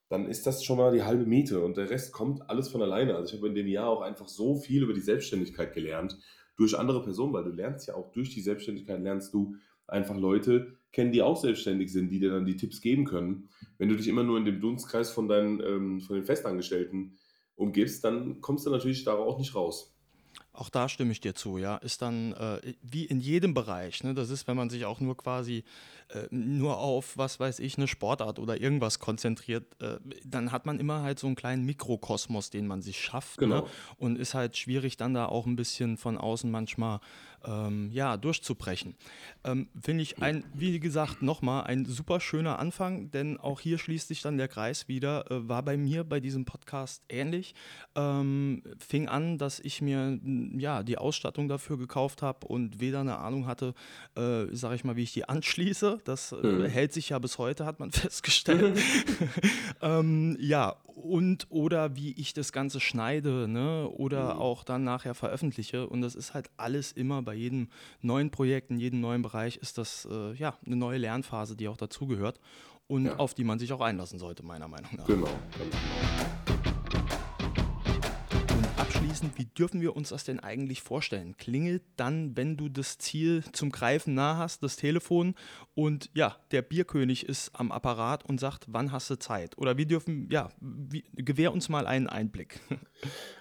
dann 0.08 0.26
ist 0.26 0.46
das 0.46 0.64
schon 0.64 0.78
mal 0.78 0.92
die 0.92 1.04
halbe 1.04 1.26
Miete 1.26 1.64
und 1.64 1.76
der 1.76 1.90
Rest 1.90 2.12
kommt 2.12 2.50
alles 2.50 2.68
von 2.68 2.82
alleine. 2.82 3.14
Also 3.14 3.32
ich 3.32 3.38
habe 3.38 3.48
in 3.48 3.54
dem 3.54 3.68
Jahr 3.68 3.88
auch 3.88 4.02
einfach 4.02 4.28
so 4.28 4.56
viel 4.56 4.82
über 4.82 4.94
die 4.94 5.00
Selbstständigkeit 5.00 5.74
gelernt 5.74 6.18
durch 6.56 6.76
andere 6.76 7.02
Personen, 7.02 7.32
weil 7.32 7.44
du 7.44 7.50
lernst 7.50 7.86
ja 7.86 7.94
auch 7.94 8.10
durch 8.12 8.30
die 8.30 8.40
Selbstständigkeit 8.40 9.00
lernst 9.00 9.32
du 9.32 9.56
einfach 9.86 10.16
Leute 10.16 10.78
kennen, 10.96 11.12
die 11.12 11.20
auch 11.20 11.36
selbstständig 11.36 11.92
sind, 11.92 12.08
die 12.08 12.18
dir 12.18 12.30
dann 12.30 12.46
die 12.46 12.56
Tipps 12.56 12.80
geben 12.80 13.04
können. 13.04 13.50
Wenn 13.76 13.90
du 13.90 13.96
dich 13.96 14.08
immer 14.08 14.22
nur 14.22 14.38
in 14.38 14.46
dem 14.46 14.60
Dunstkreis 14.60 15.10
von 15.10 15.28
deinen 15.28 15.60
ähm, 15.60 16.00
von 16.00 16.16
den 16.16 16.24
Festangestellten 16.24 17.18
umgibst, 17.54 18.02
dann 18.02 18.40
kommst 18.40 18.64
du 18.64 18.70
natürlich 18.70 19.04
darauf 19.04 19.28
auch 19.28 19.38
nicht 19.38 19.54
raus. 19.54 19.94
Auch 20.54 20.70
da 20.70 20.88
stimme 20.88 21.12
ich 21.12 21.20
dir 21.20 21.34
zu, 21.34 21.58
ja. 21.58 21.76
Ist 21.76 22.00
dann 22.00 22.32
äh, 22.32 22.74
wie 22.80 23.04
in 23.04 23.20
jedem 23.20 23.52
Bereich. 23.52 24.02
Ne? 24.04 24.14
Das 24.14 24.30
ist, 24.30 24.48
wenn 24.48 24.56
man 24.56 24.70
sich 24.70 24.86
auch 24.86 25.00
nur 25.00 25.18
quasi 25.18 25.64
äh, 26.10 26.26
nur 26.30 26.78
auf, 26.78 27.16
was 27.18 27.40
weiß 27.40 27.58
ich, 27.58 27.76
eine 27.76 27.88
Sportart 27.88 28.38
oder 28.38 28.60
irgendwas 28.60 28.98
konzentriert, 28.98 29.64
äh, 29.82 29.98
dann 30.24 30.52
hat 30.52 30.66
man 30.66 30.78
immer 30.78 31.02
halt 31.02 31.18
so 31.18 31.26
einen 31.26 31.36
kleinen 31.36 31.64
Mikrokosmos, 31.64 32.50
den 32.50 32.66
man 32.66 32.82
sich 32.82 33.00
schafft. 33.00 33.40
Ne? 33.40 33.46
Genau. 33.46 33.60
Ne? 33.62 33.66
Und 33.96 34.18
ist 34.18 34.34
halt 34.34 34.56
schwierig, 34.56 34.96
dann 34.96 35.14
da 35.14 35.26
auch 35.26 35.46
ein 35.46 35.56
bisschen 35.56 35.96
von 35.96 36.18
außen 36.18 36.50
manchmal 36.50 37.00
ähm, 37.46 37.90
ja, 37.92 38.16
durchzubrechen. 38.16 38.94
Ähm, 39.44 39.68
Finde 39.80 40.02
ich 40.02 40.22
ein, 40.22 40.44
wie 40.54 40.80
gesagt, 40.80 41.22
nochmal 41.22 41.64
ein 41.64 41.84
super 41.84 42.20
schöner 42.20 42.58
Anfang, 42.58 43.10
denn 43.10 43.38
auch 43.38 43.60
hier 43.60 43.78
schließt 43.78 44.08
sich 44.08 44.22
dann 44.22 44.38
der 44.38 44.48
Kreis 44.48 44.88
wieder. 44.88 45.30
Äh, 45.30 45.48
war 45.48 45.62
bei 45.62 45.76
mir 45.76 46.04
bei 46.04 46.20
diesem 46.20 46.44
Podcast 46.44 47.02
ähnlich. 47.08 47.54
Ähm, 47.94 48.62
fing 48.78 49.08
an, 49.08 49.38
dass 49.38 49.60
ich 49.60 49.80
mir 49.82 50.18
ja, 50.56 50.82
die 50.82 50.98
Ausstattung 50.98 51.48
dafür 51.48 51.78
gekauft 51.78 52.22
habe 52.22 52.46
und 52.46 52.80
weder 52.80 53.00
eine 53.00 53.18
Ahnung 53.18 53.46
hatte, 53.46 53.74
äh, 54.16 54.46
sage 54.52 54.74
ich 54.74 54.84
mal, 54.84 54.96
wie 54.96 55.04
ich 55.04 55.12
die 55.12 55.28
anschließe. 55.28 55.95
Das 56.04 56.32
äh, 56.32 56.36
mhm. 56.36 56.64
hält 56.66 56.92
sich 56.92 57.10
ja 57.10 57.18
bis 57.18 57.38
heute, 57.38 57.64
hat 57.64 57.80
man 57.80 57.90
festgestellt. 57.92 58.78
ähm, 59.82 60.36
ja, 60.40 60.76
und 60.86 61.46
oder 61.50 61.96
wie 61.96 62.12
ich 62.12 62.32
das 62.32 62.52
Ganze 62.52 62.80
schneide 62.80 63.48
ne? 63.48 63.88
oder 63.88 64.34
mhm. 64.34 64.40
auch 64.40 64.64
dann 64.64 64.84
nachher 64.84 65.14
veröffentliche. 65.14 65.86
Und 65.88 66.00
das 66.00 66.14
ist 66.14 66.34
halt 66.34 66.50
alles 66.56 66.92
immer 66.92 67.22
bei 67.22 67.34
jedem 67.34 67.68
neuen 68.00 68.30
Projekt, 68.30 68.70
in 68.70 68.78
jedem 68.78 69.00
neuen 69.00 69.22
Bereich 69.22 69.56
ist 69.56 69.78
das 69.78 70.08
äh, 70.10 70.32
ja 70.34 70.56
eine 70.64 70.76
neue 70.76 70.98
Lernphase, 70.98 71.56
die 71.56 71.68
auch 71.68 71.76
dazugehört 71.76 72.40
und 72.88 73.06
ja. 73.06 73.16
auf 73.16 73.34
die 73.34 73.44
man 73.44 73.58
sich 73.58 73.72
auch 73.72 73.80
einlassen 73.80 74.18
sollte, 74.18 74.44
meiner 74.44 74.68
Meinung 74.68 74.90
nach. 74.96 75.06
Genau. 75.06 75.28
Abschließend, 79.16 79.38
wie 79.38 79.46
dürfen 79.46 79.80
wir 79.80 79.96
uns 79.96 80.10
das 80.10 80.24
denn 80.24 80.40
eigentlich 80.40 80.82
vorstellen? 80.82 81.38
Klingelt 81.38 81.82
dann, 81.96 82.36
wenn 82.36 82.58
du 82.58 82.68
das 82.68 82.98
Ziel 82.98 83.42
zum 83.52 83.72
Greifen 83.72 84.12
nah 84.12 84.36
hast, 84.36 84.62
das 84.62 84.76
Telefon 84.76 85.34
und 85.74 86.10
ja, 86.12 86.36
der 86.50 86.60
Bierkönig 86.60 87.26
ist 87.26 87.50
am 87.54 87.72
Apparat 87.72 88.26
und 88.26 88.38
sagt, 88.38 88.66
wann 88.68 88.92
hast 88.92 89.08
du 89.08 89.18
Zeit? 89.18 89.56
Oder 89.56 89.78
wie 89.78 89.86
dürfen, 89.86 90.28
ja, 90.30 90.50
wie, 90.60 91.02
gewähr 91.14 91.54
uns 91.54 91.70
mal 91.70 91.86
einen 91.86 92.08
Einblick. 92.08 92.60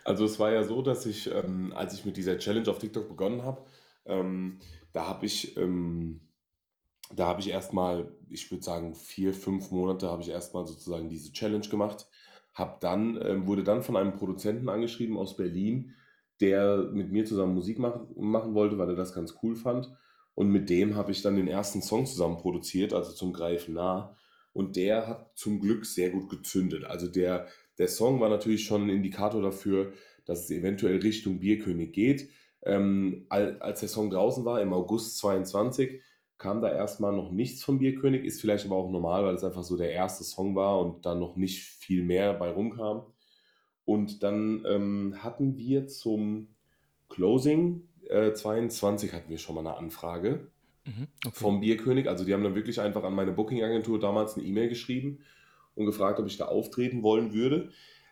Also 0.03 0.25
es 0.25 0.37
war 0.37 0.51
ja 0.51 0.63
so, 0.63 0.83
dass 0.83 1.07
ich, 1.07 1.31
ähm, 1.31 1.73
als 1.73 1.93
ich 1.95 2.05
mit 2.05 2.17
dieser 2.17 2.37
Challenge 2.37 2.69
auf 2.69 2.77
TikTok 2.77 3.07
begonnen 3.07 3.41
habe, 3.41 3.65
ähm, 4.05 4.59
da 4.93 5.07
habe 5.07 5.25
ich, 5.25 5.57
ähm, 5.57 6.21
da 7.15 7.25
habe 7.25 7.39
ich 7.39 7.49
erstmal, 7.49 8.11
ich 8.29 8.51
würde 8.51 8.63
sagen, 8.63 8.93
vier, 8.93 9.33
fünf 9.33 9.71
Monate 9.71 10.11
habe 10.11 10.21
ich 10.21 10.29
erstmal 10.29 10.67
sozusagen 10.67 11.09
diese 11.09 11.31
Challenge 11.31 11.67
gemacht. 11.67 12.05
Hab 12.55 12.79
dann, 12.79 13.19
ähm, 13.21 13.45
wurde 13.45 13.63
dann 13.63 13.83
von 13.83 13.95
einem 13.95 14.13
Produzenten 14.13 14.69
angeschrieben 14.69 15.17
aus 15.17 15.37
Berlin, 15.37 15.93
der 16.41 16.89
mit 16.91 17.11
mir 17.11 17.25
zusammen 17.25 17.53
Musik 17.53 17.77
mach, 17.79 17.99
machen 18.17 18.55
wollte, 18.55 18.77
weil 18.77 18.89
er 18.89 18.95
das 18.95 19.13
ganz 19.13 19.35
cool 19.43 19.55
fand. 19.55 19.91
Und 20.33 20.49
mit 20.49 20.69
dem 20.69 20.95
habe 20.95 21.11
ich 21.11 21.21
dann 21.21 21.35
den 21.35 21.47
ersten 21.47 21.81
Song 21.81 22.05
zusammen 22.05 22.37
produziert, 22.37 22.93
also 22.93 23.11
zum 23.11 23.33
Greifen 23.33 23.75
nah. 23.75 24.15
Und 24.51 24.75
der 24.77 25.07
hat 25.07 25.31
zum 25.35 25.59
Glück 25.59 25.85
sehr 25.85 26.09
gut 26.09 26.29
gezündet. 26.29 26.85
Also 26.85 27.07
der, 27.07 27.47
der 27.77 27.87
Song 27.87 28.19
war 28.19 28.29
natürlich 28.29 28.65
schon 28.65 28.83
ein 28.83 28.89
Indikator 28.89 29.41
dafür, 29.41 29.93
dass 30.25 30.45
es 30.45 30.51
eventuell 30.51 30.99
Richtung 30.99 31.39
Bierkönig 31.39 31.93
geht. 31.93 32.29
Ähm, 32.63 33.25
als 33.29 33.81
der 33.81 33.89
Song 33.89 34.09
draußen 34.09 34.43
war, 34.43 34.61
im 34.61 34.73
August 34.73 35.17
22, 35.19 36.01
kam 36.37 36.61
da 36.61 36.71
erstmal 36.71 37.13
noch 37.13 37.31
nichts 37.31 37.63
von 37.63 37.79
Bierkönig, 37.79 38.23
ist 38.23 38.41
vielleicht 38.41 38.65
aber 38.65 38.75
auch 38.75 38.89
normal, 38.89 39.23
weil 39.25 39.35
es 39.35 39.43
einfach 39.43 39.63
so 39.63 39.77
der 39.77 39.91
erste 39.91 40.23
Song 40.23 40.55
war 40.55 40.79
und 40.79 41.05
dann 41.05 41.19
noch 41.19 41.35
nicht 41.35 41.63
viel 41.63 42.03
mehr 42.03 42.33
bei 42.33 42.49
rumkam. 42.49 43.03
Und 43.85 44.23
dann 44.23 44.65
ähm, 44.67 45.15
hatten 45.19 45.57
wir 45.57 45.87
zum 45.87 46.49
Closing 47.07 47.87
äh, 48.09 48.33
22 48.33 49.13
hatten 49.13 49.29
wir 49.29 49.37
schon 49.37 49.55
mal 49.55 49.61
eine 49.61 49.77
Anfrage 49.77 50.47
mhm, 50.85 51.07
okay. 51.25 51.33
vom 51.33 51.59
Bierkönig. 51.59 52.07
Also 52.09 52.25
die 52.25 52.33
haben 52.33 52.43
dann 52.43 52.55
wirklich 52.55 52.79
einfach 52.79 53.03
an 53.03 53.13
meine 53.13 53.31
Booking-Agentur 53.31 53.99
damals 53.99 54.35
eine 54.35 54.45
E-Mail 54.45 54.69
geschrieben 54.69 55.19
und 55.75 55.85
gefragt, 55.85 56.19
ob 56.19 56.27
ich 56.27 56.37
da 56.37 56.45
auftreten 56.45 57.03
wollen 57.03 57.33
würde. 57.33 57.71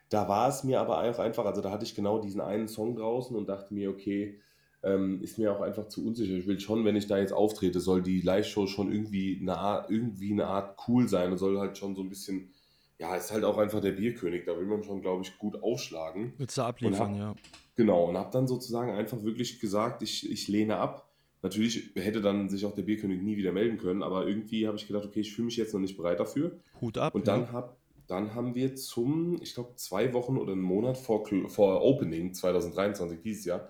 Da 0.09 0.27
war 0.27 0.49
es 0.49 0.63
mir 0.63 0.79
aber 0.79 0.99
auch 0.99 1.19
einfach, 1.19 1.45
also 1.45 1.61
da 1.61 1.71
hatte 1.71 1.85
ich 1.85 1.95
genau 1.95 2.19
diesen 2.19 2.41
einen 2.41 2.67
Song 2.67 2.95
draußen 2.95 3.35
und 3.35 3.47
dachte 3.49 3.73
mir, 3.73 3.89
okay, 3.89 4.39
ähm, 4.83 5.21
ist 5.21 5.37
mir 5.37 5.53
auch 5.53 5.61
einfach 5.61 5.87
zu 5.87 6.05
unsicher. 6.05 6.33
Ich 6.33 6.45
will 6.45 6.59
schon, 6.59 6.83
wenn 6.85 6.95
ich 6.95 7.07
da 7.07 7.17
jetzt 7.17 7.33
auftrete, 7.33 7.79
soll 7.79 8.01
die 8.01 8.21
Live-Show 8.21 8.67
schon 8.67 8.91
irgendwie 8.91 9.39
eine 9.41 9.57
Art, 9.57 9.89
irgendwie 9.89 10.31
eine 10.31 10.47
Art 10.47 10.77
cool 10.87 11.07
sein 11.07 11.31
und 11.31 11.37
soll 11.37 11.57
halt 11.57 11.77
schon 11.77 11.95
so 11.95 12.01
ein 12.01 12.09
bisschen, 12.09 12.51
ja, 12.99 13.15
ist 13.15 13.31
halt 13.31 13.45
auch 13.45 13.57
einfach 13.57 13.79
der 13.79 13.93
Bierkönig, 13.93 14.43
da 14.45 14.57
will 14.57 14.65
man 14.65 14.83
schon, 14.83 15.01
glaube 15.01 15.23
ich, 15.23 15.37
gut 15.37 15.63
aufschlagen. 15.63 16.33
Willst 16.37 16.57
du 16.57 16.63
abliefern, 16.63 17.13
hab, 17.13 17.17
ja. 17.17 17.35
Genau, 17.75 18.09
und 18.09 18.17
habe 18.17 18.29
dann 18.31 18.47
sozusagen 18.47 18.91
einfach 18.91 19.23
wirklich 19.23 19.59
gesagt, 19.59 20.03
ich, 20.03 20.29
ich 20.29 20.47
lehne 20.47 20.77
ab. 20.77 21.09
Natürlich 21.41 21.91
hätte 21.95 22.21
dann 22.21 22.49
sich 22.49 22.65
auch 22.65 22.75
der 22.75 22.83
Bierkönig 22.83 23.21
nie 23.21 23.37
wieder 23.37 23.51
melden 23.51 23.77
können, 23.77 24.03
aber 24.03 24.27
irgendwie 24.27 24.67
habe 24.67 24.77
ich 24.77 24.87
gedacht, 24.87 25.05
okay, 25.05 25.21
ich 25.21 25.33
fühle 25.33 25.45
mich 25.45 25.57
jetzt 25.57 25.73
noch 25.73 25.81
nicht 25.81 25.97
bereit 25.97 26.19
dafür. 26.19 26.59
Hut 26.81 26.97
ab. 26.97 27.15
Und 27.15 27.27
dann 27.27 27.43
ja. 27.43 27.51
habe 27.51 27.75
dann 28.07 28.35
haben 28.35 28.53
wir 28.53 28.75
zum, 28.75 29.41
ich 29.41 29.53
glaube, 29.53 29.75
zwei 29.75 30.13
Wochen 30.13 30.37
oder 30.37 30.51
einen 30.51 30.61
Monat 30.61 30.97
vor, 30.97 31.25
vor 31.47 31.81
Opening 31.81 32.33
2023, 32.33 33.21
dieses 33.21 33.45
Jahr, 33.45 33.69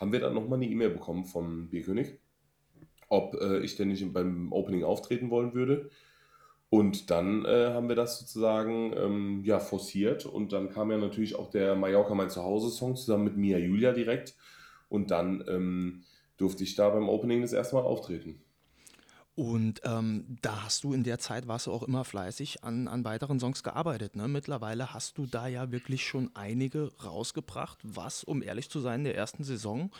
haben 0.00 0.12
wir 0.12 0.20
dann 0.20 0.34
nochmal 0.34 0.58
eine 0.58 0.68
E-Mail 0.68 0.90
bekommen 0.90 1.26
vom 1.26 1.68
Bierkönig, 1.68 2.18
ob 3.08 3.34
äh, 3.34 3.60
ich 3.60 3.76
denn 3.76 3.88
nicht 3.88 4.12
beim 4.12 4.50
Opening 4.50 4.82
auftreten 4.82 5.30
wollen 5.30 5.52
würde. 5.52 5.90
Und 6.70 7.10
dann 7.10 7.44
äh, 7.44 7.70
haben 7.74 7.88
wir 7.88 7.96
das 7.96 8.20
sozusagen 8.20 8.94
ähm, 8.96 9.42
ja, 9.44 9.58
forciert 9.58 10.24
und 10.24 10.52
dann 10.52 10.70
kam 10.70 10.90
ja 10.90 10.98
natürlich 10.98 11.34
auch 11.34 11.50
der 11.50 11.74
Mallorca 11.74 12.14
mein 12.14 12.30
Zuhause-Song 12.30 12.96
zusammen 12.96 13.24
mit 13.24 13.36
Mia 13.36 13.58
Julia 13.58 13.92
direkt. 13.92 14.36
Und 14.88 15.10
dann 15.10 15.44
ähm, 15.48 16.02
durfte 16.36 16.64
ich 16.64 16.76
da 16.76 16.88
beim 16.88 17.08
Opening 17.08 17.42
das 17.42 17.52
erste 17.52 17.76
Mal 17.76 17.82
auftreten. 17.82 18.40
Und 19.40 19.80
ähm, 19.84 20.36
da 20.42 20.64
hast 20.64 20.84
du 20.84 20.92
in 20.92 21.02
der 21.02 21.18
Zeit, 21.18 21.48
warst 21.48 21.66
du 21.66 21.72
auch 21.72 21.82
immer 21.82 22.04
fleißig 22.04 22.62
an, 22.62 22.88
an 22.88 23.06
weiteren 23.06 23.40
Songs 23.40 23.62
gearbeitet. 23.62 24.14
Ne? 24.14 24.28
Mittlerweile 24.28 24.92
hast 24.92 25.16
du 25.16 25.24
da 25.24 25.48
ja 25.48 25.72
wirklich 25.72 26.06
schon 26.06 26.28
einige 26.34 26.92
rausgebracht, 27.02 27.78
was, 27.82 28.22
um 28.22 28.42
ehrlich 28.42 28.68
zu 28.68 28.80
sein, 28.80 29.00
in 29.00 29.04
der 29.04 29.16
ersten 29.16 29.42
Saison 29.42 29.90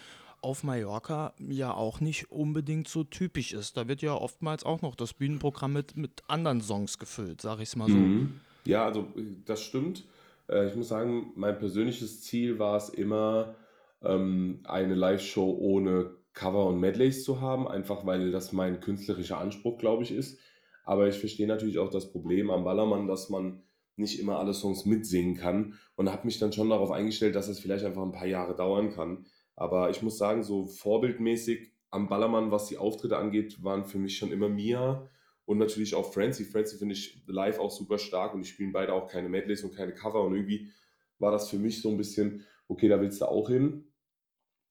auf 0.42 0.62
Mallorca 0.62 1.32
ja 1.38 1.72
auch 1.72 2.00
nicht 2.00 2.30
unbedingt 2.30 2.86
so 2.86 3.02
typisch 3.02 3.54
ist. 3.54 3.78
Da 3.78 3.88
wird 3.88 4.02
ja 4.02 4.12
oftmals 4.12 4.62
auch 4.62 4.82
noch 4.82 4.94
das 4.94 5.14
Bühnenprogramm 5.14 5.72
mit, 5.72 5.96
mit 5.96 6.22
anderen 6.28 6.60
Songs 6.60 6.98
gefüllt, 6.98 7.40
sag 7.40 7.60
ich 7.60 7.70
es 7.70 7.76
mal 7.76 7.88
so. 7.88 7.96
Mhm. 7.96 8.40
Ja, 8.66 8.84
also 8.84 9.08
das 9.46 9.62
stimmt. 9.62 10.04
Äh, 10.50 10.68
ich 10.68 10.76
muss 10.76 10.88
sagen, 10.88 11.32
mein 11.34 11.58
persönliches 11.58 12.20
Ziel 12.20 12.58
war 12.58 12.76
es 12.76 12.90
immer, 12.90 13.54
ähm, 14.02 14.60
eine 14.64 14.94
Live-Show 14.94 15.56
ohne 15.58 16.10
Cover 16.32 16.66
und 16.66 16.78
Medleys 16.78 17.24
zu 17.24 17.40
haben, 17.40 17.66
einfach 17.68 18.06
weil 18.06 18.30
das 18.30 18.52
mein 18.52 18.80
künstlerischer 18.80 19.38
Anspruch, 19.38 19.78
glaube 19.78 20.02
ich, 20.02 20.12
ist. 20.12 20.38
Aber 20.84 21.08
ich 21.08 21.18
verstehe 21.18 21.46
natürlich 21.46 21.78
auch 21.78 21.90
das 21.90 22.10
Problem 22.12 22.50
am 22.50 22.64
Ballermann, 22.64 23.06
dass 23.06 23.28
man 23.28 23.62
nicht 23.96 24.18
immer 24.18 24.38
alle 24.38 24.54
Songs 24.54 24.86
mitsingen 24.86 25.36
kann 25.36 25.74
und 25.96 26.10
habe 26.10 26.26
mich 26.26 26.38
dann 26.38 26.52
schon 26.52 26.70
darauf 26.70 26.90
eingestellt, 26.90 27.34
dass 27.34 27.48
es 27.48 27.60
vielleicht 27.60 27.84
einfach 27.84 28.02
ein 28.02 28.12
paar 28.12 28.26
Jahre 28.26 28.56
dauern 28.56 28.90
kann. 28.90 29.26
Aber 29.56 29.90
ich 29.90 30.02
muss 30.02 30.18
sagen, 30.18 30.42
so 30.42 30.64
vorbildmäßig 30.66 31.72
am 31.90 32.08
Ballermann, 32.08 32.50
was 32.50 32.66
die 32.66 32.78
Auftritte 32.78 33.18
angeht, 33.18 33.62
waren 33.62 33.84
für 33.84 33.98
mich 33.98 34.16
schon 34.16 34.32
immer 34.32 34.48
Mia 34.48 35.08
und 35.44 35.58
natürlich 35.58 35.94
auch 35.94 36.12
Francie. 36.12 36.44
Francie 36.44 36.78
finde 36.78 36.94
ich 36.94 37.22
live 37.26 37.58
auch 37.58 37.70
super 37.70 37.98
stark 37.98 38.34
und 38.34 38.42
die 38.42 38.48
spielen 38.48 38.72
beide 38.72 38.94
auch 38.94 39.08
keine 39.08 39.28
Medleys 39.28 39.62
und 39.64 39.74
keine 39.74 39.92
Cover 39.92 40.24
und 40.24 40.34
irgendwie 40.34 40.70
war 41.18 41.32
das 41.32 41.50
für 41.50 41.58
mich 41.58 41.82
so 41.82 41.90
ein 41.90 41.98
bisschen, 41.98 42.46
okay, 42.68 42.88
da 42.88 43.00
willst 43.00 43.20
du 43.20 43.26
auch 43.26 43.48
hin. 43.48 43.89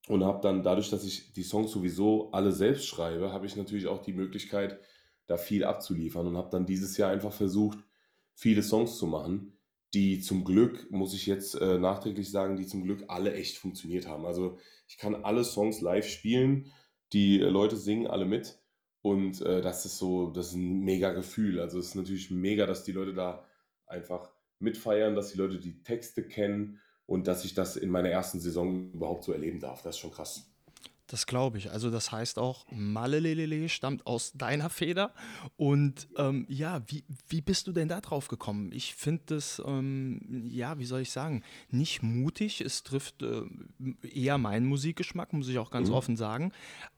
Und 0.09 0.23
habe 0.23 0.41
dann 0.41 0.63
dadurch, 0.63 0.89
dass 0.89 1.03
ich 1.05 1.33
die 1.33 1.43
Songs 1.43 1.69
sowieso 1.69 2.31
alle 2.31 2.51
selbst 2.51 2.87
schreibe, 2.87 3.31
habe 3.31 3.45
ich 3.45 3.55
natürlich 3.55 3.85
auch 3.85 4.01
die 4.01 4.13
Möglichkeit, 4.13 4.79
da 5.27 5.37
viel 5.37 5.63
abzuliefern 5.63 6.25
und 6.25 6.35
habe 6.35 6.49
dann 6.49 6.65
dieses 6.65 6.97
Jahr 6.97 7.11
einfach 7.11 7.31
versucht, 7.31 7.77
viele 8.33 8.63
Songs 8.63 8.97
zu 8.97 9.05
machen, 9.05 9.53
die 9.93 10.19
zum 10.19 10.45
Glück, 10.45 10.89
muss 10.89 11.13
ich 11.13 11.27
jetzt 11.27 11.53
äh, 11.53 11.77
nachträglich 11.77 12.31
sagen, 12.31 12.57
die 12.57 12.65
zum 12.65 12.81
Glück 12.81 13.03
alle 13.07 13.35
echt 13.35 13.59
funktioniert 13.59 14.07
haben. 14.07 14.25
Also 14.25 14.57
ich 14.87 14.97
kann 14.97 15.13
alle 15.13 15.43
Songs 15.43 15.79
live 15.79 16.07
spielen, 16.07 16.71
die 17.13 17.39
äh, 17.39 17.47
Leute 17.47 17.77
singen 17.77 18.07
alle 18.07 18.25
mit 18.25 18.57
und 19.03 19.41
äh, 19.41 19.61
das 19.61 19.85
ist 19.85 19.99
so, 19.99 20.31
das 20.31 20.47
ist 20.47 20.55
ein 20.55 20.79
mega 20.79 21.11
Gefühl. 21.11 21.59
Also 21.59 21.77
es 21.77 21.89
ist 21.89 21.95
natürlich 21.95 22.31
mega, 22.31 22.65
dass 22.65 22.83
die 22.83 22.93
Leute 22.93 23.13
da 23.13 23.45
einfach 23.85 24.31
mitfeiern, 24.57 25.13
dass 25.13 25.33
die 25.33 25.37
Leute 25.37 25.59
die 25.59 25.83
Texte 25.83 26.27
kennen 26.27 26.79
und 27.09 27.27
dass 27.27 27.43
ich 27.43 27.55
das 27.55 27.75
in 27.75 27.89
meiner 27.89 28.09
ersten 28.09 28.39
Saison 28.39 28.91
überhaupt 28.93 29.23
so 29.23 29.33
erleben 29.33 29.59
darf. 29.59 29.81
Das 29.81 29.95
ist 29.95 29.99
schon 29.99 30.11
krass. 30.11 30.45
Das 31.07 31.25
glaube 31.25 31.57
ich. 31.57 31.71
Also 31.71 31.89
das 31.89 32.11
heißt 32.11 32.37
auch, 32.37 32.67
Malelelele 32.69 33.67
stammt 33.67 34.05
aus 34.05 34.33
deiner 34.33 34.69
Feder. 34.69 35.11
Und 35.57 36.07
ähm, 36.17 36.45
ja, 36.47 36.83
wie, 36.85 37.03
wie 37.27 37.41
bist 37.41 37.65
du 37.65 37.71
denn 37.71 37.87
da 37.87 37.99
drauf 37.99 38.27
gekommen? 38.27 38.71
Ich 38.71 38.93
finde 38.93 39.23
das, 39.25 39.59
ähm, 39.65 40.21
ja, 40.51 40.77
wie 40.77 40.85
soll 40.85 41.01
ich 41.01 41.09
sagen, 41.09 41.41
nicht 41.71 42.03
mutig. 42.03 42.61
Es 42.61 42.83
trifft 42.83 43.23
äh, 43.23 43.41
eher 44.07 44.37
meinen 44.37 44.67
Musikgeschmack, 44.67 45.33
muss 45.33 45.49
ich 45.49 45.57
auch 45.57 45.71
ganz 45.71 45.89
mhm. 45.89 45.95
offen 45.95 46.15
sagen. 46.15 46.51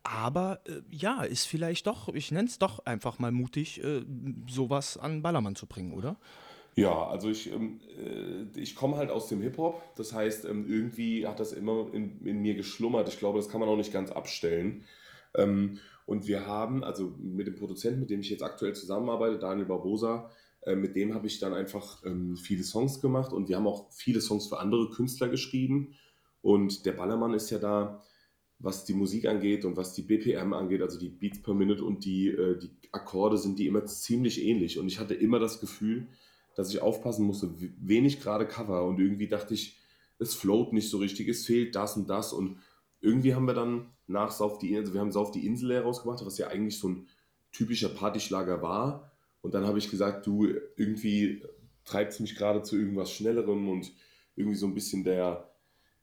Aber 0.04 0.60
äh, 0.68 0.82
ja, 0.90 1.24
ist 1.24 1.46
vielleicht 1.46 1.88
doch, 1.88 2.10
ich 2.10 2.32
nenne 2.32 2.50
es 2.50 2.60
doch 2.60 2.86
einfach 2.86 3.18
mal 3.18 3.32
mutig, 3.32 3.82
äh, 3.82 4.04
sowas 4.50 4.98
an 4.98 5.22
Ballermann 5.22 5.56
zu 5.56 5.68
bringen, 5.68 5.94
oder? 5.94 6.18
Ja, 6.76 7.08
also 7.08 7.30
ich, 7.30 7.52
ähm, 7.52 7.82
äh, 7.98 8.60
ich 8.60 8.76
komme 8.76 8.98
halt 8.98 9.10
aus 9.10 9.28
dem 9.28 9.42
Hip-Hop. 9.42 9.82
Das 9.96 10.14
heißt, 10.14 10.46
ähm, 10.46 10.66
irgendwie 10.68 11.28
hat 11.28 11.40
das 11.40 11.52
immer 11.52 11.94
in, 11.94 12.26
in 12.26 12.42
mir 12.42 12.56
geschlummert. 12.56 13.10
Ich 13.10 13.20
glaube, 13.20 13.40
das 13.40 13.50
kann 13.50 13.60
man 13.60 13.70
auch 13.70 13.76
nicht 13.76 13.92
ganz 13.92 14.12
abstellen. 14.12 14.86
Ähm, 15.36 15.80
und 16.06 16.28
wir 16.28 16.46
haben, 16.46 16.84
also 16.84 17.14
mit 17.20 17.48
dem 17.48 17.56
Produzenten, 17.56 18.02
mit 18.02 18.10
dem 18.10 18.22
ich 18.22 18.30
jetzt 18.30 18.44
aktuell 18.44 18.74
zusammenarbeite, 18.74 19.38
Daniel 19.38 19.66
Barbosa, 19.66 20.30
äh, 20.62 20.76
mit 20.76 20.96
dem 20.96 21.14
habe 21.14 21.28
ich 21.28 21.40
dann 21.40 21.54
einfach 21.54 22.04
ähm, 22.06 22.38
viele 22.38 22.64
Songs 22.64 23.02
gemacht 23.02 23.34
und 23.34 23.50
wir 23.50 23.58
haben 23.58 23.68
auch 23.68 23.92
viele 23.92 24.22
Songs 24.22 24.48
für 24.48 24.60
andere 24.60 24.90
Künstler 24.92 25.28
geschrieben. 25.28 25.96
Und 26.42 26.86
der 26.86 26.94
Ballermann 26.94 27.34
ist 27.34 27.50
ja 27.50 27.60
da, 27.60 28.02
was 28.60 28.86
die 28.86 28.94
Musik 28.94 29.26
angeht 29.26 29.66
und 29.66 29.76
was 29.76 29.94
die 29.94 30.04
BPM 30.04 30.54
angeht, 30.54 30.82
also 30.82 31.00
die 31.00 31.10
Beats 31.10 31.42
per 31.42 31.54
Minute 31.54 31.84
und 31.84 32.06
die, 32.06 32.30
äh, 32.30 32.58
die 32.58 32.72
Akkorde 32.92 33.38
sind 33.38 33.60
die 33.60 33.68
immer 33.68 33.86
ziemlich 33.86 34.44
ähnlich. 34.44 34.80
Und 34.80 34.88
ich 34.88 35.00
hatte 35.00 35.14
immer 35.14 35.40
das 35.40 35.60
Gefühl, 35.60 36.08
dass 36.56 36.74
ich 36.74 36.82
aufpassen 36.82 37.26
musste, 37.26 37.50
wenig 37.78 38.20
gerade 38.22 38.48
Cover. 38.48 38.86
Und 38.86 39.00
irgendwie 39.00 39.28
dachte 39.28 39.54
ich, 39.54 39.78
es 40.20 40.34
float 40.36 40.74
nicht 40.74 40.90
so 40.90 40.98
richtig, 40.98 41.28
es 41.28 41.46
fehlt 41.46 41.76
das 41.76 41.98
und 41.98 42.10
das. 42.10 42.34
Und 42.34 42.60
irgendwie 43.00 43.34
haben 43.34 43.46
wir 43.46 43.54
dann 43.54 43.88
nach 44.08 44.32
Sauf 44.32 44.60
die 44.60 44.70
Insel, 44.70 44.82
also 44.82 44.94
wir 44.94 45.02
haben 45.02 45.12
Sauf 45.12 45.32
die 45.32 45.46
Insel 45.46 45.74
herausgemacht, 45.74 46.26
was 46.26 46.38
ja 46.38 46.48
eigentlich 46.48 46.78
so 46.78 46.90
ein 46.90 47.08
typischer 47.52 47.90
Partyschlager 47.90 48.62
war. 48.62 49.12
Und 49.42 49.54
dann 49.54 49.66
habe 49.66 49.80
ich 49.80 49.90
gesagt, 49.90 50.28
du, 50.28 50.48
irgendwie 50.76 51.44
treibt 51.86 52.14
es 52.14 52.20
mich 52.20 52.36
gerade 52.36 52.62
zu 52.62 52.78
irgendwas 52.78 53.12
Schnellerem 53.12 53.68
und 53.70 53.92
irgendwie 54.36 54.58
so 54.58 54.68
ein 54.68 54.74
bisschen 54.74 55.04
der, 55.04 55.50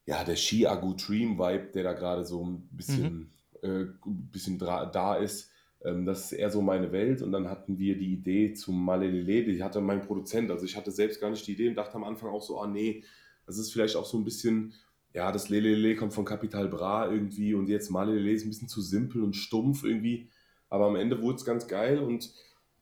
ja, 0.07 0.25
der 0.25 0.37
Ski-Agu 0.37 0.95
Dream 0.95 1.39
Vibe, 1.39 1.71
der 1.73 1.85
da 1.85 1.93
gerade 1.93 2.25
so 2.25 2.45
ein 2.45 2.69
bisschen, 2.73 3.13
mhm. 3.13 3.31
äh, 3.63 3.83
ein 3.85 4.29
bisschen 4.33 4.59
da 4.59 5.15
ist, 5.15 5.51
ähm, 5.85 6.05
das 6.05 6.27
ist 6.27 6.33
eher 6.33 6.51
so 6.51 6.61
meine 6.61 6.93
Welt. 6.93 7.23
Und 7.23 7.33
dann 7.33 7.49
hatten 7.49 7.79
wir 7.79 7.97
die 7.97 8.13
Idee 8.13 8.55
zum 8.55 8.85
Malelele, 8.85 9.53
die 9.53 9.63
hatte 9.63 9.81
mein 9.81 10.03
Produzent. 10.03 10.51
Also 10.51 10.65
ich 10.65 10.77
hatte 10.77 10.91
selbst 10.91 11.21
gar 11.21 11.31
nicht 11.31 11.47
die 11.47 11.53
Idee 11.53 11.69
und 11.69 11.77
dachte 11.77 11.95
am 11.95 12.05
Anfang 12.05 12.31
auch 12.31 12.43
so, 12.43 12.61
ah 12.61 12.67
nee, 12.67 13.05
das 13.47 13.59
ist 13.59 13.73
vielleicht 13.73 13.97
auch 13.97 14.05
so 14.05 14.19
ein 14.19 14.25
bisschen, 14.25 14.75
ja, 15.15 15.33
das 15.33 15.49
Lelele 15.49 15.97
kommt 15.97 16.13
von 16.13 16.25
Capital 16.25 16.69
Bra 16.69 17.11
irgendwie 17.11 17.55
und 17.55 17.69
jetzt 17.69 17.91
Malelele 17.91 18.33
ist 18.33 18.45
ein 18.45 18.51
bisschen 18.51 18.69
zu 18.69 18.83
simpel 18.83 19.23
und 19.23 19.37
stumpf 19.37 19.85
irgendwie. 19.85 20.29
Aber 20.69 20.87
am 20.87 20.97
Ende 20.97 21.23
wurde 21.23 21.37
es 21.37 21.45
ganz 21.45 21.67
geil 21.67 21.99
und 21.99 22.33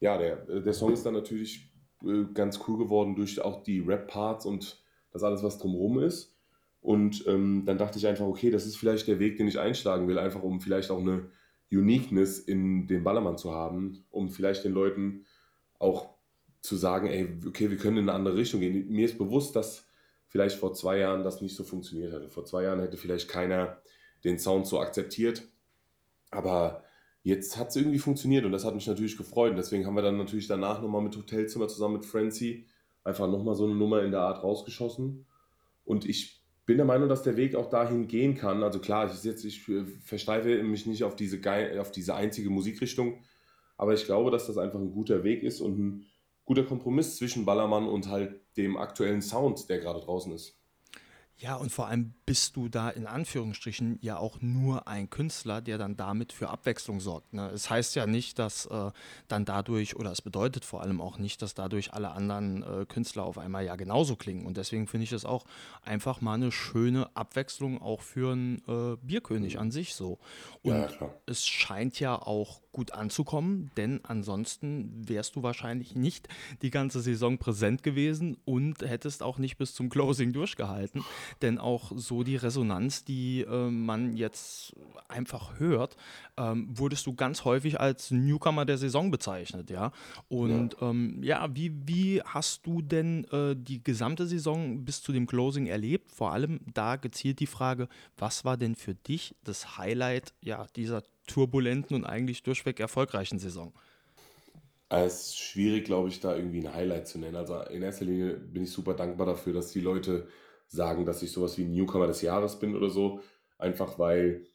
ja, 0.00 0.18
der, 0.18 0.36
der 0.60 0.72
Song 0.72 0.92
ist 0.92 1.06
dann 1.06 1.14
natürlich 1.14 1.72
äh, 2.04 2.24
ganz 2.34 2.60
cool 2.66 2.78
geworden 2.78 3.14
durch 3.14 3.40
auch 3.40 3.62
die 3.62 3.80
Rap-Parts 3.80 4.44
und 4.44 4.82
das 5.12 5.22
alles, 5.22 5.42
was 5.42 5.58
drumherum 5.58 6.00
ist. 6.00 6.34
Und 6.80 7.26
ähm, 7.26 7.64
dann 7.64 7.78
dachte 7.78 7.98
ich 7.98 8.06
einfach, 8.06 8.26
okay, 8.26 8.50
das 8.50 8.66
ist 8.66 8.76
vielleicht 8.76 9.08
der 9.08 9.18
Weg, 9.18 9.38
den 9.38 9.48
ich 9.48 9.58
einschlagen 9.58 10.06
will, 10.06 10.18
einfach 10.18 10.42
um 10.42 10.60
vielleicht 10.60 10.90
auch 10.90 11.00
eine 11.00 11.30
Uniqueness 11.70 12.38
in 12.38 12.86
dem 12.86 13.04
Ballermann 13.04 13.38
zu 13.38 13.52
haben, 13.52 14.04
um 14.10 14.30
vielleicht 14.30 14.64
den 14.64 14.72
Leuten 14.72 15.24
auch 15.78 16.14
zu 16.60 16.76
sagen, 16.76 17.08
ey, 17.08 17.38
okay, 17.46 17.70
wir 17.70 17.76
können 17.76 17.98
in 17.98 18.08
eine 18.08 18.16
andere 18.16 18.36
Richtung 18.36 18.60
gehen. 18.60 18.88
Mir 18.88 19.04
ist 19.04 19.18
bewusst, 19.18 19.56
dass 19.56 19.86
vielleicht 20.26 20.58
vor 20.58 20.74
zwei 20.74 20.98
Jahren 20.98 21.22
das 21.22 21.40
nicht 21.40 21.56
so 21.56 21.64
funktioniert 21.64 22.12
hätte. 22.12 22.28
Vor 22.28 22.44
zwei 22.44 22.64
Jahren 22.64 22.80
hätte 22.80 22.96
vielleicht 22.96 23.28
keiner 23.28 23.80
den 24.24 24.38
Sound 24.38 24.66
so 24.66 24.80
akzeptiert. 24.80 25.42
Aber 26.30 26.82
jetzt 27.22 27.56
hat 27.56 27.68
es 27.68 27.76
irgendwie 27.76 27.98
funktioniert 27.98 28.44
und 28.44 28.52
das 28.52 28.64
hat 28.64 28.74
mich 28.74 28.86
natürlich 28.86 29.16
gefreut. 29.16 29.50
Und 29.50 29.56
deswegen 29.56 29.86
haben 29.86 29.94
wir 29.94 30.02
dann 30.02 30.18
natürlich 30.18 30.48
danach 30.48 30.82
nochmal 30.82 31.02
mit 31.02 31.16
Hotelzimmer 31.16 31.68
zusammen 31.68 31.94
mit 31.94 32.06
Frenzy 32.06 32.66
einfach 33.04 33.28
nochmal 33.28 33.54
so 33.54 33.64
eine 33.64 33.74
Nummer 33.74 34.02
in 34.02 34.10
der 34.10 34.20
Art 34.20 34.42
rausgeschossen. 34.42 35.26
Und 35.84 36.04
ich 36.04 36.42
bin 36.66 36.76
der 36.76 36.86
Meinung, 36.86 37.08
dass 37.08 37.22
der 37.22 37.36
Weg 37.36 37.54
auch 37.54 37.70
dahin 37.70 38.08
gehen 38.08 38.34
kann. 38.34 38.62
Also 38.62 38.80
klar, 38.80 39.10
ich, 39.10 39.22
jetzt, 39.24 39.44
ich 39.44 39.64
versteife 40.04 40.62
mich 40.62 40.86
nicht 40.86 41.04
auf 41.04 41.14
diese, 41.14 41.40
auf 41.80 41.92
diese 41.92 42.14
einzige 42.14 42.50
Musikrichtung, 42.50 43.22
aber 43.76 43.94
ich 43.94 44.04
glaube, 44.04 44.32
dass 44.32 44.48
das 44.48 44.58
einfach 44.58 44.80
ein 44.80 44.92
guter 44.92 45.22
Weg 45.22 45.42
ist 45.44 45.60
und 45.60 45.78
ein 45.78 46.06
guter 46.44 46.64
Kompromiss 46.64 47.16
zwischen 47.16 47.44
Ballermann 47.44 47.88
und 47.88 48.08
halt 48.08 48.40
dem 48.56 48.76
aktuellen 48.76 49.22
Sound, 49.22 49.68
der 49.68 49.78
gerade 49.78 50.00
draußen 50.00 50.32
ist. 50.32 50.58
Ja, 51.38 51.56
und 51.56 51.70
vor 51.70 51.86
allem 51.86 52.14
bist 52.24 52.56
du 52.56 52.70
da 52.70 52.88
in 52.88 53.06
Anführungsstrichen 53.06 53.98
ja 54.00 54.16
auch 54.16 54.40
nur 54.40 54.88
ein 54.88 55.10
Künstler, 55.10 55.60
der 55.60 55.76
dann 55.76 55.94
damit 55.94 56.32
für 56.32 56.48
Abwechslung 56.48 56.98
sorgt. 56.98 57.34
Ne? 57.34 57.50
Es 57.50 57.68
heißt 57.68 57.94
ja 57.94 58.06
nicht, 58.06 58.38
dass 58.38 58.64
äh, 58.66 58.90
dann 59.28 59.44
dadurch, 59.44 59.96
oder 59.96 60.12
es 60.12 60.22
bedeutet 60.22 60.64
vor 60.64 60.80
allem 60.80 61.02
auch 61.02 61.18
nicht, 61.18 61.42
dass 61.42 61.52
dadurch 61.52 61.92
alle 61.92 62.12
anderen 62.12 62.62
äh, 62.62 62.86
Künstler 62.86 63.24
auf 63.24 63.36
einmal 63.36 63.66
ja 63.66 63.76
genauso 63.76 64.16
klingen. 64.16 64.46
Und 64.46 64.56
deswegen 64.56 64.86
finde 64.86 65.04
ich 65.04 65.12
es 65.12 65.26
auch 65.26 65.44
einfach 65.82 66.22
mal 66.22 66.34
eine 66.34 66.52
schöne 66.52 67.14
Abwechslung 67.14 67.82
auch 67.82 68.00
für 68.00 68.32
einen 68.32 68.62
äh, 68.66 68.96
Bierkönig 69.02 69.58
an 69.58 69.70
sich 69.70 69.94
so. 69.94 70.18
Und 70.62 70.90
ja, 71.00 71.14
es 71.26 71.46
scheint 71.46 72.00
ja 72.00 72.16
auch 72.16 72.62
gut 72.76 72.92
anzukommen, 72.92 73.70
denn 73.78 74.00
ansonsten 74.04 75.08
wärst 75.08 75.36
du 75.36 75.42
wahrscheinlich 75.42 75.94
nicht 75.94 76.28
die 76.60 76.70
ganze 76.70 77.00
Saison 77.00 77.38
präsent 77.38 77.82
gewesen 77.82 78.36
und 78.44 78.82
hättest 78.82 79.22
auch 79.22 79.38
nicht 79.38 79.56
bis 79.56 79.74
zum 79.74 79.88
Closing 79.88 80.34
durchgehalten, 80.34 81.02
denn 81.42 81.58
auch 81.58 81.92
so 81.94 82.22
die 82.22 82.36
Resonanz, 82.36 83.04
die 83.04 83.42
äh, 83.42 83.70
man 83.70 84.16
jetzt 84.16 84.74
einfach 85.08 85.58
hört, 85.58 85.96
ähm, 86.36 86.68
wurdest 86.70 87.06
du 87.06 87.14
ganz 87.14 87.44
häufig 87.44 87.80
als 87.80 88.10
Newcomer 88.10 88.64
der 88.64 88.78
Saison 88.78 89.10
bezeichnet, 89.10 89.70
ja. 89.70 89.92
Und 90.28 90.76
ja, 90.80 90.90
ähm, 90.90 91.22
ja 91.22 91.48
wie, 91.54 91.72
wie 91.86 92.22
hast 92.22 92.66
du 92.66 92.82
denn 92.82 93.24
äh, 93.32 93.54
die 93.56 93.82
gesamte 93.82 94.26
Saison 94.26 94.84
bis 94.84 95.02
zu 95.02 95.12
dem 95.12 95.26
Closing 95.26 95.66
erlebt? 95.66 96.10
Vor 96.10 96.32
allem 96.32 96.60
da 96.72 96.96
gezielt 96.96 97.40
die 97.40 97.46
Frage, 97.46 97.88
was 98.16 98.44
war 98.44 98.56
denn 98.56 98.74
für 98.74 98.94
dich 98.94 99.34
das 99.44 99.78
Highlight 99.78 100.34
ja, 100.40 100.66
dieser 100.76 101.02
turbulenten 101.26 101.96
und 101.96 102.04
eigentlich 102.04 102.42
durchweg 102.42 102.80
erfolgreichen 102.80 103.38
Saison? 103.38 103.72
Es 104.88 105.26
ist 105.26 105.38
schwierig, 105.38 105.84
glaube 105.84 106.08
ich, 106.08 106.20
da 106.20 106.36
irgendwie 106.36 106.60
ein 106.60 106.72
Highlight 106.72 107.08
zu 107.08 107.18
nennen. 107.18 107.36
Also 107.36 107.60
in 107.62 107.82
erster 107.82 108.04
Linie 108.04 108.34
bin 108.34 108.62
ich 108.62 108.70
super 108.70 108.94
dankbar 108.94 109.26
dafür, 109.26 109.52
dass 109.52 109.72
die 109.72 109.80
Leute 109.80 110.28
sagen, 110.68 111.04
dass 111.04 111.22
ich 111.22 111.32
sowas 111.32 111.58
wie 111.58 111.64
Newcomer 111.64 112.06
des 112.06 112.22
Jahres 112.22 112.58
bin 112.58 112.74
oder 112.74 112.90
so. 112.90 113.20
Einfach 113.58 113.98
weil, 113.98 114.46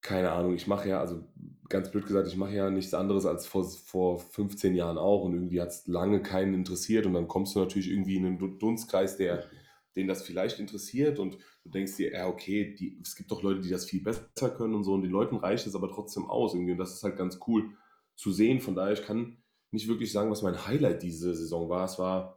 keine 0.00 0.32
Ahnung, 0.32 0.54
ich 0.54 0.66
mache 0.66 0.88
ja, 0.88 1.00
also 1.00 1.24
ganz 1.68 1.90
blöd 1.90 2.06
gesagt, 2.06 2.28
ich 2.28 2.36
mache 2.36 2.54
ja 2.54 2.70
nichts 2.70 2.94
anderes 2.94 3.26
als 3.26 3.46
vor, 3.46 3.64
vor 3.64 4.18
15 4.18 4.74
Jahren 4.74 4.98
auch 4.98 5.24
und 5.24 5.34
irgendwie 5.34 5.60
hat 5.60 5.70
es 5.70 5.86
lange 5.86 6.22
keinen 6.22 6.54
interessiert 6.54 7.06
und 7.06 7.14
dann 7.14 7.28
kommst 7.28 7.56
du 7.56 7.60
natürlich 7.60 7.90
irgendwie 7.90 8.16
in 8.16 8.26
einen 8.26 8.58
Dunstkreis, 8.58 9.16
der 9.16 9.44
den 9.96 10.06
das 10.06 10.22
vielleicht 10.22 10.60
interessiert 10.60 11.18
und 11.18 11.38
du 11.64 11.70
denkst 11.70 11.96
dir, 11.96 12.12
ja, 12.12 12.28
okay, 12.28 12.74
die, 12.74 13.00
es 13.02 13.16
gibt 13.16 13.30
doch 13.30 13.42
Leute, 13.42 13.62
die 13.62 13.70
das 13.70 13.86
viel 13.86 14.02
besser 14.02 14.50
können 14.50 14.74
und 14.74 14.84
so 14.84 14.92
und 14.92 15.02
den 15.02 15.10
Leuten 15.10 15.36
reicht 15.36 15.66
es 15.66 15.74
aber 15.74 15.88
trotzdem 15.88 16.26
aus 16.26 16.54
irgendwie 16.54 16.72
und 16.72 16.78
das 16.78 16.92
ist 16.92 17.02
halt 17.02 17.16
ganz 17.16 17.40
cool 17.46 17.70
zu 18.14 18.30
sehen. 18.30 18.60
Von 18.60 18.74
daher, 18.74 18.92
ich 18.92 19.02
kann 19.02 19.38
nicht 19.70 19.88
wirklich 19.88 20.12
sagen, 20.12 20.30
was 20.30 20.42
mein 20.42 20.66
Highlight 20.66 21.02
diese 21.02 21.34
Saison 21.34 21.68
war. 21.68 21.84
Es 21.84 21.98
war 21.98 22.35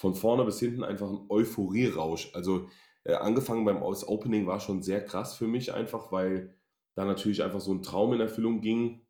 von 0.00 0.14
vorne 0.14 0.46
bis 0.46 0.58
hinten 0.58 0.82
einfach 0.82 1.10
ein 1.10 1.26
Euphorierausch. 1.28 2.30
Also 2.32 2.70
äh, 3.04 3.12
angefangen 3.12 3.66
beim 3.66 3.82
Aus 3.82 4.08
Opening 4.08 4.46
war 4.46 4.58
schon 4.58 4.82
sehr 4.82 5.04
krass 5.04 5.34
für 5.34 5.46
mich 5.46 5.74
einfach, 5.74 6.10
weil 6.10 6.54
da 6.94 7.04
natürlich 7.04 7.42
einfach 7.42 7.60
so 7.60 7.74
ein 7.74 7.82
Traum 7.82 8.14
in 8.14 8.20
Erfüllung 8.20 8.62
ging. 8.62 9.02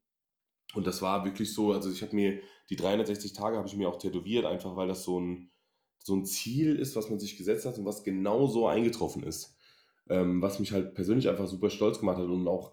Und 0.75 0.89
das 0.89 1.01
war 1.01 1.25
wirklich 1.25 1.55
so, 1.55 1.73
also 1.73 1.93
ich 1.93 2.03
habe 2.03 2.17
mir 2.17 2.41
die 2.71 2.75
360 2.75 3.33
Tage 3.35 3.57
habe 3.57 3.69
ich 3.69 3.77
mir 3.77 3.89
auch 3.89 3.99
tätowiert, 3.99 4.45
einfach 4.47 4.75
weil 4.75 4.89
das 4.89 5.05
so 5.05 5.21
ein, 5.21 5.53
so 6.03 6.17
ein 6.17 6.27
Ziel 6.27 6.75
ist, 6.75 6.97
was 6.97 7.09
man 7.09 7.21
sich 7.21 7.37
gesetzt 7.37 7.67
hat 7.67 7.79
und 7.79 7.85
was 7.85 8.03
genau 8.03 8.49
so 8.49 8.67
eingetroffen 8.67 9.23
ist. 9.23 9.55
Ähm, 10.09 10.43
was 10.43 10.59
mich 10.59 10.73
halt 10.73 10.95
persönlich 10.95 11.29
einfach 11.29 11.47
super 11.47 11.71
stolz 11.71 12.01
gemacht 12.01 12.19
hat 12.19 12.27
und 12.27 12.49
auch 12.49 12.73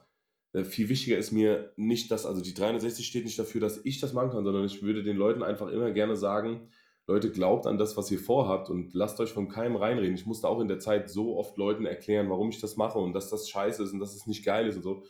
äh, 0.53 0.63
viel 0.63 0.89
wichtiger 0.89 1.19
ist 1.19 1.31
mir 1.31 1.71
nicht, 1.75 2.09
dass, 2.09 2.25
also 2.25 2.41
die 2.41 2.55
360 2.55 3.05
steht 3.05 3.25
nicht 3.25 3.37
dafür, 3.37 3.61
dass 3.61 3.85
ich 3.85 3.99
das 3.99 4.13
machen 4.13 4.31
kann, 4.31 4.43
sondern 4.43 4.65
ich 4.65 4.81
würde 4.81 5.03
den 5.03 5.17
Leuten 5.17 5.43
einfach 5.43 5.67
immer 5.67 5.91
gerne 5.91 6.15
sagen, 6.15 6.71
Leute, 7.07 7.31
glaubt 7.31 7.65
an 7.67 7.77
das, 7.77 7.95
was 7.95 8.11
ihr 8.11 8.19
vorhabt 8.19 8.69
und 8.69 8.93
lasst 8.93 9.19
euch 9.21 9.31
von 9.31 9.47
keinem 9.47 9.77
reinreden. 9.77 10.15
Ich 10.15 10.25
musste 10.25 10.49
auch 10.49 10.59
in 10.59 10.67
der 10.67 10.79
Zeit 10.79 11.09
so 11.09 11.37
oft 11.37 11.57
Leuten 11.57 11.85
erklären, 11.85 12.29
warum 12.29 12.49
ich 12.49 12.59
das 12.59 12.75
mache 12.75 12.99
und 12.99 13.13
dass 13.13 13.29
das 13.29 13.49
scheiße 13.49 13.81
ist 13.81 13.93
und 13.93 13.99
dass 13.99 14.13
es 14.13 14.27
nicht 14.27 14.43
geil 14.43 14.67
ist 14.67 14.75
und 14.75 14.83
so. 14.83 15.03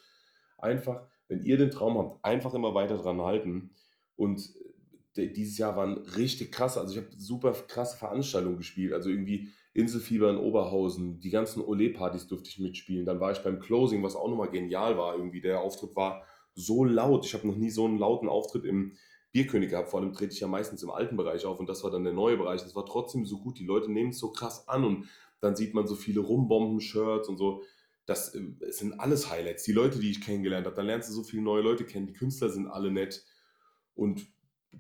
Einfach, 0.60 1.08
wenn 1.28 1.44
ihr 1.44 1.58
den 1.58 1.72
Traum 1.72 1.98
habt, 1.98 2.24
einfach 2.24 2.54
immer 2.54 2.76
weiter 2.76 2.98
dran 2.98 3.22
halten. 3.22 3.72
Und 4.16 4.48
äh, 5.16 5.28
dieses 5.28 5.58
Jahr 5.58 5.76
waren 5.76 5.98
richtig 5.98 6.52
krass. 6.52 6.78
Also 6.78 6.94
ich 6.94 7.04
habe 7.04 7.16
super 7.18 7.52
krasse 7.52 7.98
Veranstaltungen 7.98 8.58
gespielt. 8.58 8.94
Also 8.94 9.10
irgendwie 9.10 9.50
Inselfieber 9.74 10.30
in 10.30 10.38
Oberhausen, 10.38 11.20
die 11.20 11.32
ganzen 11.32 11.64
Ole-Partys 11.64 12.28
durfte 12.28 12.50
ich 12.50 12.60
mitspielen. 12.60 13.08
Dann 13.08 13.20
war 13.20 13.32
ich 13.32 13.40
beim 13.40 13.60
Closing, 13.60 14.04
was 14.04 14.16
auch 14.16 14.30
nochmal 14.30 14.52
genial 14.52 15.00
war. 15.00 15.16
Irgendwie 15.16 15.42
der 15.42 15.62
Auftritt 15.62 15.96
war 15.96 16.24
so 16.54 16.84
laut. 16.84 17.26
Ich 17.26 17.34
habe 17.34 17.48
noch 17.48 17.56
nie 17.56 17.72
so 17.72 17.86
einen 17.86 17.98
lauten 17.98 18.30
Auftritt 18.30 18.66
im 18.66 18.94
Bierkönig 19.38 19.70
gehabt. 19.70 19.90
Vor 19.90 20.00
allem 20.00 20.14
trete 20.14 20.34
ich 20.34 20.40
ja 20.40 20.48
meistens 20.48 20.82
im 20.82 20.90
alten 20.90 21.16
Bereich 21.16 21.46
auf 21.46 21.60
und 21.60 21.70
das 21.70 21.84
war 21.84 21.92
dann 21.92 22.04
der 22.04 22.14
neue 22.14 22.38
Bereich. 22.38 22.64
Das 22.64 22.76
war 22.76 22.86
trotzdem 22.86 23.26
so 23.26 23.38
gut. 23.38 23.60
Die 23.60 23.66
Leute 23.66 23.92
nehmen 23.92 24.10
es 24.10 24.18
so 24.18 24.32
krass 24.32 24.68
an 24.68 24.84
und 24.84 25.10
dann 25.42 25.56
sieht 25.56 25.76
man 25.76 25.86
so 25.86 25.96
viele 25.96 26.22
Rumbomben-Shirts 26.22 27.30
und 27.30 27.38
so. 27.38 27.62
Das 28.08 28.34
äh, 28.34 28.42
sind 28.70 29.00
alles 29.00 29.30
Highlights. 29.30 29.64
Die 29.64 29.74
Leute, 29.74 30.00
die 30.00 30.10
ich 30.10 30.22
kennengelernt 30.22 30.66
habe, 30.66 30.76
dann 30.76 30.88
lernst 30.88 31.10
du 31.10 31.14
so 31.14 31.22
viele 31.24 31.44
neue 31.44 31.62
Leute 31.62 31.86
kennen. 31.86 32.08
Die 32.08 32.14
Künstler 32.14 32.50
sind 32.50 32.68
alle 32.68 32.92
nett 32.92 33.24
und 33.94 34.28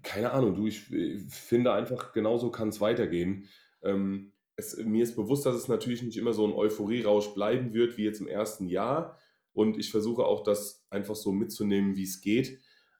keine 0.03 0.31
Ahnung, 0.31 0.55
du, 0.55 0.67
ich, 0.67 0.91
ich 0.91 1.23
finde 1.33 1.73
einfach, 1.73 2.13
genauso 2.13 2.51
kann 2.51 2.69
es 2.69 2.81
weitergehen. 2.81 3.47
Ähm, 3.83 4.33
es, 4.55 4.75
mir 4.77 5.03
ist 5.03 5.15
bewusst, 5.15 5.45
dass 5.45 5.55
es 5.55 5.67
natürlich 5.67 6.01
nicht 6.01 6.17
immer 6.17 6.33
so 6.33 6.45
ein 6.45 6.53
Euphorierausch 6.53 7.33
bleiben 7.33 7.73
wird 7.73 7.97
wie 7.97 8.03
jetzt 8.03 8.21
im 8.21 8.27
ersten 8.27 8.67
Jahr. 8.67 9.17
Und 9.53 9.77
ich 9.77 9.91
versuche 9.91 10.25
auch, 10.25 10.43
das 10.43 10.85
einfach 10.89 11.15
so 11.15 11.31
mitzunehmen, 11.31 11.95
wie 11.95 12.03
es 12.03 12.21
geht. 12.21 12.59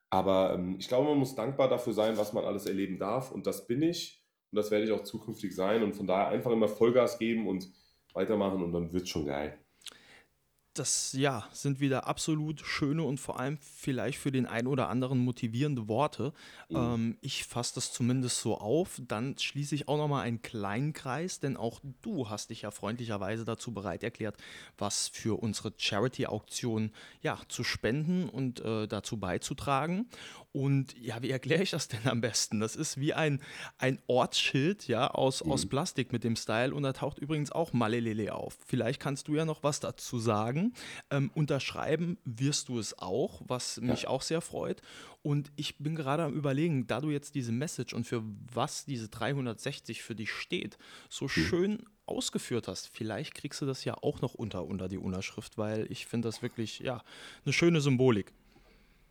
Aber 0.09 0.53
ähm, 0.53 0.77
ich 0.79 0.87
glaube, 0.87 1.09
man 1.09 1.17
muss 1.17 1.35
dankbar 1.35 1.69
dafür 1.69 1.93
sein, 1.93 2.17
was 2.17 2.33
man 2.33 2.45
alles 2.45 2.65
erleben 2.65 2.97
darf. 2.97 3.31
Und 3.31 3.47
das 3.47 3.67
bin 3.67 3.81
ich. 3.81 4.23
Und 4.51 4.57
das 4.57 4.71
werde 4.71 4.85
ich 4.85 4.91
auch 4.91 5.03
zukünftig 5.03 5.53
sein. 5.55 5.83
Und 5.83 5.95
von 5.95 6.07
daher 6.07 6.29
einfach 6.29 6.51
immer 6.51 6.67
Vollgas 6.67 7.19
geben 7.19 7.47
und 7.47 7.69
weitermachen 8.13 8.63
und 8.63 8.71
dann 8.71 8.93
wird 8.93 9.03
es 9.03 9.09
schon 9.09 9.25
geil 9.25 9.59
das 10.79 11.13
ja, 11.13 11.47
sind 11.51 11.79
wieder 11.79 12.07
absolut 12.07 12.61
schöne 12.61 13.03
und 13.03 13.19
vor 13.19 13.39
allem 13.39 13.57
vielleicht 13.57 14.17
für 14.17 14.31
den 14.31 14.45
einen 14.45 14.67
oder 14.67 14.89
anderen 14.89 15.19
motivierende 15.19 15.87
Worte. 15.87 16.33
Mhm. 16.69 16.75
Ähm, 16.75 17.17
ich 17.21 17.45
fasse 17.45 17.75
das 17.75 17.91
zumindest 17.91 18.41
so 18.41 18.57
auf. 18.57 19.01
Dann 19.07 19.37
schließe 19.37 19.75
ich 19.75 19.87
auch 19.87 19.97
nochmal 19.97 20.23
einen 20.23 20.41
kleinen 20.41 20.93
Kreis, 20.93 21.39
denn 21.39 21.57
auch 21.57 21.79
du 22.01 22.29
hast 22.29 22.49
dich 22.49 22.63
ja 22.63 22.71
freundlicherweise 22.71 23.45
dazu 23.45 23.73
bereit 23.73 24.03
erklärt, 24.03 24.37
was 24.77 25.07
für 25.07 25.41
unsere 25.41 25.73
Charity-Auktion 25.77 26.91
ja, 27.21 27.39
zu 27.47 27.63
spenden 27.63 28.29
und 28.29 28.59
äh, 28.61 28.87
dazu 28.87 29.17
beizutragen. 29.17 30.07
Und 30.57 30.97
ja, 30.97 31.21
wie 31.21 31.29
erkläre 31.29 31.61
ich 31.61 31.69
das 31.69 31.87
denn 31.87 32.07
am 32.07 32.19
besten? 32.19 32.59
Das 32.59 32.75
ist 32.75 32.99
wie 32.99 33.13
ein, 33.13 33.43
ein 33.77 33.99
Ortsschild 34.07 34.87
ja, 34.87 35.07
aus, 35.07 35.45
mhm. 35.45 35.51
aus 35.51 35.67
Plastik 35.67 36.11
mit 36.11 36.23
dem 36.23 36.35
Style 36.35 36.73
und 36.73 36.81
da 36.81 36.93
taucht 36.93 37.19
übrigens 37.19 37.51
auch 37.51 37.73
Malelele 37.73 38.33
auf. 38.33 38.57
Vielleicht 38.65 38.99
kannst 38.99 39.27
du 39.27 39.35
ja 39.35 39.45
noch 39.45 39.61
was 39.61 39.81
dazu 39.81 40.17
sagen. 40.17 40.73
Ähm, 41.11 41.29
unterschreiben 41.35 42.17
wirst 42.25 42.69
du 42.69 42.79
es 42.79 42.97
auch, 42.97 43.43
was 43.45 43.79
mich 43.81 44.03
ja. 44.03 44.09
auch 44.09 44.23
sehr 44.23 44.41
freut. 44.41 44.81
Und 45.21 45.51
ich 45.57 45.77
bin 45.77 45.95
gerade 45.95 46.23
am 46.23 46.33
Überlegen, 46.33 46.87
da 46.87 47.01
du 47.01 47.11
jetzt 47.11 47.35
diese 47.35 47.51
Message 47.51 47.93
und 47.93 48.05
für 48.07 48.23
was 48.51 48.83
diese 48.83 49.09
360 49.09 50.01
für 50.01 50.15
dich 50.15 50.31
steht, 50.31 50.79
so 51.07 51.25
mhm. 51.25 51.29
schön 51.29 51.85
ausgeführt 52.07 52.67
hast, 52.67 52.87
vielleicht 52.87 53.35
kriegst 53.35 53.61
du 53.61 53.67
das 53.67 53.85
ja 53.85 53.93
auch 54.01 54.21
noch 54.21 54.33
unter, 54.33 54.65
unter 54.65 54.87
die 54.87 54.97
Unterschrift, 54.97 55.59
weil 55.59 55.85
ich 55.91 56.07
finde 56.07 56.29
das 56.29 56.41
wirklich 56.41 56.79
ja, 56.79 57.03
eine 57.45 57.53
schöne 57.53 57.79
Symbolik. 57.79 58.33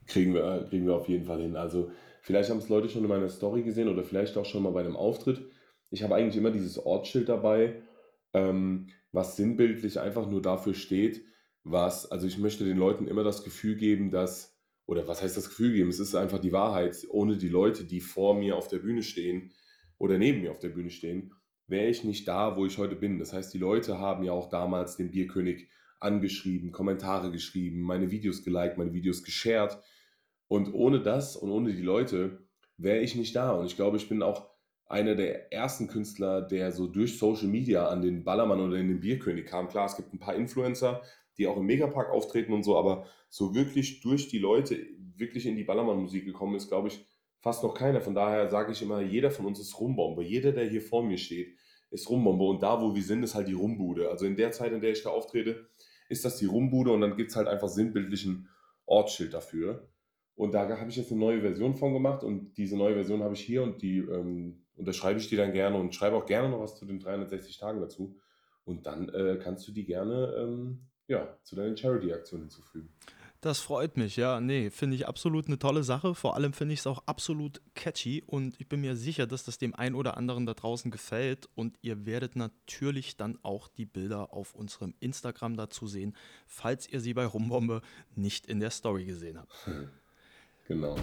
Kriegen 0.07 0.35
wir, 0.35 0.67
kriegen 0.69 0.87
wir 0.87 0.95
auf 0.95 1.09
jeden 1.09 1.25
Fall 1.25 1.41
hin. 1.41 1.57
Also 1.57 1.91
vielleicht 2.23 2.51
haben 2.51 2.59
es 2.59 2.69
Leute 2.69 2.89
schon 2.89 3.03
in 3.03 3.09
meiner 3.09 3.29
Story 3.29 3.63
gesehen 3.63 3.89
oder 3.89 4.05
vielleicht 4.05 4.37
auch 4.37 4.45
schon 4.45 4.63
mal 4.63 4.73
bei 4.73 4.81
einem 4.81 4.97
Auftritt. 4.97 5.41
Ich 5.91 6.03
habe 6.03 6.15
eigentlich 6.15 6.37
immer 6.37 6.51
dieses 6.51 6.79
Ortsschild 6.79 7.29
dabei, 7.29 7.83
ähm, 8.33 8.89
was 9.13 9.37
sinnbildlich 9.37 10.01
einfach 10.01 10.29
nur 10.29 10.43
dafür 10.43 10.75
steht, 10.75 11.25
was, 11.65 12.11
also 12.11 12.27
ich 12.27 12.39
möchte 12.39 12.65
den 12.65 12.77
Leuten 12.77 13.09
immer 13.09 13.25
das 13.25 13.43
Gefühl 13.43 13.77
geben, 13.77 14.11
dass, 14.11 14.57
oder 14.87 15.09
was 15.09 15.23
heißt 15.23 15.37
das 15.37 15.49
Gefühl 15.49 15.73
geben? 15.73 15.91
Es 15.91 15.99
ist 15.99 16.15
einfach 16.15 16.39
die 16.39 16.53
Wahrheit. 16.53 16.97
Ohne 17.11 17.37
die 17.37 17.49
Leute, 17.49 17.85
die 17.85 18.01
vor 18.01 18.39
mir 18.39 18.57
auf 18.57 18.69
der 18.69 18.79
Bühne 18.79 19.03
stehen 19.03 19.53
oder 19.99 20.19
neben 20.19 20.43
mir 20.43 20.53
auf 20.53 20.61
der 20.61 20.69
Bühne 20.69 20.91
stehen, 20.91 21.33
wäre 21.67 21.89
ich 21.89 22.05
nicht 22.05 22.29
da, 22.29 22.57
wo 22.57 22.67
ich 22.67 22.79
heute 22.79 22.95
bin. 22.95 23.19
Das 23.19 23.33
heißt, 23.33 23.53
die 23.53 23.59
Leute 23.59 23.99
haben 23.99 24.23
ja 24.23 24.33
auch 24.33 24.49
damals 24.49 24.97
den 24.97 25.11
Bierkönig 25.11 25.69
angeschrieben, 25.99 26.73
Kommentare 26.73 27.33
geschrieben, 27.33 27.81
meine 27.81 28.11
Videos 28.11 28.45
geliked, 28.45 28.79
meine 28.79 28.93
Videos 28.93 29.25
geshared. 29.25 29.79
Und 30.49 30.73
ohne 30.73 31.01
das 31.01 31.37
und 31.37 31.51
ohne 31.51 31.73
die 31.73 31.83
Leute 31.83 32.47
wäre 32.77 33.01
ich 33.01 33.15
nicht 33.17 33.35
da. 33.35 33.53
Und 33.53 33.67
ich 33.67 33.77
glaube, 33.77 33.97
ich 33.97 34.09
bin 34.09 34.23
auch 34.23 34.51
einer 34.87 35.15
der 35.15 35.53
ersten 35.53 35.89
Künstler, 35.89 36.43
der 36.43 36.71
so 36.73 36.87
durch 36.87 37.19
Social 37.19 37.49
Media 37.49 37.89
an 37.89 38.03
den 38.03 38.23
Ballermann 38.23 38.61
oder 38.61 38.77
in 38.77 38.89
den 38.89 39.01
Bierkönig 39.01 39.47
kam. 39.47 39.69
Klar, 39.69 39.87
es 39.87 39.97
gibt 39.97 40.13
ein 40.15 40.21
paar 40.21 40.37
Influencer, 40.37 41.03
die 41.39 41.47
auch 41.47 41.57
im 41.57 41.67
Megapark 41.67 42.11
auftreten 42.11 42.53
und 42.53 42.63
so, 42.63 42.77
aber 42.77 43.07
so 43.29 43.55
wirklich 43.55 44.01
durch 44.01 44.29
die 44.29 44.39
Leute 44.39 44.79
wirklich 45.17 45.47
in 45.47 45.57
die 45.57 45.65
Ballermann-Musik 45.65 46.25
gekommen 46.25 46.55
ist, 46.55 46.69
glaube 46.69 46.89
ich, 46.89 47.05
fast 47.41 47.63
noch 47.63 47.75
keiner. 47.75 48.01
Von 48.01 48.15
daher 48.15 48.49
sage 48.49 48.73
ich 48.73 48.83
immer, 48.83 49.01
jeder 49.01 49.31
von 49.31 49.47
uns 49.47 49.59
ist 49.59 49.79
Rumbombe. 49.81 50.23
Jeder, 50.23 50.53
der 50.53 50.69
hier 50.69 50.83
vor 50.83 51.03
mir 51.03 51.19
steht, 51.19 51.57
ist 51.91 52.09
Rumbombe. 52.09 52.45
Und 52.45 52.63
da, 52.63 52.81
wo 52.81 52.95
wir 52.95 53.03
sind, 53.03 53.23
ist 53.23 53.35
halt 53.35 53.49
die 53.49 53.55
Rumbude. 53.55 54.11
Also 54.11 54.27
in 54.27 54.37
der 54.37 54.53
Zeit, 54.53 54.73
in 54.73 54.81
der 54.81 54.93
ich 54.93 55.03
da 55.03 55.11
auftrete, 55.11 55.67
ist 56.09 56.25
das 56.25 56.37
die 56.39 56.47
Rumbude 56.47 56.93
und 56.93 57.01
dann 57.01 57.17
gibt 57.17 57.31
es 57.31 57.37
halt 57.37 57.49
einfach 57.49 57.69
sinnbildlichen 57.69 58.49
Ortsschild 58.87 59.35
dafür. 59.35 59.89
Und 60.37 60.53
da 60.53 60.69
habe 60.69 60.91
ich 60.91 60.97
jetzt 60.97 61.11
eine 61.11 61.21
neue 61.21 61.41
Version 61.41 61.75
von 61.75 61.95
gemacht 61.95 62.23
und 62.23 62.57
diese 62.59 62.77
neue 62.77 62.95
Version 62.95 63.23
habe 63.23 63.35
ich 63.35 63.41
hier 63.41 63.63
und 63.63 63.81
die 63.81 63.99
ähm, 63.99 64.63
unterschreibe 64.77 65.19
ich 65.19 65.29
dir 65.29 65.39
dann 65.39 65.53
gerne 65.53 65.79
und 65.79 65.95
schreibe 65.95 66.17
auch 66.17 66.27
gerne 66.27 66.51
noch 66.51 66.61
was 66.61 66.77
zu 66.77 66.85
den 66.85 67.01
360 67.01 67.57
Tagen 67.57 67.81
dazu. 67.81 68.17
Und 68.65 68.87
dann 68.87 69.09
äh, 69.09 69.39
kannst 69.43 69.67
du 69.67 69.73
die 69.73 69.87
gerne 69.87 70.35
ähm, 70.39 70.81
ja, 71.09 71.39
zu 71.43 71.57
deinen 71.57 71.77
Charity-Aktionen 71.77 72.45
hinzufügen. 72.45 72.91
Das 73.41 73.61
freut 73.61 73.97
mich, 73.97 74.17
ja. 74.17 74.41
Nee, 74.41 74.71
finde 74.71 74.97
ich 74.97 75.07
absolut 75.07 75.47
eine 75.47 75.59
tolle 75.59 75.85
Sache. 75.85 76.15
Vor 76.15 76.35
allem 76.35 76.53
finde 76.53 76.75
ich 76.75 76.81
es 76.81 76.87
auch 76.87 77.03
absolut 77.07 77.63
catchy 77.75 78.23
und 78.27 78.61
ich 78.61 78.69
bin 78.69 78.81
mir 78.81 78.97
sicher, 78.97 79.27
dass 79.27 79.45
das 79.45 79.57
dem 79.57 79.75
einen 79.75 79.95
oder 79.95 80.17
anderen 80.17 80.47
da 80.47 80.55
draußen 80.55 80.91
gefällt. 80.91 81.49
Und 81.55 81.79
ihr 81.81 82.07
werdet 82.07 82.35
natürlich 82.35 83.17
dann 83.17 83.39
auch 83.43 83.69
die 83.69 83.87
Bilder 83.87 84.33
auf 84.33 84.55
unserem 84.55 84.95
Instagram 85.01 85.57
dazu 85.57 85.87
sehen, 85.87 86.17
falls 86.47 86.89
ihr 86.89 87.01
sie 87.01 87.15
bei 87.15 87.25
Rumbombe 87.25 87.83
nicht 88.17 88.47
in 88.47 88.59
der 88.59 88.71
Story 88.71 89.05
gesehen 89.05 89.39
habt. 89.39 89.55
Genau. 90.69 90.97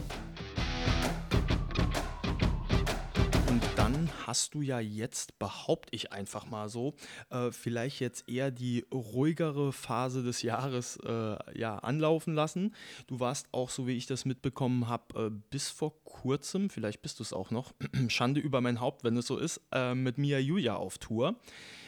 dann 3.93 4.09
hast 4.25 4.53
du 4.53 4.61
ja 4.61 4.79
jetzt, 4.79 5.37
behaupte 5.39 5.95
ich 5.95 6.11
einfach 6.11 6.49
mal 6.49 6.69
so, 6.69 6.95
äh, 7.29 7.51
vielleicht 7.51 7.99
jetzt 7.99 8.27
eher 8.29 8.49
die 8.51 8.85
ruhigere 8.93 9.71
Phase 9.71 10.23
des 10.23 10.41
Jahres 10.41 10.97
äh, 11.05 11.37
ja, 11.57 11.77
anlaufen 11.79 12.33
lassen. 12.33 12.73
Du 13.07 13.19
warst 13.19 13.47
auch, 13.51 13.69
so 13.69 13.87
wie 13.87 13.95
ich 13.97 14.05
das 14.05 14.25
mitbekommen 14.25 14.87
habe, 14.87 15.27
äh, 15.27 15.29
bis 15.49 15.69
vor 15.69 16.03
kurzem, 16.03 16.69
vielleicht 16.69 17.01
bist 17.01 17.19
du 17.19 17.23
es 17.23 17.33
auch 17.33 17.51
noch, 17.51 17.73
Schande 18.07 18.39
über 18.39 18.61
mein 18.61 18.79
Haupt, 18.79 19.03
wenn 19.03 19.17
es 19.17 19.27
so 19.27 19.37
ist, 19.37 19.61
äh, 19.71 19.93
mit 19.93 20.17
Mia 20.17 20.39
Julia 20.39 20.75
auf 20.75 20.97
Tour. 20.97 21.35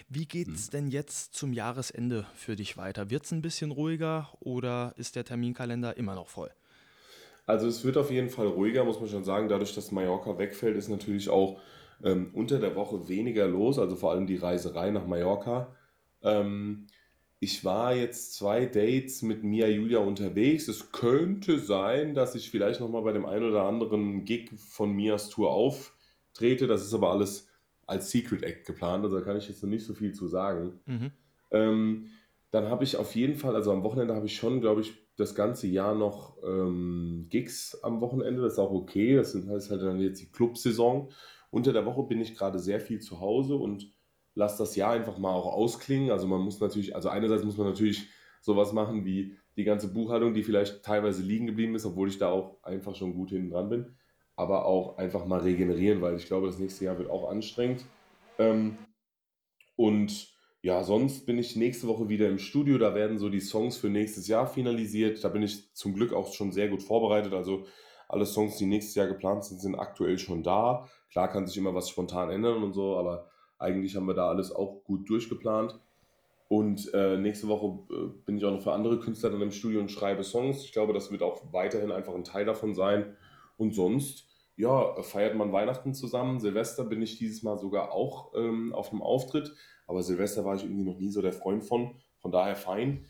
Wie 0.07 0.25
geht 0.25 0.49
es 0.49 0.65
hm. 0.65 0.71
denn 0.71 0.87
jetzt 0.89 1.33
zum 1.33 1.53
Jahresende 1.53 2.27
für 2.35 2.55
dich 2.55 2.77
weiter? 2.77 3.09
Wird 3.09 3.25
es 3.25 3.31
ein 3.31 3.41
bisschen 3.41 3.71
ruhiger 3.71 4.29
oder 4.39 4.93
ist 4.97 5.15
der 5.15 5.25
Terminkalender 5.25 5.97
immer 5.97 6.15
noch 6.15 6.27
voll? 6.27 6.51
Also 7.45 7.67
es 7.67 7.83
wird 7.83 7.97
auf 7.97 8.11
jeden 8.11 8.29
Fall 8.29 8.47
ruhiger, 8.47 8.83
muss 8.83 8.99
man 8.99 9.09
schon 9.09 9.23
sagen. 9.23 9.49
Dadurch, 9.49 9.75
dass 9.75 9.91
Mallorca 9.91 10.37
wegfällt, 10.37 10.75
ist 10.75 10.89
natürlich 10.89 11.29
auch 11.29 11.59
ähm, 12.03 12.31
unter 12.33 12.59
der 12.59 12.75
Woche 12.75 13.07
weniger 13.07 13.47
los, 13.47 13.79
also 13.79 13.95
vor 13.95 14.11
allem 14.11 14.27
die 14.27 14.37
Reiserei 14.37 14.91
nach 14.91 15.05
Mallorca. 15.05 15.75
Ähm, 16.23 16.87
ich 17.39 17.63
war 17.63 17.93
jetzt 17.93 18.33
zwei 18.33 18.65
Dates 18.65 19.21
mit 19.21 19.43
Mia 19.43 19.67
Julia 19.67 19.99
unterwegs. 19.99 20.67
Es 20.67 20.91
könnte 20.91 21.59
sein, 21.59 22.15
dass 22.15 22.33
ich 22.33 22.49
vielleicht 22.49 22.79
nochmal 22.79 23.03
bei 23.03 23.11
dem 23.11 23.25
einen 23.25 23.47
oder 23.49 23.63
anderen 23.63 24.25
Gig 24.25 24.49
von 24.57 24.93
Mias 24.93 25.29
Tour 25.29 25.51
auftrete. 25.51 26.65
Das 26.65 26.81
ist 26.81 26.93
aber 26.93 27.11
alles 27.11 27.49
als 27.85 28.09
Secret 28.09 28.43
Act 28.43 28.65
geplant, 28.65 29.03
also 29.03 29.19
da 29.19 29.23
kann 29.23 29.37
ich 29.37 29.47
jetzt 29.47 29.61
noch 29.61 29.69
nicht 29.69 29.85
so 29.85 29.93
viel 29.93 30.13
zu 30.13 30.27
sagen. 30.27 30.79
Mhm. 30.85 31.11
Ähm, 31.51 32.07
dann 32.51 32.69
habe 32.69 32.83
ich 32.83 32.97
auf 32.97 33.15
jeden 33.15 33.35
Fall, 33.35 33.55
also 33.55 33.71
am 33.71 33.83
Wochenende 33.83 34.15
habe 34.15 34.25
ich 34.25 34.35
schon, 34.35 34.61
glaube 34.61 34.81
ich, 34.81 34.93
das 35.17 35.35
ganze 35.35 35.67
Jahr 35.67 35.95
noch 35.95 36.37
ähm, 36.43 37.27
Gigs 37.29 37.81
am 37.83 38.01
Wochenende. 38.01 38.41
Das 38.41 38.53
ist 38.53 38.59
auch 38.59 38.71
okay. 38.71 39.15
Das 39.15 39.33
ist 39.33 39.71
halt 39.71 39.81
dann 39.81 39.99
jetzt 39.99 40.21
die 40.21 40.31
Clubsaison. 40.31 41.11
unter 41.51 41.73
der 41.73 41.85
Woche 41.85 42.03
bin 42.03 42.21
ich 42.21 42.35
gerade 42.35 42.59
sehr 42.59 42.79
viel 42.81 42.99
zu 42.99 43.21
Hause 43.21 43.55
und 43.55 43.91
lasse 44.33 44.57
das 44.57 44.75
Jahr 44.75 44.91
einfach 44.91 45.17
mal 45.17 45.33
auch 45.33 45.53
ausklingen. 45.53 46.11
Also 46.11 46.27
man 46.27 46.41
muss 46.41 46.59
natürlich, 46.59 46.95
also 46.95 47.09
einerseits 47.09 47.43
muss 47.43 47.57
man 47.57 47.67
natürlich 47.67 48.09
sowas 48.41 48.73
machen 48.73 49.05
wie 49.05 49.37
die 49.55 49.63
ganze 49.63 49.91
Buchhaltung, 49.91 50.33
die 50.33 50.43
vielleicht 50.43 50.83
teilweise 50.83 51.23
liegen 51.23 51.47
geblieben 51.47 51.75
ist, 51.75 51.85
obwohl 51.85 52.09
ich 52.09 52.17
da 52.17 52.29
auch 52.29 52.61
einfach 52.61 52.95
schon 52.95 53.13
gut 53.13 53.29
hinten 53.29 53.51
dran 53.51 53.69
bin, 53.69 53.95
aber 54.35 54.65
auch 54.65 54.97
einfach 54.97 55.25
mal 55.25 55.39
regenerieren, 55.39 56.01
weil 56.01 56.17
ich 56.17 56.25
glaube, 56.25 56.47
das 56.47 56.59
nächste 56.59 56.85
Jahr 56.85 56.97
wird 56.97 57.09
auch 57.09 57.29
anstrengend. 57.29 57.85
Ähm, 58.37 58.77
und 59.77 60.34
ja, 60.65 60.83
sonst 60.83 61.27
bin 61.27 61.37
ich 61.37 61.55
nächste 61.55 61.87
Woche 61.87 62.09
wieder 62.09 62.27
im 62.27 62.39
Studio. 62.39 62.79
Da 62.79 62.95
werden 62.95 63.19
so 63.19 63.29
die 63.29 63.39
Songs 63.39 63.77
für 63.77 63.87
nächstes 63.87 64.27
Jahr 64.27 64.47
finalisiert. 64.47 65.23
Da 65.23 65.29
bin 65.29 65.43
ich 65.43 65.71
zum 65.75 65.93
Glück 65.93 66.11
auch 66.11 66.33
schon 66.33 66.51
sehr 66.51 66.69
gut 66.69 66.81
vorbereitet. 66.81 67.33
Also 67.33 67.67
alle 68.09 68.25
Songs, 68.25 68.57
die 68.57 68.65
nächstes 68.65 68.95
Jahr 68.95 69.05
geplant 69.05 69.45
sind, 69.45 69.61
sind 69.61 69.75
aktuell 69.75 70.17
schon 70.17 70.41
da. 70.41 70.89
Klar 71.11 71.27
kann 71.27 71.45
sich 71.45 71.55
immer 71.55 71.75
was 71.75 71.87
spontan 71.87 72.31
ändern 72.31 72.63
und 72.63 72.73
so, 72.73 72.97
aber 72.97 73.29
eigentlich 73.59 73.95
haben 73.95 74.07
wir 74.07 74.15
da 74.15 74.27
alles 74.27 74.51
auch 74.51 74.83
gut 74.83 75.07
durchgeplant. 75.07 75.79
Und 76.47 76.91
äh, 76.95 77.15
nächste 77.15 77.47
Woche 77.47 77.93
äh, 77.93 78.07
bin 78.25 78.39
ich 78.39 78.45
auch 78.45 78.51
noch 78.51 78.63
für 78.63 78.73
andere 78.73 78.99
Künstler 78.99 79.29
dann 79.29 79.43
im 79.43 79.51
Studio 79.51 79.79
und 79.81 79.91
schreibe 79.91 80.23
Songs. 80.23 80.65
Ich 80.65 80.73
glaube, 80.73 80.93
das 80.93 81.11
wird 81.11 81.21
auch 81.21 81.43
weiterhin 81.53 81.91
einfach 81.91 82.15
ein 82.15 82.23
Teil 82.23 82.45
davon 82.45 82.73
sein. 82.73 83.15
Und 83.57 83.75
sonst, 83.75 84.27
ja, 84.57 84.99
feiert 85.03 85.35
man 85.35 85.51
Weihnachten 85.53 85.93
zusammen. 85.93 86.39
Silvester 86.39 86.85
bin 86.85 87.03
ich 87.03 87.19
dieses 87.19 87.43
Mal 87.43 87.59
sogar 87.59 87.91
auch 87.91 88.33
ähm, 88.33 88.73
auf 88.73 88.91
einem 88.91 89.03
Auftritt. 89.03 89.53
Aber 89.87 90.03
Silvester 90.03 90.45
war 90.45 90.55
ich 90.55 90.63
irgendwie 90.63 90.83
noch 90.83 90.99
nie 90.99 91.09
so 91.09 91.21
der 91.21 91.33
Freund 91.33 91.63
von. 91.63 91.95
Von 92.19 92.31
daher 92.31 92.55
fein. 92.55 93.05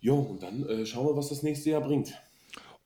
Jo, 0.00 0.16
und 0.16 0.42
dann 0.42 0.64
äh, 0.66 0.86
schauen 0.86 1.06
wir, 1.06 1.16
was 1.16 1.28
das 1.28 1.42
nächste 1.42 1.70
Jahr 1.70 1.80
bringt. 1.82 2.14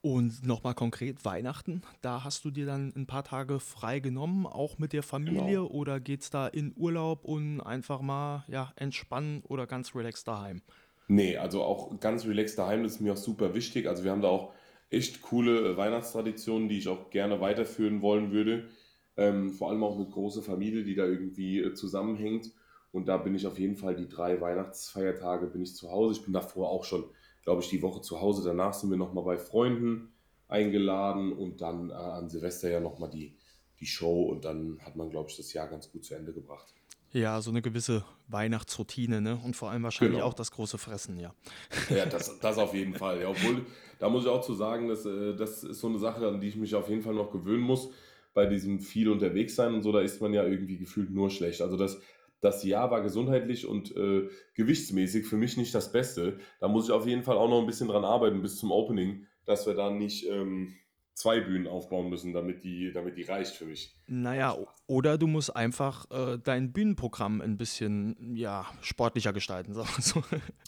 Und 0.01 0.45
nochmal 0.45 0.75
konkret 0.75 1.25
Weihnachten, 1.25 1.83
da 2.01 2.25
hast 2.25 2.45
du 2.45 2.51
dir 2.51 2.67
dann 2.67 2.93
ein 2.97 3.07
paar 3.07 3.23
Tage 3.23 3.61
frei 3.61 4.01
genommen, 4.01 4.47
auch 4.47 4.79
mit 4.79 4.93
der 4.93 5.05
Familie 5.05 5.59
Genau. 5.59 5.67
oder 5.69 6.01
geht's 6.01 6.29
da 6.29 6.49
in 6.49 6.73
Urlaub 6.77 7.25
und 7.25 7.61
einfach 7.61 8.01
mal 8.01 8.45
ja, 8.49 8.73
entspannen 8.75 9.43
oder 9.47 9.69
ganz 9.69 9.95
relaxed 9.95 10.27
daheim? 10.27 10.61
Nee, 11.07 11.37
also 11.37 11.63
auch 11.63 12.01
ganz 12.01 12.27
relaxed 12.27 12.59
daheim, 12.59 12.83
das 12.83 12.95
ist 12.95 13.01
mir 13.01 13.13
auch 13.13 13.17
super 13.17 13.55
wichtig. 13.55 13.87
Also 13.87 14.03
wir 14.03 14.11
haben 14.11 14.23
da 14.23 14.29
auch 14.29 14.53
echt 14.91 15.23
coole 15.23 15.77
Weihnachtstraditionen, 15.77 16.69
die 16.69 16.79
ich 16.79 16.89
auch 16.89 17.11
gerne 17.11 17.41
weiterführen 17.41 18.03
wollen 18.03 18.33
würde. 18.33 18.69
Ähm, 19.17 19.53
vor 19.53 19.71
allem 19.71 19.85
auch 19.85 19.95
eine 19.97 20.07
große 20.09 20.43
Familie, 20.43 20.83
die 20.83 20.97
da 20.97 21.05
irgendwie 21.05 21.61
äh, 21.61 21.75
zusammenhängt. 21.75 22.51
Und 22.93 23.09
da 23.09 23.17
bin 23.17 23.35
ich 23.35 23.47
auf 23.47 23.59
jeden 23.59 23.77
Fall 23.77 23.97
die 23.97 24.09
drei 24.09 24.41
Weihnachtsfeiertage 24.41 25.47
bin 25.47 25.63
ich 25.63 25.75
zu 25.75 25.91
Hause. 25.91 26.19
Ich 26.19 26.25
bin 26.25 26.33
davor 26.33 26.69
auch 26.69 26.85
schon, 26.85 27.05
glaube 27.43 27.63
ich, 27.63 27.69
die 27.71 27.83
Woche 27.83 28.03
zu 28.03 28.21
Hause. 28.21 28.43
Danach 28.47 28.75
sind 28.75 28.91
wir 28.91 28.99
nochmal 28.99 29.25
bei 29.25 29.39
Freunden 29.39 30.13
eingeladen 30.49 31.33
und 31.33 31.61
dann 31.63 31.91
äh, 31.91 31.95
an 31.95 32.29
Silvester 32.29 32.71
ja 32.71 32.81
nochmal 32.81 33.11
die, 33.11 33.35
die 33.81 33.87
Show 33.87 34.25
und 34.25 34.45
dann 34.45 34.79
hat 34.85 34.97
man, 34.97 35.09
glaube 35.11 35.31
ich, 35.31 35.37
das 35.37 35.53
Jahr 35.53 35.69
ganz 35.69 35.91
gut 35.91 36.05
zu 36.05 36.15
Ende 36.15 36.33
gebracht. 36.33 36.75
Ja, 37.13 37.41
so 37.43 37.51
eine 37.51 37.61
gewisse 37.61 38.05
Weihnachtsroutine, 38.29 39.21
ne? 39.21 39.39
Und 39.45 39.55
vor 39.55 39.71
allem 39.71 39.83
wahrscheinlich 39.83 40.17
Genau. 40.17 40.27
auch 40.27 40.35
das 40.35 40.51
große 40.51 40.79
Fressen, 40.79 41.19
ja. 41.19 41.35
Ja, 41.91 42.07
das, 42.11 42.39
das 42.41 42.59
auf 42.59 42.73
jeden 42.75 42.95
Fall. 42.95 43.21
Ja, 43.21 43.29
obwohl, 43.29 43.67
da 43.99 44.09
muss 44.09 44.25
ich 44.25 44.31
auch 44.31 44.41
zu 44.41 44.55
sagen, 44.55 44.89
dass, 44.89 45.05
äh, 45.05 45.35
das 45.35 45.63
ist 45.65 45.81
so 45.81 45.89
eine 45.89 45.99
Sache, 45.99 46.27
an 46.27 46.41
die 46.41 46.49
ich 46.49 46.57
mich 46.57 46.75
auf 46.75 46.89
jeden 46.89 47.03
Fall 47.03 47.15
noch 47.15 47.31
gewöhnen 47.31 47.63
muss. 47.63 47.91
Bei 48.35 48.47
diesem 48.47 48.81
viel 48.81 49.11
unterwegs 49.11 49.55
sein 49.57 49.75
und 49.75 49.83
so, 49.83 49.93
da 49.93 50.01
ist 50.01 50.23
man 50.23 50.33
ja 50.33 50.45
irgendwie 50.45 50.79
gefühlt 50.79 51.11
nur 51.11 51.29
schlecht. 51.29 51.61
Also 51.61 51.77
das, 51.77 52.01
das 52.43 52.65
Jahr 52.65 52.91
war 52.91 53.01
gesundheitlich 53.03 53.67
und 53.67 53.97
äh, 53.97 54.29
gewichtsmäßig 54.55 55.27
für 55.27 55.37
mich 55.37 55.57
nicht 55.57 55.75
das 55.75 55.93
Beste. 55.93 56.39
Da 56.61 56.69
muss 56.69 56.87
ich 56.87 56.91
auf 56.91 57.07
jeden 57.07 57.23
Fall 57.23 57.39
auch 57.39 57.49
noch 57.49 57.61
ein 57.61 57.67
bisschen 57.67 57.89
dran 57.89 58.05
arbeiten 58.05 58.43
bis 58.43 58.59
zum 58.59 58.73
Opening, 58.73 59.27
dass 59.47 59.67
wir 59.67 59.75
da 59.75 59.91
nicht 59.91 60.29
ähm, 60.29 60.75
zwei 61.15 61.41
Bühnen 61.41 61.69
aufbauen 61.69 62.11
müssen, 62.11 62.33
damit 62.33 62.65
die, 62.65 62.91
damit 62.93 63.17
die 63.17 63.23
reicht 63.23 63.55
für 63.55 63.67
mich. 63.67 63.97
Naja, 64.09 64.57
oder 64.89 65.19
du 65.19 65.29
musst 65.29 65.55
einfach 65.55 66.11
äh, 66.11 66.39
dein 66.43 66.73
Bühnenprogramm 66.73 67.41
ein 67.41 67.59
bisschen 67.59 68.35
ja, 68.35 68.67
sportlicher 68.81 69.33
gestalten, 69.33 69.73
sagen 69.73 69.89
wir 69.95 70.03
so. 70.03 70.23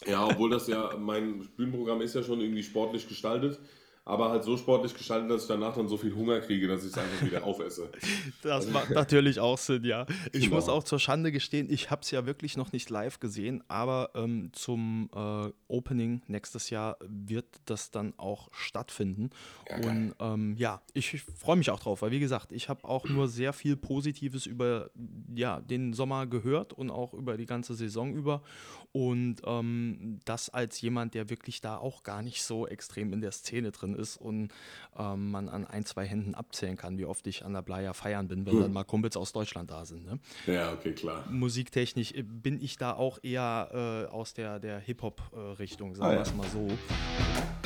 Ja, 0.09 0.25
obwohl 0.25 0.51
das 0.51 0.67
ja, 0.67 0.95
mein 0.97 1.45
Bühnenprogramm 1.57 2.01
ist 2.01 2.15
ja 2.15 2.23
schon 2.23 2.39
irgendwie 2.39 2.63
sportlich 2.63 3.09
gestaltet, 3.09 3.59
aber 4.07 4.29
halt 4.29 4.43
so 4.43 4.55
sportlich 4.55 4.93
gestaltet, 4.93 5.31
dass 5.31 5.41
ich 5.43 5.47
danach 5.47 5.75
dann 5.75 5.87
so 5.87 5.97
viel 5.97 6.13
Hunger 6.13 6.39
kriege, 6.39 6.67
dass 6.67 6.83
ich 6.83 6.91
es 6.91 6.97
einfach 6.97 7.25
wieder 7.25 7.43
aufesse. 7.43 7.89
Das 8.43 8.69
macht 8.69 8.91
natürlich 8.91 9.39
auch 9.39 9.57
Sinn, 9.57 9.83
ja. 9.83 10.05
Ich 10.31 10.43
Genau. 10.43 10.55
muss 10.55 10.69
auch 10.69 10.83
zur 10.83 10.99
Schande 10.99 11.31
gestehen, 11.31 11.67
ich 11.69 11.89
habe 11.89 12.01
es 12.03 12.11
ja 12.11 12.27
wirklich 12.27 12.55
noch 12.57 12.71
nicht 12.71 12.89
live 12.91 13.19
gesehen, 13.19 13.63
aber 13.67 14.11
ähm, 14.13 14.51
zum 14.53 15.09
äh, 15.15 15.49
Opening 15.67 16.21
nächstes 16.27 16.69
Jahr 16.69 16.97
wird 17.07 17.47
das 17.65 17.89
dann 17.89 18.13
auch 18.17 18.49
stattfinden. 18.53 19.31
Ja. 19.67 19.77
Und 19.77 20.13
ähm, 20.19 20.55
ja, 20.57 20.81
ich 20.93 21.23
freue 21.23 21.55
mich 21.55 21.71
auch 21.71 21.79
drauf, 21.79 22.03
weil 22.03 22.11
wie 22.11 22.19
gesagt, 22.19 22.51
ich 22.51 22.69
habe 22.69 22.85
auch 22.87 23.05
nur 23.09 23.27
sehr 23.27 23.53
viel 23.53 23.75
Positives 23.75 24.45
über 24.45 24.91
ja, 25.33 25.59
den 25.61 25.93
Sommer 25.93 26.27
gehört 26.27 26.73
und 26.73 26.91
auch 26.91 27.13
über 27.15 27.37
die 27.37 27.47
ganze 27.47 27.73
Saison 27.73 28.13
über. 28.13 28.43
Und 28.91 29.37
ähm, 29.45 30.19
das 30.25 30.49
als 30.49 30.79
jemand, 30.81 31.15
der 31.15 31.29
wirklich 31.29 31.59
da 31.61 31.77
auch 31.77 32.03
gar 32.03 32.21
nicht 32.21 32.43
so 32.43 32.67
extrem 32.67 33.11
in 33.11 33.21
der 33.21 33.31
Szene 33.31 33.71
drin 33.71 33.94
ist 33.95 34.17
und 34.17 34.49
ähm, 34.97 35.31
man 35.31 35.49
an 35.49 35.65
ein, 35.65 35.85
zwei 35.85 36.05
Händen 36.05 36.35
abzählen 36.35 36.77
kann, 36.77 36.97
wie 36.97 37.05
oft 37.05 37.25
ich 37.27 37.43
an 37.45 37.53
der 37.53 37.61
Playa 37.61 37.93
feiern 37.93 38.27
bin, 38.27 38.45
wenn 38.45 38.59
dann 38.59 38.73
mal 38.73 38.83
Kumpels 38.83 39.17
aus 39.17 39.31
Deutschland 39.33 39.71
da 39.71 39.85
sind. 39.85 40.05
Ne? 40.05 40.19
Ja, 40.45 40.73
okay, 40.73 40.93
klar. 40.93 41.23
Musiktechnisch 41.31 42.11
äh, 42.13 42.23
bin 42.23 42.61
ich 42.61 42.77
da 42.77 42.93
auch 42.93 43.19
eher 43.23 44.05
äh, 44.09 44.11
aus 44.11 44.33
der, 44.33 44.59
der 44.59 44.79
Hip-Hop-Richtung, 44.79 45.95
sagen 45.95 46.05
Ah, 46.07 46.11
wir 46.11 46.15
ja. 46.17 46.21
es 46.23 46.35
mal 46.35 46.47
so. 46.47 47.64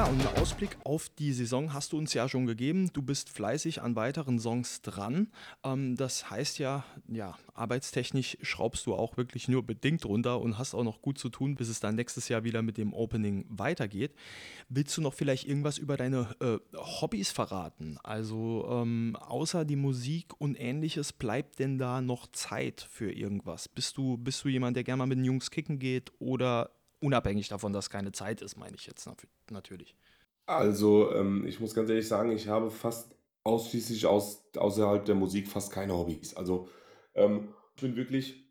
Ja, 0.00 0.06
und 0.06 0.18
einen 0.18 0.38
Ausblick 0.38 0.78
auf 0.82 1.10
die 1.10 1.34
Saison 1.34 1.74
hast 1.74 1.92
du 1.92 1.98
uns 1.98 2.14
ja 2.14 2.26
schon 2.26 2.46
gegeben. 2.46 2.88
Du 2.94 3.02
bist 3.02 3.28
fleißig 3.28 3.82
an 3.82 3.96
weiteren 3.96 4.38
Songs 4.38 4.80
dran. 4.80 5.28
Ähm, 5.62 5.94
das 5.94 6.30
heißt 6.30 6.58
ja, 6.58 6.84
ja, 7.06 7.36
arbeitstechnisch 7.52 8.38
schraubst 8.40 8.86
du 8.86 8.94
auch 8.94 9.18
wirklich 9.18 9.46
nur 9.48 9.62
bedingt 9.62 10.06
runter 10.06 10.40
und 10.40 10.56
hast 10.56 10.72
auch 10.72 10.84
noch 10.84 11.02
gut 11.02 11.18
zu 11.18 11.28
tun, 11.28 11.54
bis 11.54 11.68
es 11.68 11.80
dann 11.80 11.96
nächstes 11.96 12.30
Jahr 12.30 12.44
wieder 12.44 12.62
mit 12.62 12.78
dem 12.78 12.94
Opening 12.94 13.44
weitergeht. 13.50 14.14
Willst 14.70 14.96
du 14.96 15.02
noch 15.02 15.12
vielleicht 15.12 15.46
irgendwas 15.46 15.76
über 15.76 15.98
deine 15.98 16.34
äh, 16.40 16.56
Hobbys 16.78 17.30
verraten? 17.30 17.98
Also 18.02 18.66
ähm, 18.70 19.16
außer 19.20 19.66
die 19.66 19.76
Musik 19.76 20.32
und 20.38 20.58
ähnliches, 20.58 21.12
bleibt 21.12 21.58
denn 21.58 21.76
da 21.76 22.00
noch 22.00 22.26
Zeit 22.32 22.88
für 22.90 23.12
irgendwas? 23.12 23.68
Bist 23.68 23.98
du, 23.98 24.16
bist 24.16 24.42
du 24.44 24.48
jemand, 24.48 24.78
der 24.78 24.84
gerne 24.84 25.00
mal 25.00 25.06
mit 25.06 25.18
den 25.18 25.26
Jungs 25.26 25.50
kicken 25.50 25.78
geht 25.78 26.10
oder 26.18 26.70
unabhängig 27.00 27.48
davon, 27.48 27.72
dass 27.72 27.90
keine 27.90 28.12
Zeit 28.12 28.42
ist, 28.42 28.56
meine 28.56 28.76
ich 28.76 28.86
jetzt 28.86 29.06
nat- 29.06 29.26
natürlich. 29.50 29.96
Also, 30.46 31.12
ähm, 31.14 31.46
ich 31.46 31.60
muss 31.60 31.74
ganz 31.74 31.88
ehrlich 31.90 32.08
sagen, 32.08 32.32
ich 32.32 32.48
habe 32.48 32.70
fast 32.70 33.14
ausschließlich 33.44 34.06
aus, 34.06 34.44
außerhalb 34.56 35.04
der 35.04 35.14
Musik 35.14 35.48
fast 35.48 35.72
keine 35.72 35.94
Hobbys. 35.94 36.34
Also, 36.34 36.68
ähm, 37.14 37.54
ich 37.76 37.82
bin 37.82 37.96
wirklich 37.96 38.44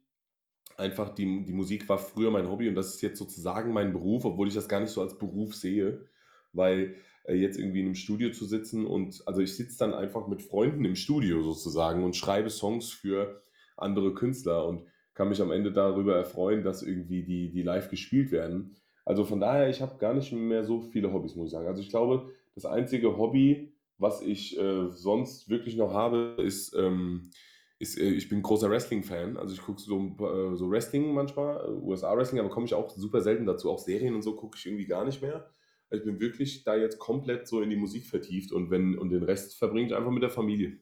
einfach, 0.78 1.10
die, 1.16 1.45
die 1.45 1.54
Musik 1.54 1.89
war 1.89 2.00
früher 2.00 2.32
mein 2.32 2.50
Hobby 2.50 2.70
und 2.70 2.76
das 2.76 2.95
ist 2.95 3.02
jetzt 3.02 3.20
sozusagen 3.20 3.74
mein 3.74 3.93
Beruf, 3.93 4.26
obwohl 4.26 4.47
ich 4.47 4.56
das 4.56 4.70
gar 4.70 4.80
nicht 4.82 4.91
so 4.91 5.02
als 5.02 5.18
Beruf 5.20 5.56
sehe, 5.56 6.08
weil 6.54 6.95
äh, 7.26 7.36
jetzt 7.36 7.58
irgendwie 7.60 7.82
in 7.82 7.88
einem 7.88 7.95
Studio 7.95 8.32
zu 8.32 8.45
sitzen 8.45 8.86
und, 8.88 9.24
also 9.28 9.41
ich 9.41 9.56
sitze 9.56 9.80
dann 9.80 9.93
einfach 9.93 10.28
mit 10.28 10.41
Freunden 10.43 10.86
im 10.86 10.95
Studio 10.95 11.43
sozusagen 11.43 12.04
und 12.04 12.16
schreibe 12.16 12.50
Songs 12.50 12.91
für 12.91 13.43
andere 13.78 14.14
Künstler 14.14 14.68
und 14.68 14.86
kann 15.20 15.28
mich 15.28 15.42
am 15.42 15.52
Ende 15.52 15.74
darüber 15.74 16.16
erfreuen, 16.16 16.64
dass 16.64 16.82
irgendwie 16.82 17.24
die, 17.24 17.50
die 17.52 17.62
live 17.62 17.90
gespielt 17.90 18.32
werden. 18.32 18.78
Also 19.04 19.26
von 19.26 19.42
daher, 19.42 19.70
ich 19.70 19.82
habe 19.82 19.98
gar 19.98 20.14
nicht 20.14 20.32
mehr 20.32 20.64
so 20.64 20.80
viele 20.80 21.12
Hobbys, 21.12 21.36
muss 21.36 21.48
ich 21.48 21.52
sagen. 21.52 21.68
Also 21.68 21.82
ich 21.82 21.90
glaube, 21.90 22.30
das 22.56 22.66
einzige 22.66 23.18
Hobby, 23.18 23.74
was 23.98 24.22
ich 24.22 24.58
äh, 24.58 24.90
sonst 24.92 25.50
wirklich 25.50 25.76
noch 25.76 25.94
habe, 25.94 26.38
ist, 26.38 26.74
ähm, 26.74 27.32
ist 27.80 28.00
äh, 28.00 28.12
ich 28.12 28.30
bin 28.30 28.42
großer 28.42 28.70
Wrestling-Fan. 28.70 29.36
Also 29.36 29.54
ich 29.56 29.62
gucke 29.62 29.82
so, 29.82 29.98
äh, 29.98 30.56
so 30.56 30.72
Wrestling 30.72 31.14
manchmal, 31.14 31.66
äh, 31.66 31.70
USA-Wrestling, 31.70 32.40
aber 32.40 32.50
komme 32.50 32.68
ich 32.68 32.74
auch 32.74 32.90
super 32.90 33.20
selten 33.20 33.46
dazu. 33.46 33.72
Auch 33.72 33.80
Serien 33.80 34.16
und 34.16 34.22
so 34.22 34.38
gucke 34.38 34.58
ich 34.58 34.66
irgendwie 34.66 34.88
gar 34.88 35.04
nicht 35.04 35.22
mehr. 35.22 35.52
Also 35.90 36.02
ich 36.02 36.10
bin 36.10 36.22
wirklich 36.22 36.64
da 36.64 36.78
jetzt 36.78 36.98
komplett 36.98 37.46
so 37.46 37.62
in 37.62 37.70
die 37.70 37.76
Musik 37.76 38.06
vertieft 38.06 38.54
und 38.54 38.72
wenn 38.72 38.98
und 38.98 39.10
den 39.10 39.24
Rest 39.24 39.58
verbringe 39.58 39.88
ich 39.88 39.96
einfach 39.98 40.12
mit 40.12 40.24
der 40.24 40.30
Familie. 40.30 40.80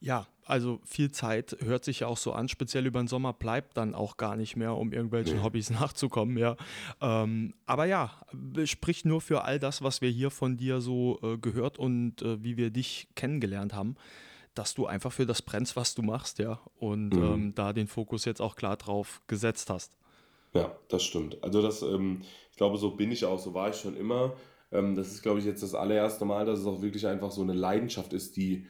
Ja, 0.00 0.26
also 0.46 0.80
viel 0.84 1.12
Zeit 1.12 1.56
hört 1.60 1.84
sich 1.84 2.00
ja 2.00 2.06
auch 2.08 2.16
so 2.16 2.32
an, 2.32 2.48
speziell 2.48 2.86
über 2.86 3.00
den 3.00 3.06
Sommer 3.06 3.32
bleibt 3.32 3.76
dann 3.76 3.94
auch 3.94 4.16
gar 4.16 4.34
nicht 4.34 4.56
mehr, 4.56 4.74
um 4.76 4.92
irgendwelchen 4.92 5.36
Nee. 5.36 5.42
Hobbys 5.42 5.70
nachzukommen, 5.80 6.36
ja. 6.38 6.56
Ähm, 7.00 7.54
aber 7.66 7.84
ja, 7.84 8.10
spricht 8.64 9.04
nur 9.04 9.20
für 9.20 9.44
all 9.44 9.58
das, 9.58 9.82
was 9.82 10.00
wir 10.00 10.08
hier 10.10 10.30
von 10.30 10.56
dir 10.56 10.80
so 10.80 11.18
äh, 11.22 11.36
gehört 11.38 11.78
und 11.78 12.22
äh, 12.22 12.42
wie 12.42 12.56
wir 12.56 12.70
dich 12.70 13.08
kennengelernt 13.14 13.74
haben, 13.74 13.94
dass 14.54 14.74
du 14.74 14.86
einfach 14.86 15.12
für 15.12 15.26
das 15.26 15.42
brennst, 15.42 15.76
was 15.76 15.94
du 15.94 16.02
machst, 16.02 16.38
ja, 16.38 16.58
und 16.76 17.10
Mhm. 17.10 17.22
ähm, 17.22 17.54
da 17.54 17.72
den 17.72 17.86
Fokus 17.86 18.24
jetzt 18.24 18.40
auch 18.40 18.56
klar 18.56 18.76
drauf 18.76 19.20
gesetzt 19.28 19.70
hast. 19.70 19.96
Ja, 20.54 20.76
das 20.88 21.04
stimmt. 21.04 21.42
Also 21.44 21.62
das, 21.62 21.82
ähm, 21.82 22.22
ich 22.50 22.56
glaube, 22.56 22.76
so 22.78 22.96
bin 22.96 23.12
ich 23.12 23.24
auch, 23.24 23.38
so 23.38 23.54
war 23.54 23.70
ich 23.70 23.76
schon 23.76 23.96
immer. 23.96 24.32
Ähm, 24.72 24.96
das 24.96 25.12
ist, 25.12 25.22
glaube 25.22 25.38
ich, 25.38 25.44
jetzt 25.44 25.62
das 25.62 25.74
allererste 25.74 26.24
Mal, 26.24 26.44
dass 26.46 26.58
es 26.58 26.66
auch 26.66 26.82
wirklich 26.82 27.06
einfach 27.06 27.30
so 27.30 27.42
eine 27.42 27.52
Leidenschaft 27.52 28.12
ist, 28.12 28.36
die, 28.36 28.66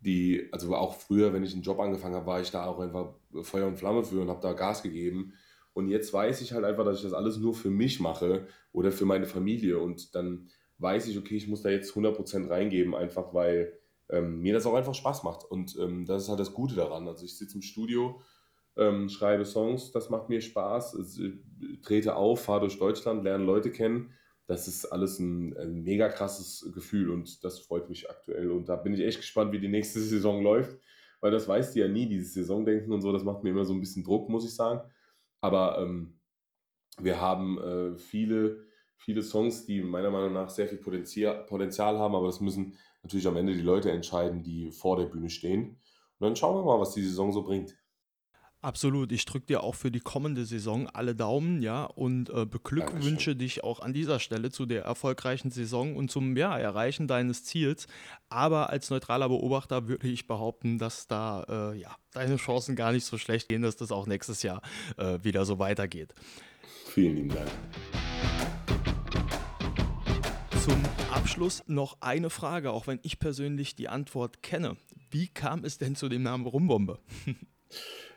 die, 0.00 0.48
also 0.52 0.74
auch 0.74 0.94
früher, 0.94 1.32
wenn 1.32 1.42
ich 1.42 1.52
einen 1.52 1.62
Job 1.62 1.80
angefangen 1.80 2.14
habe, 2.14 2.26
war 2.26 2.40
ich 2.40 2.50
da 2.50 2.66
auch 2.66 2.78
einfach 2.78 3.14
Feuer 3.42 3.66
und 3.66 3.76
Flamme 3.76 4.04
für 4.04 4.20
und 4.20 4.28
habe 4.28 4.40
da 4.40 4.52
Gas 4.52 4.82
gegeben. 4.82 5.32
Und 5.72 5.88
jetzt 5.88 6.12
weiß 6.12 6.40
ich 6.40 6.52
halt 6.52 6.64
einfach, 6.64 6.84
dass 6.84 6.98
ich 6.98 7.02
das 7.02 7.12
alles 7.12 7.38
nur 7.38 7.54
für 7.54 7.70
mich 7.70 8.00
mache 8.00 8.46
oder 8.72 8.92
für 8.92 9.04
meine 9.04 9.26
Familie. 9.26 9.78
Und 9.78 10.14
dann 10.14 10.48
weiß 10.78 11.08
ich, 11.08 11.18
okay, 11.18 11.36
ich 11.36 11.48
muss 11.48 11.62
da 11.62 11.70
jetzt 11.70 11.94
100% 11.94 12.48
reingeben, 12.48 12.94
einfach 12.94 13.34
weil, 13.34 13.78
ähm, 14.10 14.40
mir 14.40 14.54
das 14.54 14.66
auch 14.66 14.74
einfach 14.74 14.94
Spaß 14.94 15.24
macht. 15.24 15.44
Und 15.44 15.76
ähm, 15.80 16.04
das 16.06 16.24
ist 16.24 16.28
halt 16.28 16.40
das 16.40 16.54
Gute 16.54 16.74
daran. 16.74 17.08
Also 17.08 17.24
ich 17.24 17.36
sitze 17.36 17.56
im 17.56 17.62
Studio, 17.62 18.20
ähm, 18.76 19.08
schreibe 19.08 19.44
Songs, 19.44 19.90
das 19.92 20.08
macht 20.08 20.28
mir 20.28 20.40
Spaß, 20.40 20.94
es, 20.94 21.18
äh, 21.18 21.32
trete 21.82 22.16
auf, 22.16 22.44
fahre 22.44 22.60
durch 22.60 22.78
Deutschland, 22.78 23.24
lerne 23.24 23.44
Leute 23.44 23.70
kennen. 23.70 24.12
Das 24.48 24.66
ist 24.66 24.86
alles 24.86 25.18
ein, 25.18 25.54
ein, 25.58 25.84
mega 25.84 26.08
krasses 26.08 26.72
Gefühl 26.72 27.10
und 27.10 27.44
das 27.44 27.60
freut 27.60 27.90
mich 27.90 28.08
aktuell. 28.10 28.50
Und 28.50 28.70
da 28.70 28.76
bin 28.76 28.94
ich 28.94 29.00
echt 29.00 29.18
gespannt, 29.18 29.52
wie 29.52 29.60
die 29.60 29.68
nächste 29.68 30.00
Saison 30.00 30.42
läuft, 30.42 30.80
weil 31.20 31.30
das 31.30 31.46
weißt 31.46 31.76
du 31.76 31.80
ja 31.80 31.88
nie, 31.88 32.08
dieses 32.08 32.32
Saisondenken 32.32 32.90
und 32.90 33.02
so, 33.02 33.12
das 33.12 33.24
macht 33.24 33.44
mir 33.44 33.50
immer 33.50 33.66
so 33.66 33.74
ein 33.74 33.80
bisschen 33.80 34.04
Druck, 34.04 34.30
muss 34.30 34.46
ich 34.46 34.54
sagen. 34.54 34.80
Aber 35.42 35.78
ähm, 35.78 36.18
wir 36.98 37.20
haben 37.20 37.58
äh, 37.58 37.98
viele, 37.98 38.64
viele 38.96 39.22
Songs, 39.22 39.66
die 39.66 39.82
meiner 39.82 40.10
Meinung 40.10 40.32
nach 40.32 40.48
sehr 40.48 40.66
viel 40.66 40.78
Potenzial, 40.78 41.44
Potenzial 41.44 41.98
haben, 41.98 42.14
aber 42.14 42.26
das 42.26 42.40
müssen 42.40 42.74
natürlich 43.02 43.26
am 43.26 43.36
Ende 43.36 43.52
die 43.52 43.60
Leute 43.60 43.90
entscheiden, 43.90 44.42
die 44.42 44.72
vor 44.72 44.96
der 44.96 45.06
Bühne 45.06 45.28
stehen. 45.28 45.76
Und 46.18 46.24
dann 46.26 46.36
schauen 46.36 46.56
wir 46.56 46.64
mal, 46.64 46.80
was 46.80 46.94
die 46.94 47.04
Saison 47.04 47.32
so 47.32 47.42
bringt. 47.42 47.76
Absolut. 48.60 49.12
Ich 49.12 49.24
drücke 49.24 49.46
dir 49.46 49.62
auch 49.62 49.76
für 49.76 49.92
die 49.92 50.00
kommende 50.00 50.44
Saison 50.44 50.88
alle 50.88 51.14
Daumen, 51.14 51.62
ja, 51.62 51.84
und 51.84 52.28
äh, 52.30 52.44
beglückwünsche 52.44 53.36
dich 53.36 53.62
auch 53.62 53.78
an 53.78 53.92
dieser 53.92 54.18
Stelle 54.18 54.50
zu 54.50 54.66
der 54.66 54.82
erfolgreichen 54.82 55.52
Saison 55.52 55.94
und 55.94 56.10
zum 56.10 56.36
ja, 56.36 56.58
Erreichen 56.58 57.06
deines 57.06 57.44
Ziels. 57.44 57.86
Aber 58.28 58.70
als 58.70 58.90
neutraler 58.90 59.28
Beobachter 59.28 59.86
würde 59.86 60.08
ich 60.08 60.26
behaupten, 60.26 60.78
dass 60.78 61.06
da 61.06 61.72
äh, 61.72 61.78
ja, 61.78 61.94
deine 62.12 62.34
Chancen 62.34 62.74
gar 62.74 62.90
nicht 62.90 63.04
so 63.04 63.16
schlecht 63.16 63.48
gehen, 63.48 63.62
dass 63.62 63.76
das 63.76 63.92
auch 63.92 64.08
nächstes 64.08 64.42
Jahr 64.42 64.60
äh, 64.96 65.20
wieder 65.22 65.44
so 65.44 65.60
weitergeht. 65.60 66.12
Vielen 66.86 67.14
lieben 67.14 67.28
Dank. 67.28 67.50
Zum 70.64 70.82
Abschluss 71.12 71.62
noch 71.68 71.98
eine 72.00 72.28
Frage, 72.28 72.72
auch 72.72 72.88
wenn 72.88 72.98
ich 73.02 73.20
persönlich 73.20 73.76
die 73.76 73.88
Antwort 73.88 74.42
kenne. 74.42 74.76
Wie 75.10 75.28
kam 75.28 75.64
es 75.64 75.78
denn 75.78 75.94
zu 75.94 76.08
dem 76.08 76.24
Namen 76.24 76.44
Rumbombe? 76.44 76.98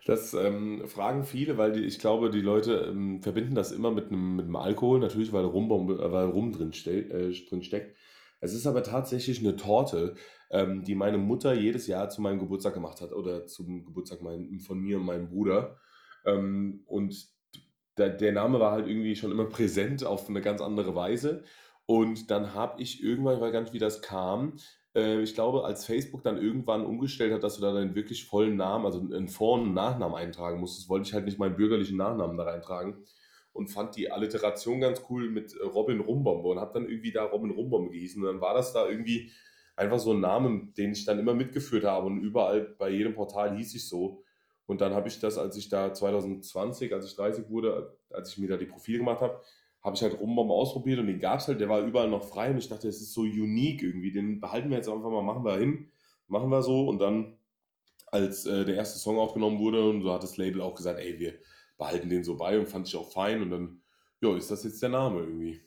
Das 0.05 0.33
ähm, 0.33 0.87
fragen 0.87 1.23
viele, 1.23 1.57
weil 1.57 1.73
die, 1.73 1.81
ich 1.81 1.99
glaube, 1.99 2.31
die 2.31 2.41
Leute 2.41 2.87
ähm, 2.89 3.21
verbinden 3.21 3.53
das 3.53 3.71
immer 3.71 3.91
mit 3.91 4.07
einem, 4.07 4.35
mit 4.35 4.45
einem 4.45 4.55
Alkohol, 4.55 4.99
natürlich, 4.99 5.31
weil, 5.31 5.45
Rumbombe, 5.45 6.03
äh, 6.03 6.11
weil 6.11 6.25
Rum 6.25 6.51
drin, 6.51 6.73
ste 6.73 6.91
äh, 6.91 7.31
drin 7.47 7.61
steckt. 7.61 7.95
Es 8.39 8.53
ist 8.53 8.65
aber 8.65 8.81
tatsächlich 8.81 9.39
eine 9.39 9.55
Torte, 9.55 10.15
ähm, 10.49 10.83
die 10.83 10.95
meine 10.95 11.19
Mutter 11.19 11.53
jedes 11.53 11.85
Jahr 11.85 12.09
zu 12.09 12.21
meinem 12.21 12.39
Geburtstag 12.39 12.73
gemacht 12.73 12.99
hat 13.01 13.13
oder 13.13 13.45
zum 13.45 13.85
Geburtstag 13.85 14.23
mein, 14.23 14.59
von 14.59 14.79
mir 14.79 14.97
und 14.97 15.05
meinem 15.05 15.29
Bruder. 15.29 15.77
Ähm, 16.25 16.81
und 16.87 17.29
der, 17.97 18.09
der 18.09 18.31
Name 18.31 18.59
war 18.59 18.71
halt 18.71 18.87
irgendwie 18.87 19.15
schon 19.15 19.31
immer 19.31 19.45
präsent 19.45 20.03
auf 20.03 20.27
eine 20.27 20.41
ganz 20.41 20.61
andere 20.61 20.95
Weise. 20.95 21.43
Und 21.85 22.31
dann 22.31 22.55
habe 22.55 22.81
ich 22.81 23.03
irgendwann, 23.03 23.35
ich 23.35 23.41
weiß 23.41 23.51
gar 23.51 23.61
nicht, 23.61 23.73
wie 23.73 23.79
das 23.79 24.01
kam, 24.01 24.53
äh, 24.95 25.21
ich 25.21 25.33
glaube, 25.33 25.65
als 25.65 25.85
Facebook 25.85 26.23
dann 26.23 26.41
irgendwann 26.41 26.85
umgestellt 26.85 27.33
hat, 27.33 27.43
dass 27.43 27.55
du 27.55 27.61
da 27.61 27.73
deinen 27.73 27.95
wirklich 27.95 28.25
vollen 28.25 28.55
Namen, 28.55 28.85
also 28.85 28.99
einen 28.99 29.27
Vor- 29.27 29.59
und 29.59 29.73
Nachnamen 29.73 30.15
eintragen 30.15 30.59
musstest, 30.59 30.89
wollte 30.89 31.07
ich 31.07 31.13
halt 31.13 31.25
nicht 31.25 31.39
meinen 31.39 31.55
bürgerlichen 31.55 31.97
Nachnamen 31.97 32.37
da 32.37 32.43
reintragen 32.43 33.03
und 33.53 33.67
fand 33.67 33.95
die 33.95 34.11
Alliteration 34.11 34.79
ganz 34.79 35.01
cool 35.09 35.29
mit 35.29 35.55
äh, 35.55 35.63
Robin 35.63 35.99
Rumbombe 35.99 36.49
und 36.49 36.59
habe 36.59 36.73
dann 36.73 36.89
irgendwie 36.89 37.11
da 37.11 37.23
Robin 37.23 37.51
Rumbombe 37.51 37.91
gehießen. 37.91 38.21
Und 38.21 38.27
dann 38.27 38.41
war 38.41 38.53
das 38.53 38.73
da 38.73 38.87
irgendwie 38.87 39.31
einfach 39.75 39.99
so 39.99 40.13
ein 40.13 40.19
Name, 40.19 40.69
den 40.77 40.91
ich 40.91 41.05
dann 41.05 41.19
immer 41.19 41.33
mitgeführt 41.33 41.83
habe 41.83 42.07
und 42.07 42.21
überall 42.21 42.61
bei 42.77 42.89
jedem 42.89 43.13
Portal 43.13 43.55
hieß 43.57 43.75
ich 43.75 43.87
so. 43.87 44.23
Und 44.67 44.79
dann 44.79 44.93
habe 44.93 45.09
ich 45.09 45.19
das, 45.19 45.37
als 45.37 45.57
ich 45.57 45.69
da 45.69 45.93
2020, 45.93 46.93
als 46.93 47.05
ich 47.05 47.15
30 47.15 47.49
wurde, 47.49 47.97
als 48.09 48.31
ich 48.31 48.37
mir 48.37 48.47
da 48.47 48.57
die 48.57 48.65
Profile 48.65 48.99
gemacht 48.99 49.21
habe, 49.21 49.41
habe 49.83 49.95
ich 49.95 50.01
halt 50.03 50.19
Rumbombe 50.19 50.53
ausprobiert 50.53 50.99
und 50.99 51.07
den 51.07 51.19
gab 51.19 51.39
es 51.39 51.47
halt, 51.47 51.59
der 51.59 51.69
war 51.69 51.81
überall 51.81 52.09
noch 52.09 52.23
frei 52.23 52.51
und 52.51 52.57
ich 52.57 52.69
dachte, 52.69 52.87
das 52.87 52.97
ist 52.97 53.13
so 53.13 53.21
unique 53.21 53.81
irgendwie, 53.81 54.11
den 54.11 54.39
behalten 54.39 54.69
wir 54.69 54.77
jetzt 54.77 54.89
einfach 54.89 55.09
mal, 55.09 55.23
machen 55.23 55.43
wir 55.43 55.57
hin, 55.57 55.91
machen 56.27 56.49
wir 56.49 56.61
so 56.61 56.87
und 56.87 56.99
dann, 56.99 57.37
als 58.07 58.45
äh, 58.45 58.65
der 58.65 58.75
erste 58.75 58.99
Song 58.99 59.17
aufgenommen 59.17 59.59
wurde 59.59 59.89
und 59.89 60.01
so 60.01 60.13
hat 60.13 60.23
das 60.23 60.37
Label 60.37 60.61
auch 60.61 60.75
gesagt, 60.75 60.99
ey, 60.99 61.17
wir 61.17 61.33
behalten 61.77 62.09
den 62.09 62.23
so 62.23 62.37
bei 62.37 62.59
und 62.59 62.67
fand 62.67 62.87
ich 62.87 62.95
auch 62.95 63.11
fein 63.11 63.41
und 63.41 63.49
dann, 63.49 63.81
ja, 64.21 64.35
ist 64.35 64.51
das 64.51 64.63
jetzt 64.63 64.81
der 64.81 64.89
Name 64.89 65.21
irgendwie. 65.21 65.61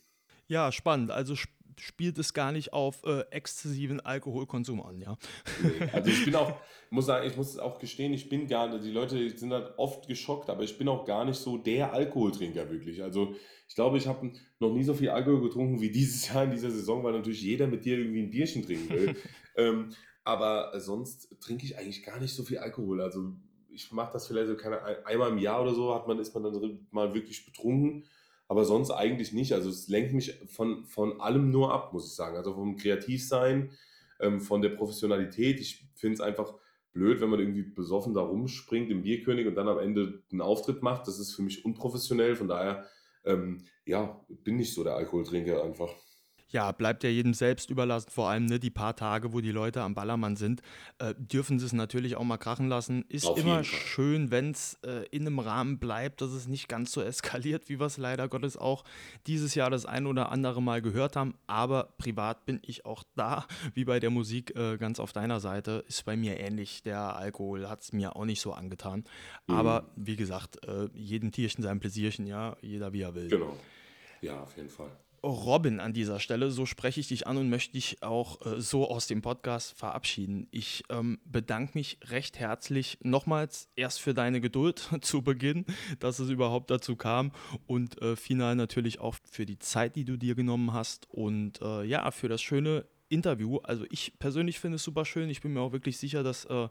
Ja, 0.47 0.71
spannend. 0.71 1.11
Also 1.11 1.35
spielt 1.81 2.19
es 2.19 2.35
gar 2.35 2.53
nicht 2.53 2.73
auf 2.73 3.03
äh, 3.05 3.21
exzessiven 3.31 4.01
Alkoholkonsum 4.01 4.83
an, 4.83 5.01
ja. 5.01 5.17
Nee, 5.63 5.89
also 5.93 6.11
ich 6.11 6.25
bin 6.25 6.35
auch, 6.35 6.53
muss 6.91 7.07
sagen, 7.07 7.27
ich 7.27 7.37
muss 7.37 7.59
auch 7.59 7.79
gestehen, 7.79 8.13
ich 8.13 8.29
bin 8.29 8.47
gar 8.47 8.69
nicht, 8.69 8.85
die 8.85 8.91
Leute 8.91 9.31
sind 9.37 9.53
halt 9.53 9.79
oft 9.79 10.07
geschockt, 10.07 10.51
aber 10.51 10.63
ich 10.63 10.79
bin 10.79 10.89
auch 10.89 11.05
gar 11.05 11.25
nicht 11.25 11.39
so 11.39 11.59
der 11.59 11.93
Alkoholtrinker 11.93 12.71
wirklich. 12.71 13.03
Also 13.03 13.35
ich 13.69 13.75
glaube, 13.75 13.99
ich 13.99 14.07
habe 14.07 14.33
noch 14.61 14.73
nie 14.73 14.85
so 14.85 14.95
viel 14.95 15.11
Alkohol 15.11 15.43
getrunken 15.43 15.81
wie 15.81 15.91
dieses 15.91 16.29
Jahr 16.33 16.45
in 16.45 16.51
dieser 16.51 16.71
Saison, 16.71 17.03
weil 17.03 17.13
natürlich 17.13 17.43
jeder 17.43 17.67
mit 17.67 17.85
dir 17.85 17.99
irgendwie 17.99 18.23
ein 18.23 18.31
Bierchen 18.31 18.65
trinken 18.65 18.91
will. 18.91 19.17
ähm, 19.57 19.91
aber 20.25 20.79
sonst 20.81 21.37
trinke 21.41 21.65
ich 21.65 21.77
eigentlich 21.77 22.03
gar 22.03 22.19
nicht 22.19 22.35
so 22.35 22.45
viel 22.45 22.59
Alkohol. 22.59 23.01
Also 23.01 23.35
ich 23.71 23.93
mache 23.93 24.13
das 24.13 24.27
vielleicht 24.27 24.49
so 24.49 24.57
keine, 24.57 24.81
einmal 25.05 25.31
im 25.31 25.39
Jahr 25.39 25.63
oder 25.63 25.75
so, 25.75 25.95
hat 25.95 26.07
man, 26.07 26.19
ist 26.19 26.35
man 26.35 26.45
dann 26.45 26.87
mal 26.91 27.15
wirklich 27.15 27.45
betrunken. 27.45 28.05
Aber 28.49 28.65
sonst 28.65 28.91
eigentlich 28.91 29.33
nicht. 29.33 29.53
Also 29.53 29.71
es 29.71 29.89
lenkt 29.89 30.13
mich 30.13 30.39
von, 30.47 30.85
von 30.85 31.21
allem 31.21 31.51
nur 31.51 31.73
ab, 31.73 31.93
muss 31.93 32.07
ich 32.07 32.15
sagen. 32.15 32.37
Also 32.37 32.55
vom 32.55 32.77
Kreativsein, 32.77 33.71
ähm, 34.21 34.41
von 34.41 34.63
der 34.63 34.71
Professionalität. 34.71 35.61
Ich 35.61 35.87
finde 35.95 36.15
es 36.15 36.21
einfach 36.21 36.55
blöd, 36.93 37.21
wenn 37.21 37.31
man 37.31 37.41
irgendwie 37.41 37.63
besoffen 37.63 38.15
da 38.15 38.21
rumspringt 38.21 38.91
im 38.91 39.03
Bierkönig 39.03 39.47
und 39.47 39.55
dann 39.55 39.69
am 39.69 39.79
Ende 39.79 40.23
einen 40.31 40.41
Auftritt 40.41 40.83
macht. 40.83 41.09
Das 41.09 41.19
ist 41.19 41.35
für 41.35 41.43
mich 41.43 41.65
unprofessionell. 41.65 42.37
Von 42.37 42.49
daher 42.49 42.87
ähm, 43.25 43.65
ja, 43.87 44.21
bin 44.29 44.57
nicht 44.57 44.75
so 44.75 44.85
der 44.85 44.97
Alkoholtrinker 44.97 45.63
einfach. 45.63 45.95
Ja, 46.55 46.71
bleibt 46.71 47.03
ja 47.03 47.11
jedem 47.11 47.35
selbst 47.35 47.69
überlassen, 47.69 48.11
vor 48.11 48.29
allem 48.29 48.47
ne, 48.47 48.61
die 48.61 48.71
paar 48.71 48.95
Tage, 48.95 49.33
wo 49.33 49.41
die 49.41 49.51
Leute 49.51 49.83
am 49.83 49.95
Ballermann 49.95 50.37
sind, 50.37 50.63
äh, 51.01 51.13
dürfen 51.19 51.59
sie 51.59 51.67
es 51.67 51.73
natürlich 51.73 52.15
auch 52.15 52.23
mal 52.23 52.37
krachen 52.37 52.69
lassen. 52.69 53.05
Ist 53.09 53.27
Auf 53.27 53.37
immer 53.37 53.65
schön, 53.65 54.31
wenn 54.31 54.53
es 54.53 54.79
äh, 54.85 55.05
in 55.11 55.27
einem 55.27 55.41
Rahmen 55.41 55.81
bleibt, 55.81 56.21
dass 56.21 56.31
es 56.31 56.47
nicht 56.47 56.69
ganz 56.69 56.93
so 56.93 57.03
eskaliert, 57.03 57.69
wie 57.69 57.81
wir 57.81 57.87
es 57.87 57.97
leider 57.97 58.29
Gottes 58.29 58.57
auch 58.57 58.85
dieses 59.27 59.57
Jahr 59.57 59.69
das 59.69 59.85
ein 59.85 60.07
oder 60.07 60.31
andere 60.31 60.63
Mal 60.63 60.81
gehört 60.81 61.17
haben. 61.17 61.35
Aber 61.49 61.93
privat 61.99 62.47
bin 62.47 62.61
ich 62.63 62.87
auch 62.87 63.03
da, 63.17 63.49
wie 63.75 63.85
bei 63.85 63.99
der 63.99 64.11
Musik 64.11 64.55
äh, 64.55 64.77
ganz 64.77 65.01
auf 65.01 65.13
deiner 65.13 65.41
Seite. 65.41 65.85
Ist 65.89 66.05
bei 66.05 66.17
mir 66.17 66.39
ähnlich. 66.39 66.85
Der 66.85 67.17
Alkohol 67.17 67.69
hat 67.69 67.83
es 67.83 67.93
mir 67.93 68.15
auch 68.15 68.27
nicht 68.27 68.41
so 68.41 68.53
angetan. 68.53 69.03
Mhm. 69.49 69.57
Aber 69.57 69.91
wie 69.97 70.15
gesagt, 70.15 70.65
äh, 70.65 70.89
jedem 70.95 71.33
Tierchen 71.33 71.65
sein 71.65 71.81
Pläsierchen, 71.81 72.29
ja, 72.29 72.57
jeder 72.63 72.93
wie 72.93 73.03
er 73.03 73.17
will. 73.17 73.27
Genau. 73.27 73.57
Ja, 74.21 74.41
auf 74.41 74.57
jeden 74.57 74.71
Fall. 74.71 74.93
Robin 75.25 75.81
an 75.81 75.93
dieser 75.93 76.21
Stelle, 76.21 76.51
so 76.51 76.67
spreche 76.67 77.01
ich 77.01 77.09
dich 77.09 77.27
an 77.27 77.37
und 77.37 77.49
möchte 77.49 77.73
dich 77.73 78.03
auch 78.03 78.45
äh, 78.45 78.61
so 78.61 78.89
aus 78.89 79.07
dem 79.07 79.23
Podcast 79.23 79.77
verabschieden. 79.77 80.47
Ich 80.51 80.85
ähm, 80.91 81.19
bedanke 81.25 81.73
mich 81.75 81.99
recht 82.05 82.39
herzlich 82.39 82.99
nochmals 83.03 83.69
erst 83.75 84.01
für 84.01 84.15
deine 84.15 84.41
Geduld 84.41 84.91
zu 85.01 85.23
Beginn, 85.23 85.65
dass 85.99 86.19
es 86.19 86.29
überhaupt 86.29 86.71
dazu 86.71 86.95
kam 86.97 87.33
und 87.67 88.01
äh, 88.03 88.17
final 88.17 88.55
natürlich 88.55 89.01
auch 89.01 89.17
für 89.25 89.47
die 89.47 89.59
Zeit, 89.59 89.97
die 89.97 90.05
du 90.05 90.17
dir 90.17 90.35
genommen 90.35 90.73
hast 90.73 91.09
und 91.11 91.61
äh, 91.63 91.85
ja, 91.85 92.11
für 92.11 92.29
das 92.29 92.43
schöne 92.43 92.85
Interview. 93.09 93.59
Also 93.59 93.87
ich 93.91 94.19
persönlich 94.19 94.61
finde 94.61 94.77
es 94.77 94.83
super 94.83 95.05
schön. 95.05 95.31
Ich 95.31 95.41
bin 95.41 95.53
mir 95.53 95.61
auch 95.61 95.73
wirklich 95.73 95.97
sicher, 95.97 96.23
dass 96.23 96.45
äh, 96.47 96.69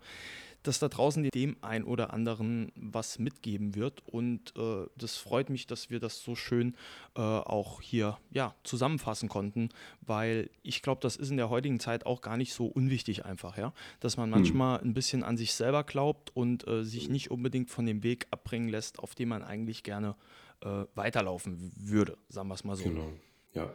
dass 0.63 0.79
da 0.79 0.87
draußen 0.87 1.29
dem 1.29 1.57
ein 1.61 1.83
oder 1.83 2.13
anderen 2.13 2.71
was 2.75 3.19
mitgeben 3.19 3.75
wird. 3.75 4.01
Und 4.07 4.53
äh, 4.57 4.85
das 4.97 5.17
freut 5.17 5.49
mich, 5.49 5.67
dass 5.67 5.89
wir 5.89 5.99
das 5.99 6.21
so 6.21 6.35
schön 6.35 6.75
äh, 7.15 7.21
auch 7.21 7.81
hier 7.81 8.17
ja, 8.31 8.55
zusammenfassen 8.63 9.29
konnten, 9.29 9.69
weil 10.01 10.49
ich 10.63 10.81
glaube, 10.81 11.01
das 11.01 11.15
ist 11.15 11.29
in 11.29 11.37
der 11.37 11.49
heutigen 11.49 11.79
Zeit 11.79 12.05
auch 12.05 12.21
gar 12.21 12.37
nicht 12.37 12.53
so 12.53 12.65
unwichtig 12.65 13.25
einfach, 13.25 13.57
ja. 13.57 13.73
Dass 13.99 14.17
man 14.17 14.25
hm. 14.25 14.31
manchmal 14.31 14.79
ein 14.79 14.93
bisschen 14.93 15.23
an 15.23 15.37
sich 15.37 15.53
selber 15.53 15.83
glaubt 15.83 16.35
und 16.35 16.67
äh, 16.67 16.83
sich 16.83 17.09
nicht 17.09 17.29
unbedingt 17.29 17.69
von 17.69 17.85
dem 17.85 18.03
Weg 18.03 18.27
abbringen 18.31 18.69
lässt, 18.69 18.99
auf 18.99 19.15
dem 19.15 19.29
man 19.29 19.43
eigentlich 19.43 19.83
gerne 19.83 20.15
äh, 20.61 20.85
weiterlaufen 20.95 21.71
würde, 21.75 22.17
sagen 22.29 22.47
wir 22.47 22.55
es 22.55 22.63
mal 22.63 22.75
so. 22.75 22.83
Genau, 22.83 23.11
ja. 23.53 23.73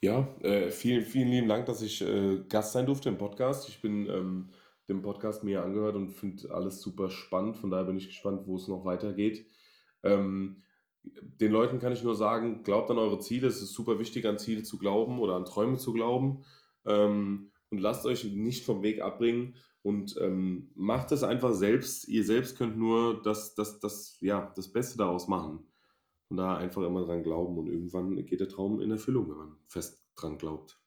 Ja, 0.00 0.28
äh, 0.42 0.70
vielen, 0.70 1.02
vielen 1.02 1.28
lieben 1.28 1.48
Dank, 1.48 1.64
dass 1.64 1.80
ich 1.80 2.02
äh, 2.02 2.40
Gast 2.50 2.72
sein 2.72 2.84
durfte 2.84 3.08
im 3.08 3.16
Podcast. 3.16 3.70
Ich 3.70 3.80
bin 3.80 4.06
ähm, 4.06 4.50
den 4.88 5.02
Podcast 5.02 5.44
mir 5.44 5.62
angehört 5.62 5.96
und 5.96 6.10
finde 6.10 6.50
alles 6.50 6.80
super 6.80 7.10
spannend. 7.10 7.56
Von 7.56 7.70
daher 7.70 7.84
bin 7.84 7.96
ich 7.96 8.08
gespannt, 8.08 8.46
wo 8.46 8.56
es 8.56 8.68
noch 8.68 8.84
weitergeht. 8.84 9.46
Ähm, 10.02 10.62
den 11.02 11.52
Leuten 11.52 11.78
kann 11.78 11.92
ich 11.92 12.02
nur 12.02 12.14
sagen, 12.14 12.62
glaubt 12.62 12.90
an 12.90 12.98
eure 12.98 13.18
Ziele. 13.18 13.48
Es 13.48 13.62
ist 13.62 13.72
super 13.72 13.98
wichtig, 13.98 14.26
an 14.26 14.38
Ziele 14.38 14.62
zu 14.62 14.78
glauben 14.78 15.18
oder 15.18 15.36
an 15.36 15.44
Träume 15.44 15.76
zu 15.76 15.92
glauben. 15.92 16.44
Ähm, 16.86 17.50
und 17.70 17.78
lasst 17.78 18.06
euch 18.06 18.24
nicht 18.24 18.64
vom 18.64 18.82
Weg 18.82 19.00
abbringen 19.00 19.56
und 19.82 20.16
ähm, 20.20 20.70
macht 20.74 21.12
es 21.12 21.22
einfach 21.22 21.52
selbst. 21.52 22.08
Ihr 22.08 22.24
selbst 22.24 22.56
könnt 22.56 22.78
nur 22.78 23.22
das, 23.22 23.54
das, 23.54 23.80
das, 23.80 24.18
ja, 24.20 24.52
das 24.56 24.72
Beste 24.72 24.96
daraus 24.98 25.28
machen. 25.28 25.66
Von 26.28 26.36
daher 26.38 26.58
einfach 26.58 26.82
immer 26.82 27.04
dran 27.04 27.22
glauben 27.22 27.58
und 27.58 27.66
irgendwann 27.66 28.24
geht 28.24 28.40
der 28.40 28.48
Traum 28.48 28.80
in 28.80 28.90
Erfüllung, 28.90 29.28
wenn 29.28 29.36
man 29.36 29.56
fest 29.66 30.02
dran 30.16 30.38
glaubt. 30.38 30.83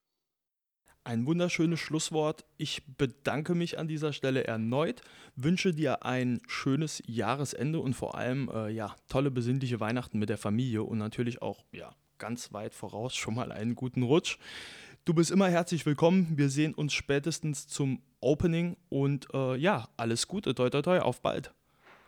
Ein 1.07 1.25
wunderschönes 1.25 1.79
Schlusswort. 1.79 2.43
Ich 2.57 2.83
bedanke 2.97 3.55
mich 3.55 3.79
an 3.79 3.87
dieser 3.87 4.11
Stelle 4.11 4.43
erneut, 4.43 5.01
wünsche 5.37 5.73
dir 5.73 6.03
ein 6.03 6.41
schönes 6.47 7.01
Jahresende 7.07 7.79
und 7.79 7.93
vor 7.93 8.15
allem 8.15 8.51
äh, 8.53 8.69
ja, 8.71 8.93
tolle 9.07 9.31
besinnliche 9.31 9.79
Weihnachten 9.79 10.19
mit 10.19 10.27
der 10.27 10.37
Familie 10.37 10.83
und 10.83 10.97
natürlich 10.97 11.41
auch 11.41 11.63
ja, 11.71 11.91
ganz 12.17 12.51
weit 12.51 12.73
voraus 12.73 13.15
schon 13.15 13.35
mal 13.35 13.53
einen 13.53 13.75
guten 13.75 14.03
Rutsch. 14.03 14.37
Du 15.05 15.13
bist 15.13 15.31
immer 15.31 15.47
herzlich 15.47 15.85
willkommen. 15.85 16.33
Wir 16.35 16.49
sehen 16.49 16.73
uns 16.73 16.91
spätestens 16.91 17.67
zum 17.67 18.01
Opening 18.19 18.75
und 18.89 19.33
äh, 19.33 19.55
ja, 19.55 19.87
alles 19.95 20.27
Gute, 20.27 20.55
toi 20.55 20.69
toi 20.69 20.81
toi, 20.81 20.99
auf 20.99 21.21
bald. 21.21 21.53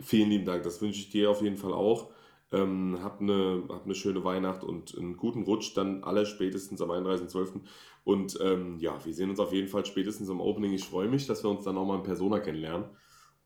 Vielen 0.02 0.30
lieben 0.30 0.43
Dank, 0.43 0.64
das 0.64 0.82
wünsche 0.82 1.00
ich 1.00 1.10
dir 1.10 1.30
auf 1.30 1.41
jeden 1.41 1.56
Fall 1.56 1.72
auch. 1.72 2.10
Ähm, 2.52 2.97
hab, 3.04 3.22
eine, 3.22 3.64
hab 3.70 3.86
eine 3.86 3.93
schöne 3.93 4.24
Weihnacht 4.24 4.64
und 4.64 4.97
einen 4.97 5.18
guten 5.18 5.43
Rutsch, 5.43 5.76
dann 5.76 6.04
alle 6.04 6.26
spätestens 6.26 6.82
am 6.82 6.89
31.12. 6.89 7.62
Und 8.04 8.39
ähm, 8.41 8.80
ja, 8.80 9.04
wir 9.06 9.14
sehen 9.14 9.30
uns 9.30 9.39
auf 9.39 9.54
jeden 9.54 9.68
Fall 9.68 9.86
spätestens 9.86 10.30
im 10.30 10.41
Opening. 10.41 10.74
Ich 10.74 10.86
freue 10.86 11.08
mich, 11.08 11.28
dass 11.28 11.43
wir 11.43 11.50
uns 11.52 11.64
dann 11.64 11.76
nochmal 11.76 11.97
in 11.97 12.04
Persona 12.04 12.39
kennenlernen. 12.39 12.86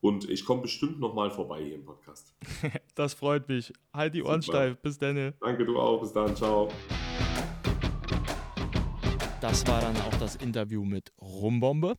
Und 0.00 0.28
ich 0.28 0.44
komme 0.44 0.62
bestimmt 0.62 1.00
nochmal 1.00 1.30
vorbei 1.30 1.64
hier 1.64 1.74
im 1.76 1.84
Podcast. 1.84 2.34
das 2.94 3.14
freut 3.14 3.48
mich. 3.48 3.72
Halt 3.92 4.14
die 4.14 4.22
Ohren 4.22 4.42
Super. 4.42 4.58
steif. 4.58 4.78
Bis 4.78 4.98
dann. 4.98 5.34
Danke, 5.40 5.64
du 5.64 5.78
auch. 5.78 6.00
Bis 6.00 6.12
dann. 6.12 6.34
Ciao. 6.36 6.68
Das 9.40 9.66
war 9.66 9.80
dann 9.80 9.96
auch 9.98 10.14
das 10.18 10.36
Interview 10.36 10.84
mit 10.84 11.12
Rumbombe. 11.20 11.96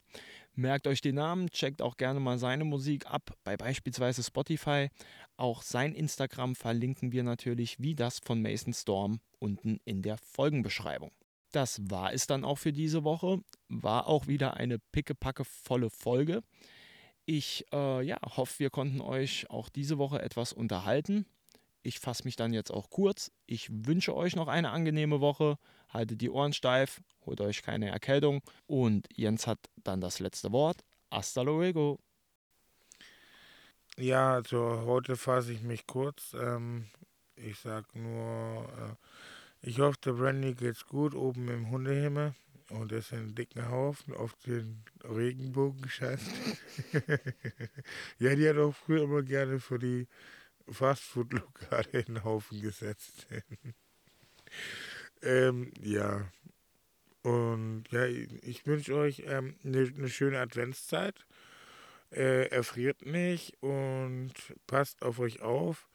Merkt 0.58 0.88
euch 0.88 1.02
den 1.02 1.16
Namen, 1.16 1.50
checkt 1.52 1.82
auch 1.82 1.98
gerne 1.98 2.20
mal 2.20 2.38
seine 2.38 2.64
Musik 2.64 3.06
ab, 3.08 3.32
bei 3.44 3.58
beispielsweise 3.58 4.24
Spotify. 4.24 4.90
Auch 5.38 5.62
sein 5.62 5.94
Instagram 5.94 6.56
verlinken 6.56 7.12
wir 7.12 7.24
natürlich, 7.24 7.80
wie 7.80 7.96
das 7.96 8.20
von 8.20 8.42
Mason 8.42 8.74
Storm, 8.74 9.20
unten 9.40 9.80
in 9.84 10.02
der 10.02 10.18
Folgenbeschreibung. 10.18 11.12
Das 11.52 11.90
war 11.90 12.14
es 12.14 12.28
dann 12.28 12.44
auch 12.44 12.58
für 12.58 12.74
diese 12.74 13.04
Woche. 13.04 13.40
War 13.70 14.08
auch 14.08 14.28
wieder 14.28 14.56
eine 14.56 14.80
pickepacke 14.80 15.46
volle 15.46 15.90
Folge. 15.90 16.44
Ich 17.26 17.66
äh, 17.74 18.06
ja, 18.06 18.18
hoffe, 18.36 18.60
wir 18.60 18.70
konnten 18.70 19.02
euch 19.02 19.50
auch 19.50 19.70
diese 19.70 19.98
Woche 19.98 20.22
etwas 20.22 20.54
unterhalten. 20.54 21.26
Ich 21.82 22.00
fasse 22.00 22.24
mich 22.24 22.36
dann 22.36 22.54
jetzt 22.54 22.72
auch 22.72 22.90
kurz. 22.90 23.32
Ich 23.46 23.70
wünsche 23.72 24.16
euch 24.16 24.36
noch 24.36 24.48
eine 24.48 24.72
angenehme 24.72 25.22
Woche. 25.22 25.58
Haltet 25.90 26.22
die 26.22 26.30
Ohren 26.30 26.54
steif, 26.54 27.02
holt 27.26 27.42
euch 27.42 27.62
keine 27.62 27.90
Erkältung. 27.90 28.42
Und 28.66 29.08
Jens 29.16 29.48
hat 29.48 29.60
dann 29.84 30.02
das 30.02 30.20
letzte 30.20 30.52
Wort. 30.52 30.84
Hasta 31.12 31.42
luego. 31.42 32.00
Ja, 33.98 34.34
also 34.34 34.84
heute 34.86 35.16
fasse 35.16 35.54
ich 35.54 35.62
mich 35.62 35.88
kurz. 35.88 36.34
Ähm, 36.34 36.86
ich 37.38 37.58
sag 37.60 37.96
nur, 37.96 38.68
äh, 38.78 39.68
ich 39.70 39.80
hoffe, 39.80 39.98
der 40.04 40.14
Brandy 40.14 40.54
geht's 40.54 40.86
gut 40.86 41.16
oben 41.16 41.48
im 41.50 41.70
Hundehimmel. 41.70 42.34
Und 42.70 42.92
ist 42.92 43.14
ein 43.14 43.36
dicken 43.36 43.70
Haufen 43.70 44.16
auf 44.16 44.34
den 44.46 44.84
Regenbogen 45.04 45.82
gescheißt. 45.82 46.28
ja, 48.20 48.36
die 48.36 48.50
hat 48.50 48.58
auch 48.58 48.76
früher 48.76 49.04
immer 49.04 49.22
gerne 49.22 49.60
für 49.60 49.78
die 49.78 50.08
Fastfood-Lokale 50.70 51.90
in 51.92 52.16
den 52.16 52.24
Haufen 52.24 52.62
gesetzt. 52.62 53.28
ähm, 55.22 55.72
ja. 55.82 56.28
Und 57.22 57.86
ja, 57.92 58.06
ich 58.06 58.66
wünsche 58.66 58.96
euch 58.96 59.24
ähm, 59.26 59.56
eine, 59.64 59.92
eine 59.96 60.10
schöne 60.10 60.40
Adventszeit. 60.40 61.26
Äh, 62.16 62.48
erfriert 62.48 63.06
nicht 63.06 63.62
und 63.62 64.32
passt 64.68 65.02
auf 65.04 65.20
euch 65.20 65.42
auf, 65.42 65.90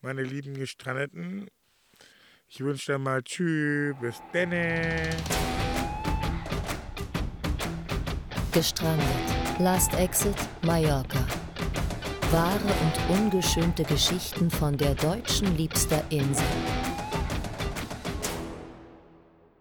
meine 0.00 0.22
lieben 0.22 0.54
Gestrandeten. 0.54 1.48
Ich 2.46 2.60
wünsche 2.60 2.92
dann 2.92 3.02
mal 3.02 3.20
Tschüss, 3.24 3.96
bis 4.00 4.22
dann. 4.32 4.52
Gestrandet. 8.52 9.06
Last 9.58 9.92
Exit 9.94 10.36
Mallorca. 10.62 11.26
Wahre 12.30 12.60
und 12.60 13.18
ungeschönte 13.18 13.82
Geschichten 13.82 14.48
von 14.48 14.76
der 14.76 14.94
deutschen 14.94 15.56
liebster 15.56 16.04
Insel. 16.10 16.46